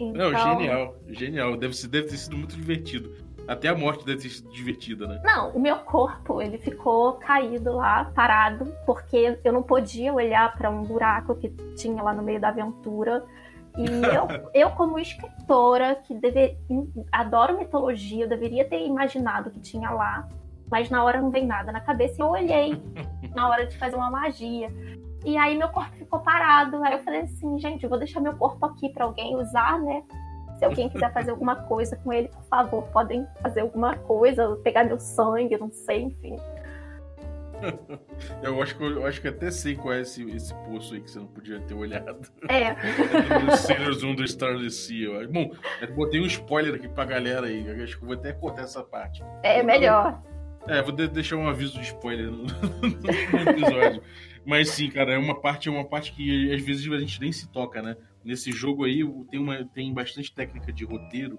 Então... 0.00 0.30
Não, 0.30 0.38
genial, 0.38 0.96
genial. 1.08 1.56
Deve, 1.56 1.86
deve 1.86 2.08
ter 2.08 2.16
sido 2.16 2.36
muito 2.36 2.56
divertido. 2.56 3.14
Até 3.46 3.68
a 3.68 3.74
morte 3.74 4.04
deve 4.04 4.22
ter 4.22 4.28
sido 4.28 4.50
divertida, 4.50 5.06
né? 5.06 5.20
Não, 5.24 5.50
o 5.50 5.60
meu 5.60 5.76
corpo, 5.78 6.40
ele 6.40 6.58
ficou 6.58 7.14
caído 7.14 7.72
lá, 7.72 8.04
parado, 8.14 8.72
porque 8.86 9.38
eu 9.42 9.52
não 9.52 9.62
podia 9.62 10.12
olhar 10.12 10.56
para 10.56 10.70
um 10.70 10.82
buraco 10.82 11.34
que 11.34 11.48
tinha 11.74 12.02
lá 12.02 12.12
no 12.12 12.22
meio 12.22 12.40
da 12.40 12.48
aventura. 12.48 13.24
E 13.76 13.84
eu, 14.14 14.50
eu 14.54 14.70
como 14.70 14.98
escritora, 14.98 15.96
que 15.96 16.14
deve, 16.14 16.56
adoro 17.10 17.58
mitologia, 17.58 18.24
eu 18.24 18.28
deveria 18.28 18.64
ter 18.64 18.86
imaginado 18.86 19.48
o 19.48 19.52
que 19.52 19.60
tinha 19.60 19.90
lá. 19.90 20.28
Mas 20.70 20.88
na 20.88 21.02
hora 21.02 21.20
não 21.20 21.30
vem 21.30 21.46
nada 21.46 21.72
na 21.72 21.80
cabeça 21.80 22.14
e 22.18 22.22
eu 22.22 22.28
olhei 22.28 22.80
na 23.34 23.48
hora 23.48 23.66
de 23.66 23.76
fazer 23.76 23.96
uma 23.96 24.10
magia. 24.10 24.72
E 25.24 25.36
aí 25.36 25.56
meu 25.56 25.68
corpo 25.68 25.94
ficou 25.96 26.20
parado. 26.20 26.82
Aí 26.84 26.92
eu 26.92 27.00
falei 27.00 27.22
assim, 27.22 27.58
gente, 27.58 27.82
eu 27.82 27.90
vou 27.90 27.98
deixar 27.98 28.20
meu 28.20 28.36
corpo 28.36 28.64
aqui 28.66 28.88
para 28.90 29.04
alguém 29.04 29.36
usar, 29.36 29.78
né? 29.80 30.02
Se 30.60 30.66
alguém 30.66 30.90
quiser 30.90 31.10
fazer 31.10 31.30
alguma 31.30 31.56
coisa 31.56 31.96
com 31.96 32.12
ele, 32.12 32.28
por 32.28 32.44
favor, 32.44 32.82
podem 32.88 33.26
fazer 33.40 33.60
alguma 33.60 33.96
coisa, 33.96 34.56
pegar 34.56 34.84
meu 34.84 35.00
sangue, 35.00 35.56
não 35.56 35.72
sei, 35.72 36.02
enfim. 36.02 36.36
Eu 38.42 38.62
acho 38.62 38.76
que, 38.76 38.82
eu 38.82 39.06
acho 39.06 39.20
que 39.20 39.28
até 39.28 39.50
sei 39.50 39.74
qual 39.74 39.92
é 39.94 40.00
esse, 40.00 40.22
esse 40.30 40.54
poço 40.64 40.94
aí 40.94 41.00
que 41.00 41.10
você 41.10 41.18
não 41.18 41.26
podia 41.26 41.60
ter 41.60 41.74
olhado. 41.74 42.28
É. 42.48 42.68
é 43.52 43.56
Sailors 43.56 44.02
Under 44.02 44.24
Starless 44.24 44.86
Sea. 44.86 45.28
Bom, 45.28 45.50
eu 45.80 45.94
botei 45.94 46.20
um 46.20 46.26
spoiler 46.26 46.74
aqui 46.74 46.88
pra 46.88 47.04
galera 47.04 47.46
aí. 47.46 47.66
Eu 47.66 47.84
acho 47.84 47.98
que 47.98 48.02
eu 48.02 48.08
vou 48.08 48.16
até 48.16 48.32
cortar 48.32 48.62
essa 48.62 48.82
parte. 48.82 49.22
É, 49.42 49.62
melhor. 49.62 50.22
É, 50.66 50.80
vou 50.80 50.92
deixar 50.92 51.36
um 51.36 51.48
aviso 51.48 51.74
de 51.74 51.86
spoiler 51.86 52.26
no, 52.32 52.44
no 52.44 53.50
episódio. 53.50 54.02
Mas 54.44 54.70
sim, 54.70 54.90
cara, 54.90 55.12
é 55.12 55.18
uma 55.18 55.38
parte, 55.38 55.68
é 55.68 55.72
uma 55.72 55.84
parte 55.84 56.12
que 56.12 56.54
às 56.54 56.62
vezes 56.62 56.90
a 56.90 56.98
gente 56.98 57.20
nem 57.20 57.30
se 57.30 57.46
toca, 57.50 57.82
né? 57.82 57.94
Nesse 58.24 58.52
jogo 58.52 58.84
aí 58.84 59.00
tem, 59.30 59.40
uma, 59.40 59.64
tem 59.64 59.92
bastante 59.92 60.32
técnica 60.34 60.72
de 60.72 60.84
roteiro 60.84 61.38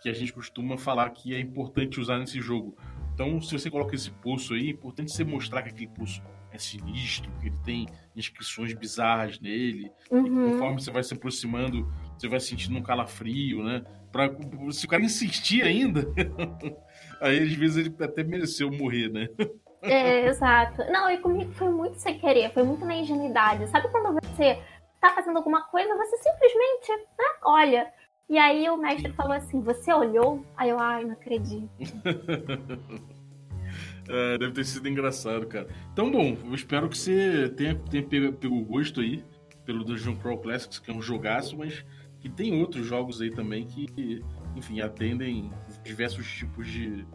que 0.00 0.08
a 0.08 0.12
gente 0.12 0.32
costuma 0.32 0.76
falar 0.76 1.08
que 1.10 1.34
é 1.34 1.40
importante 1.40 1.98
usar 1.98 2.18
nesse 2.18 2.40
jogo. 2.40 2.76
Então, 3.14 3.40
se 3.40 3.52
você 3.52 3.70
coloca 3.70 3.94
esse 3.94 4.10
pulso 4.10 4.54
aí, 4.54 4.66
é 4.66 4.70
importante 4.70 5.12
você 5.12 5.24
mostrar 5.24 5.62
que 5.62 5.70
aquele 5.70 5.86
pulso 5.88 6.22
é 6.50 6.58
sinistro, 6.58 7.30
que 7.40 7.46
ele 7.46 7.56
tem 7.64 7.86
inscrições 8.14 8.74
bizarras 8.74 9.40
nele. 9.40 9.90
Uhum. 10.10 10.52
conforme 10.52 10.80
você 10.80 10.90
vai 10.90 11.02
se 11.02 11.14
aproximando, 11.14 11.90
você 12.16 12.28
vai 12.28 12.38
sentindo 12.40 12.78
um 12.78 12.82
calafrio, 12.82 13.62
né? 13.62 13.82
Pra, 14.12 14.30
se 14.70 14.84
o 14.84 14.88
cara 14.88 15.02
insistir 15.02 15.62
ainda, 15.62 16.06
aí 17.20 17.38
às 17.38 17.52
vezes 17.52 17.76
ele 17.78 17.94
até 18.00 18.22
mereceu 18.22 18.70
morrer, 18.70 19.08
né? 19.08 19.28
É, 19.82 20.26
exato. 20.28 20.82
Não, 20.90 21.10
e 21.10 21.18
comigo 21.18 21.52
foi 21.52 21.68
muito 21.68 21.98
sem 21.98 22.18
querer, 22.18 22.52
foi 22.52 22.62
muito 22.62 22.84
na 22.84 22.96
ingenuidade. 22.96 23.68
Sabe 23.68 23.88
quando 23.88 24.18
você 24.20 24.58
tá 25.04 25.14
fazendo 25.14 25.36
alguma 25.36 25.62
coisa, 25.62 25.94
você 25.94 26.16
simplesmente, 26.16 26.90
né, 27.18 27.24
olha. 27.42 27.92
E 28.28 28.38
aí 28.38 28.68
o 28.70 28.76
mestre 28.76 29.12
falou 29.12 29.32
assim: 29.32 29.60
Você 29.60 29.92
olhou? 29.92 30.44
Aí 30.56 30.70
eu, 30.70 30.78
ai, 30.78 31.04
não 31.04 31.12
acredito. 31.12 31.68
é, 34.08 34.38
deve 34.38 34.52
ter 34.52 34.64
sido 34.64 34.88
engraçado, 34.88 35.46
cara. 35.46 35.68
Então, 35.92 36.10
bom, 36.10 36.34
eu 36.44 36.54
espero 36.54 36.88
que 36.88 36.96
você 36.96 37.50
tenha, 37.50 37.74
tenha 37.74 38.02
pego, 38.02 38.32
pego 38.32 38.64
gosto 38.64 39.02
aí 39.02 39.22
pelo 39.66 39.84
Dungeon 39.84 40.16
Crawl 40.16 40.38
Classics, 40.38 40.78
que 40.78 40.90
é 40.90 40.94
um 40.94 41.02
jogaço, 41.02 41.58
mas 41.58 41.84
que 42.20 42.30
tem 42.30 42.58
outros 42.58 42.86
jogos 42.86 43.20
aí 43.20 43.30
também 43.30 43.66
que, 43.66 44.24
enfim, 44.56 44.80
atendem 44.80 45.52
diversos 45.82 46.26
tipos 46.26 46.66
de, 46.66 47.06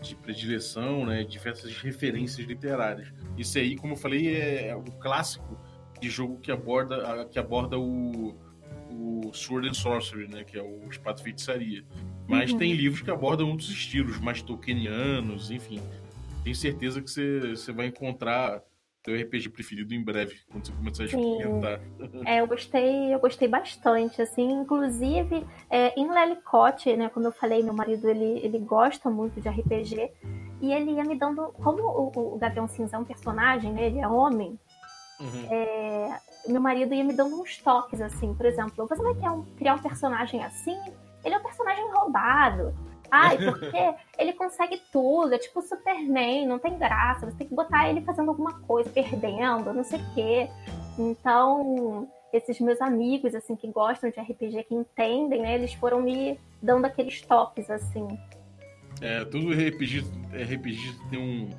de 0.00 0.16
predileção, 0.16 1.06
né? 1.06 1.22
Diversas 1.22 1.76
referências 1.76 2.44
literárias. 2.44 3.12
Isso 3.38 3.56
aí, 3.56 3.76
como 3.76 3.92
eu 3.92 3.96
falei, 3.96 4.34
é, 4.34 4.74
o 4.74 4.82
clássico 4.82 5.56
de 6.00 6.08
jogo 6.08 6.38
que 6.38 6.50
aborda, 6.50 7.26
que 7.26 7.38
aborda 7.38 7.78
o 7.78 8.34
o 8.90 9.32
Sword 9.32 9.68
and 9.68 9.74
Sorcery, 9.74 10.28
né? 10.28 10.44
Que 10.44 10.58
é 10.58 10.62
o 10.62 10.88
Espada 10.90 11.22
Feitiçaria. 11.22 11.84
Mas 12.26 12.52
uhum. 12.52 12.58
tem 12.58 12.72
livros 12.72 13.02
que 13.02 13.10
abordam 13.10 13.50
outros 13.50 13.70
estilos, 13.70 14.18
mais 14.18 14.42
tolkienianos, 14.42 15.50
enfim. 15.50 15.80
Tenho 16.44 16.56
certeza 16.56 17.00
que 17.00 17.10
você, 17.10 17.50
você 17.50 17.72
vai 17.72 17.86
encontrar 17.86 18.62
teu 19.02 19.18
RPG 19.18 19.48
preferido 19.48 19.94
em 19.94 20.02
breve, 20.02 20.40
quando 20.50 20.66
você 20.66 20.72
começar 20.72 21.02
a 21.04 21.06
experimentar. 21.06 21.80
É, 22.26 22.40
eu 22.40 22.46
gostei, 22.46 23.14
eu 23.14 23.18
gostei 23.18 23.48
bastante, 23.48 24.20
assim, 24.20 24.50
inclusive 24.52 25.46
é, 25.70 25.98
em 25.98 26.10
Lelicote, 26.10 26.94
né, 26.94 27.08
como 27.08 27.26
eu 27.26 27.32
falei, 27.32 27.62
meu 27.62 27.72
marido, 27.72 28.10
ele, 28.10 28.40
ele 28.44 28.58
gosta 28.58 29.08
muito 29.08 29.40
de 29.40 29.48
RPG, 29.48 30.12
e 30.60 30.72
ele 30.72 30.92
ia 30.92 31.04
me 31.04 31.18
dando, 31.18 31.50
como 31.62 31.82
o, 31.82 32.34
o 32.34 32.38
Gavião 32.38 32.68
Cinza 32.68 32.96
é 32.96 32.98
um 32.98 33.04
personagem, 33.04 33.72
né, 33.72 33.86
ele 33.86 34.00
é 34.00 34.06
homem, 34.06 34.58
uhum. 35.20 35.46
é, 35.50 36.20
meu 36.48 36.60
marido 36.60 36.94
ia 36.94 37.04
me 37.04 37.12
dando 37.12 37.40
uns 37.40 37.58
toques, 37.58 38.00
assim, 38.00 38.34
por 38.34 38.46
exemplo, 38.46 38.86
você 38.86 39.02
vai 39.02 39.14
criar 39.14 39.32
um, 39.32 39.44
criar 39.56 39.74
um 39.74 39.82
personagem 39.82 40.42
assim? 40.42 40.78
Ele 41.24 41.34
é 41.34 41.38
um 41.38 41.42
personagem 41.42 41.90
roubado. 41.92 42.74
Ai, 43.10 43.36
porque 43.44 43.94
ele 44.18 44.32
consegue 44.32 44.80
tudo, 44.92 45.34
é 45.34 45.38
tipo 45.38 45.60
Superman, 45.62 46.46
não 46.46 46.58
tem 46.58 46.78
graça, 46.78 47.26
você 47.26 47.36
tem 47.36 47.48
que 47.48 47.54
botar 47.54 47.88
ele 47.88 48.02
fazendo 48.02 48.28
alguma 48.28 48.60
coisa, 48.60 48.88
perdendo, 48.88 49.72
não 49.72 49.84
sei 49.84 50.00
o 50.00 50.14
quê. 50.14 50.48
Então, 50.98 52.08
esses 52.32 52.60
meus 52.60 52.80
amigos, 52.80 53.34
assim, 53.34 53.56
que 53.56 53.68
gostam 53.68 54.10
de 54.10 54.20
RPG, 54.20 54.64
que 54.64 54.74
entendem, 54.74 55.42
né, 55.42 55.54
eles 55.54 55.74
foram 55.74 56.00
me 56.00 56.38
dando 56.62 56.84
aqueles 56.84 57.20
toques, 57.22 57.68
assim. 57.70 58.06
É, 59.00 59.24
todo 59.24 59.50
RPG, 59.50 60.04
RPG 60.32 61.10
tem 61.10 61.18
um, 61.18 61.50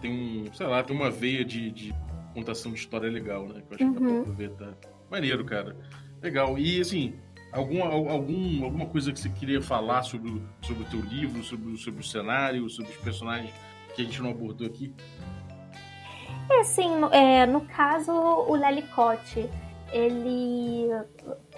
tem 0.00 0.10
um, 0.10 0.54
sei 0.54 0.66
lá, 0.66 0.82
tem 0.82 0.96
uma 0.96 1.10
veia 1.10 1.44
de, 1.44 1.70
de 1.70 1.94
contação 2.38 2.72
de 2.72 2.78
história 2.78 3.10
legal, 3.10 3.46
né? 3.46 3.62
Que 3.66 3.72
eu 3.72 3.76
acho 3.76 3.84
uhum. 3.84 3.92
que 3.92 4.00
dá 4.00 4.06
pra 4.06 4.14
uhum. 4.14 4.20
aproveitar. 4.20 4.74
Maneiro, 5.10 5.44
cara. 5.44 5.76
Legal. 6.22 6.58
E 6.58 6.80
assim, 6.80 7.14
alguma, 7.52 7.86
algum, 7.86 8.64
alguma 8.64 8.86
coisa 8.86 9.12
que 9.12 9.20
você 9.20 9.28
queria 9.28 9.60
falar 9.60 10.02
sobre, 10.02 10.42
sobre 10.62 10.82
o 10.82 10.86
teu 10.86 11.00
livro, 11.00 11.42
sobre, 11.42 11.76
sobre 11.76 12.00
o 12.00 12.04
cenário, 12.04 12.68
sobre 12.68 12.92
os 12.92 12.98
personagens 12.98 13.52
que 13.94 14.02
a 14.02 14.04
gente 14.04 14.22
não 14.22 14.30
abordou 14.30 14.66
aqui? 14.66 14.94
É 16.50 16.60
assim, 16.60 16.88
é, 17.12 17.46
no 17.46 17.62
caso, 17.62 18.12
o 18.12 18.54
Lelicote, 18.54 19.48
ele. 19.92 20.88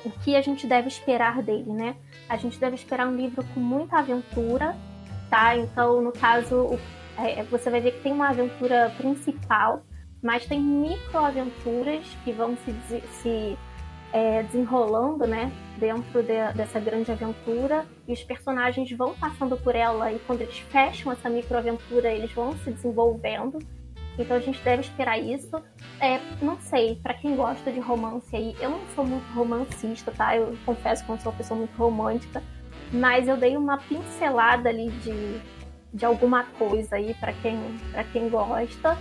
O 0.04 0.10
que 0.22 0.34
a 0.34 0.40
gente 0.40 0.66
deve 0.66 0.88
esperar 0.88 1.42
dele, 1.42 1.72
né? 1.72 1.96
A 2.28 2.36
gente 2.36 2.58
deve 2.58 2.74
esperar 2.74 3.06
um 3.06 3.16
livro 3.16 3.44
com 3.52 3.60
muita 3.60 3.98
aventura, 3.98 4.76
tá? 5.28 5.56
Então, 5.56 6.00
no 6.00 6.12
caso, 6.12 6.78
é, 7.18 7.42
você 7.44 7.70
vai 7.70 7.80
ver 7.80 7.92
que 7.92 8.02
tem 8.02 8.12
uma 8.12 8.28
aventura 8.28 8.92
principal, 8.96 9.84
mas 10.22 10.46
tem 10.46 10.60
microaventuras 10.60 12.04
que 12.24 12.32
vão 12.32 12.56
se, 12.56 13.00
se 13.22 13.58
é, 14.12 14.42
desenrolando, 14.42 15.26
né, 15.26 15.52
dentro 15.78 16.22
de, 16.22 16.52
dessa 16.54 16.80
grande 16.80 17.10
aventura 17.10 17.86
e 18.06 18.12
os 18.12 18.22
personagens 18.22 18.90
vão 18.92 19.14
passando 19.14 19.56
por 19.56 19.74
ela 19.74 20.12
e 20.12 20.18
quando 20.20 20.42
eles 20.42 20.58
fecham 20.58 21.12
essa 21.12 21.30
microaventura 21.30 22.12
eles 22.12 22.32
vão 22.32 22.56
se 22.58 22.70
desenvolvendo. 22.70 23.58
Então 24.18 24.36
a 24.36 24.40
gente 24.40 24.60
deve 24.62 24.82
esperar 24.82 25.18
isso. 25.18 25.62
É, 25.98 26.20
não 26.42 26.58
sei, 26.60 26.96
para 26.96 27.14
quem 27.14 27.36
gosta 27.36 27.72
de 27.72 27.80
romance 27.80 28.34
aí, 28.34 28.54
eu 28.60 28.70
não 28.70 28.80
sou 28.94 29.04
muito 29.04 29.26
romancista, 29.32 30.10
tá? 30.10 30.36
Eu 30.36 30.56
confesso 30.66 31.04
que 31.04 31.10
não 31.10 31.18
sou 31.18 31.32
uma 31.32 31.38
pessoa 31.38 31.58
muito 31.58 31.76
romântica, 31.76 32.42
mas 32.92 33.28
eu 33.28 33.36
dei 33.36 33.56
uma 33.56 33.78
pincelada 33.78 34.68
ali 34.68 34.90
de, 34.90 35.40
de 35.94 36.04
alguma 36.04 36.44
coisa 36.58 36.96
aí 36.96 37.14
para 37.14 37.32
quem, 37.32 37.56
pra 37.92 38.04
quem 38.04 38.28
gosta. 38.28 38.98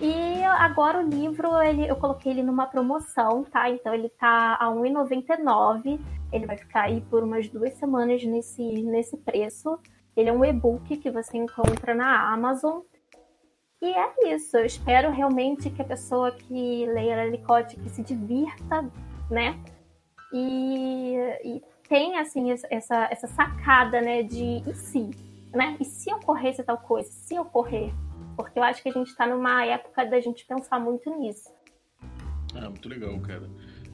E 0.00 0.44
agora 0.44 0.98
o 0.98 1.08
livro, 1.08 1.60
ele, 1.62 1.88
eu 1.88 1.96
coloquei 1.96 2.32
ele 2.32 2.42
numa 2.42 2.66
promoção, 2.66 3.44
tá? 3.44 3.70
Então 3.70 3.94
ele 3.94 4.10
tá 4.10 4.56
a 4.60 4.68
R$1,99. 4.68 5.98
Ele 6.32 6.46
vai 6.46 6.56
ficar 6.58 6.82
aí 6.82 7.00
por 7.02 7.22
umas 7.22 7.48
duas 7.48 7.72
semanas 7.74 8.22
nesse, 8.24 8.62
nesse 8.82 9.16
preço. 9.16 9.78
Ele 10.14 10.28
é 10.28 10.32
um 10.32 10.44
e-book 10.44 10.96
que 10.98 11.10
você 11.10 11.38
encontra 11.38 11.94
na 11.94 12.30
Amazon. 12.32 12.80
E 13.80 13.86
é 13.86 14.34
isso. 14.34 14.56
Eu 14.58 14.66
espero 14.66 15.10
realmente 15.10 15.70
que 15.70 15.80
a 15.80 15.84
pessoa 15.84 16.30
que 16.30 16.86
leia 16.86 17.16
Lelicote 17.16 17.76
que 17.76 17.88
se 17.88 18.02
divirta, 18.02 18.90
né? 19.30 19.58
E, 20.32 21.16
e 21.44 21.62
tenha, 21.88 22.20
assim, 22.20 22.50
essa, 22.70 23.08
essa 23.10 23.26
sacada, 23.28 24.00
né? 24.00 24.22
De 24.22 24.62
e 24.66 24.74
se, 24.74 25.10
né? 25.54 25.76
E 25.80 25.84
se 25.84 26.12
ocorresse 26.12 26.62
tal 26.64 26.78
coisa? 26.78 27.10
Se 27.10 27.38
ocorrer, 27.38 27.92
porque 28.36 28.58
eu 28.58 28.62
acho 28.62 28.82
que 28.82 28.88
a 28.88 28.92
gente 28.92 29.08
está 29.08 29.26
numa 29.26 29.64
época 29.64 30.04
da 30.04 30.20
gente 30.20 30.44
pensar 30.46 30.78
muito 30.78 31.10
nisso. 31.18 31.50
Ah, 32.54 32.68
muito 32.68 32.88
legal, 32.88 33.18
cara. 33.20 33.48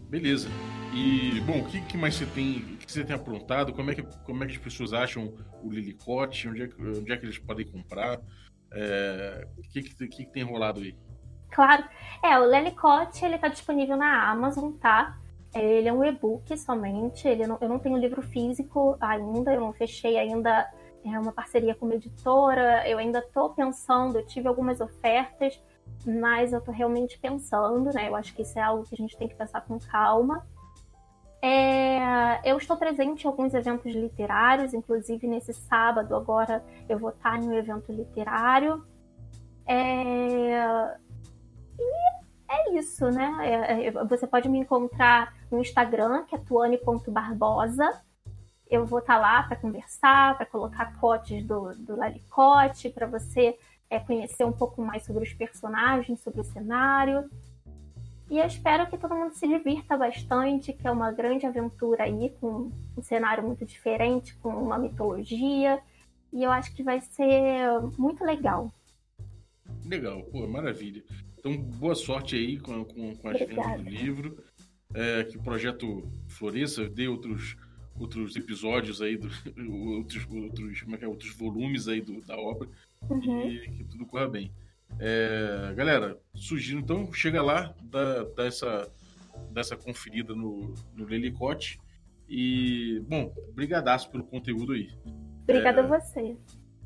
Beleza. 0.09 0.49
E, 0.93 1.41
bom, 1.41 1.61
o 1.61 1.65
que, 1.65 1.81
que, 1.83 1.97
mais 1.97 2.15
você 2.15 2.27
tem, 2.27 2.59
o 2.59 2.77
que 2.77 2.93
você 2.93 3.03
tem 3.03 3.17
aprontado? 3.17 3.73
Como 3.73 3.91
é 3.91 3.95
que, 3.95 4.03
como 4.25 4.45
é 4.45 4.47
que 4.47 4.53
as 4.53 4.59
pessoas 4.59 4.93
acham 4.93 5.33
o 5.63 5.71
Lilicote? 5.71 6.49
Onde 6.49 6.65
é, 6.65 6.69
que, 6.69 6.83
onde 6.83 7.13
é 7.13 7.17
que 7.17 7.25
eles 7.25 7.39
podem 7.39 7.67
comprar? 7.67 8.21
É, 8.75 9.49
o 9.57 9.63
que, 9.63 9.83
que, 9.83 10.09
que, 10.09 10.27
tem 10.27 10.43
rolado 10.43 10.81
aí? 10.81 10.95
Claro. 11.51 11.85
É, 12.23 12.39
o 12.39 12.45
Lelicote, 12.45 13.25
ele 13.25 13.39
tá 13.39 13.49
disponível 13.49 13.97
na 13.97 14.31
Amazon, 14.31 14.73
tá? 14.73 15.19
Ele 15.55 15.89
é 15.89 15.93
um 15.93 16.05
e-book 16.05 16.57
somente, 16.59 17.29
ele 17.29 17.47
não, 17.47 17.59
eu 17.61 17.69
não 17.69 17.79
tenho 17.79 17.99
livro 17.99 18.23
físico 18.23 18.97
ainda, 19.01 19.53
eu 19.53 19.61
não 19.61 19.73
fechei 19.73 20.19
ainda 20.19 20.71
é 21.05 21.19
uma 21.19 21.33
parceria 21.33 21.75
com 21.75 21.87
uma 21.87 21.95
editora. 21.95 22.89
Eu 22.89 22.99
ainda 22.99 23.19
estou 23.19 23.51
pensando, 23.51 24.19
eu 24.19 24.27
tive 24.27 24.49
algumas 24.49 24.81
ofertas, 24.81 25.61
mas 26.07 26.53
eu 26.53 26.59
estou 26.59 26.75
realmente 26.75 27.19
pensando, 27.19 27.93
né? 27.93 28.09
Eu 28.09 28.17
acho 28.17 28.35
que 28.35 28.43
isso 28.43 28.59
é 28.59 28.63
algo 28.63 28.85
que 28.85 28.95
a 28.95 28.99
gente 28.99 29.17
tem 29.17 29.29
que 29.29 29.35
pensar 29.35 29.61
com 29.63 29.79
calma. 29.79 30.47
É, 31.41 32.41
eu 32.49 32.57
estou 32.57 32.77
presente 32.77 33.25
em 33.25 33.27
alguns 33.27 33.53
eventos 33.53 33.93
literários, 33.93 34.73
inclusive 34.73 35.27
nesse 35.27 35.53
sábado 35.53 36.15
agora 36.15 36.65
eu 36.89 36.99
vou 36.99 37.11
estar 37.11 37.37
em 37.43 37.49
um 37.49 37.53
evento 37.53 37.91
literário. 37.91 38.85
É, 39.67 40.97
e 41.79 42.23
é 42.49 42.75
isso, 42.75 43.11
né? 43.11 43.37
É, 43.41 43.87
é 43.87 43.91
você 44.05 44.27
pode 44.27 44.49
me 44.49 44.59
encontrar 44.59 45.35
no 45.51 45.59
Instagram, 45.59 46.25
que 46.27 46.35
é 46.37 46.39
tuane.barbosa 46.39 48.03
eu 48.73 48.87
vou 48.87 49.01
estar 49.01 49.17
tá 49.17 49.21
lá 49.21 49.43
para 49.43 49.57
conversar, 49.57 50.35
para 50.35 50.47
colocar 50.47 50.99
cotes 50.99 51.45
do, 51.45 51.75
do 51.75 51.95
Lalicote, 51.95 52.89
para 52.89 53.07
você 53.07 53.59
é, 53.91 54.01
conhecer 54.01 54.45
um 54.47 54.53
pouco 54.53 54.81
mais 54.83 55.05
sobre 55.05 55.23
os 55.23 55.33
personagens, 55.35 56.21
sobre 56.21 56.41
o 56.41 56.45
cenário. 56.45 57.29
E 58.31 58.39
eu 58.39 58.47
espero 58.47 58.89
que 58.89 58.97
todo 58.97 59.15
mundo 59.15 59.35
se 59.35 59.47
divirta 59.47 59.95
bastante, 59.95 60.73
que 60.73 60.89
é 60.89 60.91
uma 60.91 61.13
grande 61.13 61.45
aventura 61.45 62.05
aí, 62.05 62.31
com 62.41 62.73
um 62.97 63.03
cenário 63.03 63.45
muito 63.45 63.67
diferente, 63.67 64.35
com 64.37 64.49
uma 64.49 64.79
mitologia. 64.79 65.79
E 66.33 66.43
eu 66.43 66.51
acho 66.51 66.75
que 66.75 66.83
vai 66.83 66.99
ser 67.03 67.79
muito 67.99 68.25
legal. 68.25 68.73
Legal, 69.85 70.23
pô, 70.33 70.49
maravilha. 70.49 71.05
Então, 71.39 71.55
boa 71.59 71.95
sorte 71.95 72.37
aí 72.37 72.59
com, 72.59 72.87
com, 72.87 73.15
com 73.17 73.29
as 73.29 73.39
vendas 73.39 73.83
do 73.83 73.91
livro. 73.91 74.43
É, 74.95 75.25
que 75.25 75.37
o 75.37 75.43
projeto 75.43 76.11
floresça, 76.29 76.89
dê 76.89 77.09
outros, 77.09 77.57
outros 77.99 78.37
episódios 78.37 79.01
aí, 79.03 79.17
do, 79.17 79.29
outros, 79.97 80.27
outros, 80.31 80.81
como 80.83 80.95
é 80.95 80.99
que 80.99 81.05
é, 81.05 81.09
outros 81.09 81.35
volumes 81.37 81.89
aí 81.89 82.01
do, 82.01 82.21
da 82.23 82.37
obra. 82.37 82.69
Uhum. 83.09 83.49
E 83.49 83.69
que 83.71 83.85
tudo 83.85 84.07
corra 84.07 84.29
bem. 84.29 84.53
É, 84.99 85.73
galera, 85.75 86.19
sugiro 86.35 86.81
então, 86.81 87.13
chega 87.13 87.43
lá, 87.43 87.75
dá, 87.83 88.25
dá 88.25 88.45
essa, 88.45 88.91
dá 89.51 89.61
essa 89.61 89.77
conferida 89.77 90.35
no, 90.35 90.75
no 90.95 91.05
Lelicote. 91.05 91.81
E, 92.29 93.01
bom, 93.09 93.33
brigadaço 93.55 94.11
pelo 94.11 94.25
conteúdo 94.25 94.73
aí. 94.73 94.91
Obrigada 95.43 95.81
é, 95.81 95.85
a 95.85 95.87
você. 95.87 96.37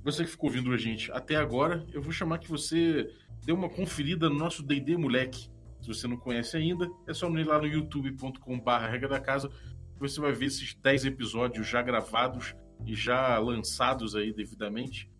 Você 0.03 0.25
que 0.25 0.31
ficou 0.31 0.49
ouvindo 0.49 0.73
a 0.73 0.77
gente 0.77 1.11
até 1.13 1.37
agora, 1.37 1.85
eu 1.93 2.01
vou 2.01 2.13
chamar 2.13 2.39
que 2.39 2.49
você 2.49 3.09
dê 3.45 3.53
uma 3.53 3.69
conferida 3.69 4.29
no 4.29 4.37
nosso 4.37 4.63
D&D 4.63 4.97
Moleque. 4.97 5.49
Se 5.81 5.89
você 5.89 6.09
não 6.09 6.17
conhece 6.17 6.57
ainda, 6.57 6.89
é 7.07 7.15
só 7.15 7.29
ir 7.31 7.45
lá 7.45 7.59
no 7.59 7.67
youtube.com.br 7.67 8.71
regra 8.91 9.09
da 9.09 9.21
casa 9.21 9.51
você 9.99 10.21
vai 10.21 10.33
ver 10.33 10.47
esses 10.47 10.75
10 10.75 11.07
episódios 11.07 11.67
já 11.67 11.83
gravados 11.83 12.55
e 12.85 12.95
já 12.95 13.39
lançados 13.39 14.15
aí 14.15 14.33
devidamente 14.33 15.11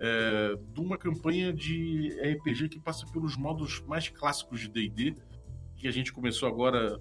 é, 0.00 0.54
de 0.72 0.80
uma 0.80 0.98
campanha 0.98 1.52
de 1.52 2.10
RPG 2.20 2.68
que 2.68 2.80
passa 2.80 3.06
pelos 3.06 3.36
modos 3.36 3.80
mais 3.86 4.08
clássicos 4.08 4.60
de 4.60 4.68
D&D, 4.68 5.16
que 5.76 5.88
a 5.88 5.90
gente 5.90 6.12
começou 6.12 6.48
agora 6.48 7.00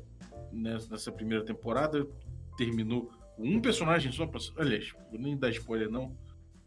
né, 0.52 0.78
nessa 0.90 1.12
primeira 1.12 1.44
temporada, 1.44 2.08
terminou 2.58 3.12
com 3.36 3.44
um 3.44 3.60
personagem 3.60 4.12
só, 4.12 4.26
pra, 4.26 4.40
aliás, 4.58 4.94
vou 5.12 5.20
nem 5.20 5.38
dar 5.38 5.50
spoiler 5.50 5.90
não, 5.90 6.16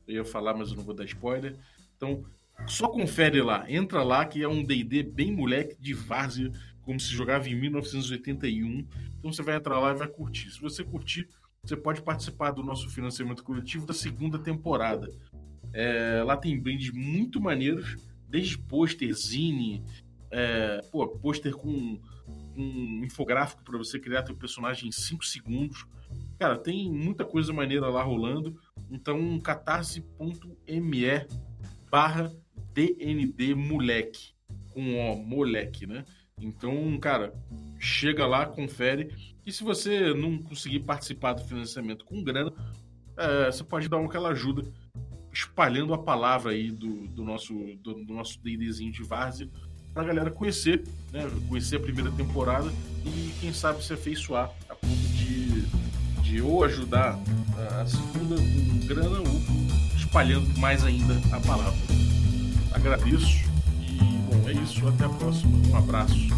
eu 0.07 0.16
ia 0.16 0.25
falar, 0.25 0.55
mas 0.55 0.71
eu 0.71 0.77
não 0.77 0.85
vou 0.85 0.95
dar 0.95 1.05
spoiler, 1.05 1.57
então 1.97 2.25
só 2.66 2.89
confere 2.89 3.41
lá, 3.41 3.71
entra 3.71 4.03
lá 4.03 4.27
que 4.27 4.43
é 4.43 4.49
um 4.49 4.62
D&D 4.62 5.03
bem 5.03 5.33
moleque 5.33 5.77
de 5.81 5.95
várzea, 5.95 6.51
como 6.89 6.99
se 6.99 7.12
jogava 7.12 7.47
em 7.51 7.55
1981, 7.55 8.86
então 9.18 9.30
você 9.30 9.43
vai 9.43 9.57
entrar 9.57 9.78
lá 9.78 9.93
e 9.93 9.95
vai 9.95 10.09
curtir. 10.09 10.51
Se 10.51 10.59
você 10.59 10.82
curtir, 10.82 11.28
você 11.62 11.76
pode 11.76 12.01
participar 12.01 12.51
do 12.51 12.62
nosso 12.62 12.89
financiamento 12.89 13.45
coletivo 13.45 13.84
da 13.84 13.93
segunda 13.93 14.39
temporada. 14.39 15.07
É, 15.74 16.22
lá 16.24 16.34
tem 16.34 16.59
brindes 16.59 16.91
muito 16.91 17.43
maneiros, 17.43 17.95
desde 18.26 18.57
pôster, 18.57 19.12
zine, 19.12 19.84
é, 20.30 20.80
pô, 20.91 21.07
pôster 21.07 21.55
com 21.55 22.01
um 22.57 23.05
infográfico 23.05 23.62
para 23.62 23.76
você 23.76 23.99
criar 23.99 24.22
teu 24.22 24.34
personagem 24.34 24.89
em 24.89 24.93
5 24.93 25.26
segundos. 25.26 25.86
Cara, 26.39 26.57
tem 26.57 26.91
muita 26.91 27.22
coisa 27.22 27.53
maneira 27.53 27.91
lá 27.91 28.03
rolando. 28.03 28.59
Então, 28.91 29.39
catarse.me 29.41 31.26
barra 31.91 32.32
DND 32.72 33.55
moleque. 33.55 34.32
Com 34.70 35.12
o 35.12 35.22
moleque, 35.22 35.86
né? 35.86 36.07
Então, 36.41 36.99
cara, 36.99 37.34
chega 37.78 38.26
lá, 38.26 38.47
confere. 38.47 39.14
E 39.45 39.53
se 39.53 39.64
você 39.64 40.12
não 40.14 40.39
conseguir 40.39 40.80
participar 40.80 41.32
do 41.32 41.45
financiamento 41.45 42.05
com 42.05 42.22
grana, 42.22 42.53
é, 43.16 43.47
você 43.47 43.64
pode 43.64 43.89
dar 43.89 43.99
aquela 44.05 44.30
ajuda 44.30 44.64
espalhando 45.32 45.95
a 45.95 45.99
palavra 45.99 46.53
aí 46.53 46.70
do, 46.70 47.07
do 47.09 47.22
nosso 47.22 47.55
do, 47.82 47.95
do 48.05 48.12
nosso 48.12 48.41
D&Dzinho 48.43 48.91
de 48.91 49.03
Várzea 49.03 49.49
pra 49.93 50.05
galera 50.05 50.30
conhecer, 50.30 50.84
né? 51.12 51.28
Conhecer 51.49 51.76
a 51.76 51.80
primeira 51.80 52.11
temporada 52.12 52.70
e 53.05 53.32
quem 53.41 53.53
sabe 53.53 53.84
se 53.84 53.93
afeiçoar 53.93 54.51
a 54.68 54.74
ponto 54.74 54.95
de, 54.95 55.62
de 56.22 56.41
ou 56.41 56.64
ajudar 56.64 57.18
a 57.80 57.86
segunda 57.86 58.36
com 58.36 58.86
grana 58.86 59.18
ou 59.20 59.97
espalhando 59.97 60.59
mais 60.59 60.84
ainda 60.84 61.14
a 61.32 61.41
palavra. 61.41 61.78
Agradeço 62.72 63.47
bom, 64.29 64.49
é 64.49 64.53
isso, 64.53 64.87
até 64.87 65.05
a 65.05 65.09
próxima. 65.09 65.59
Um 65.70 65.76
abraço. 65.76 66.29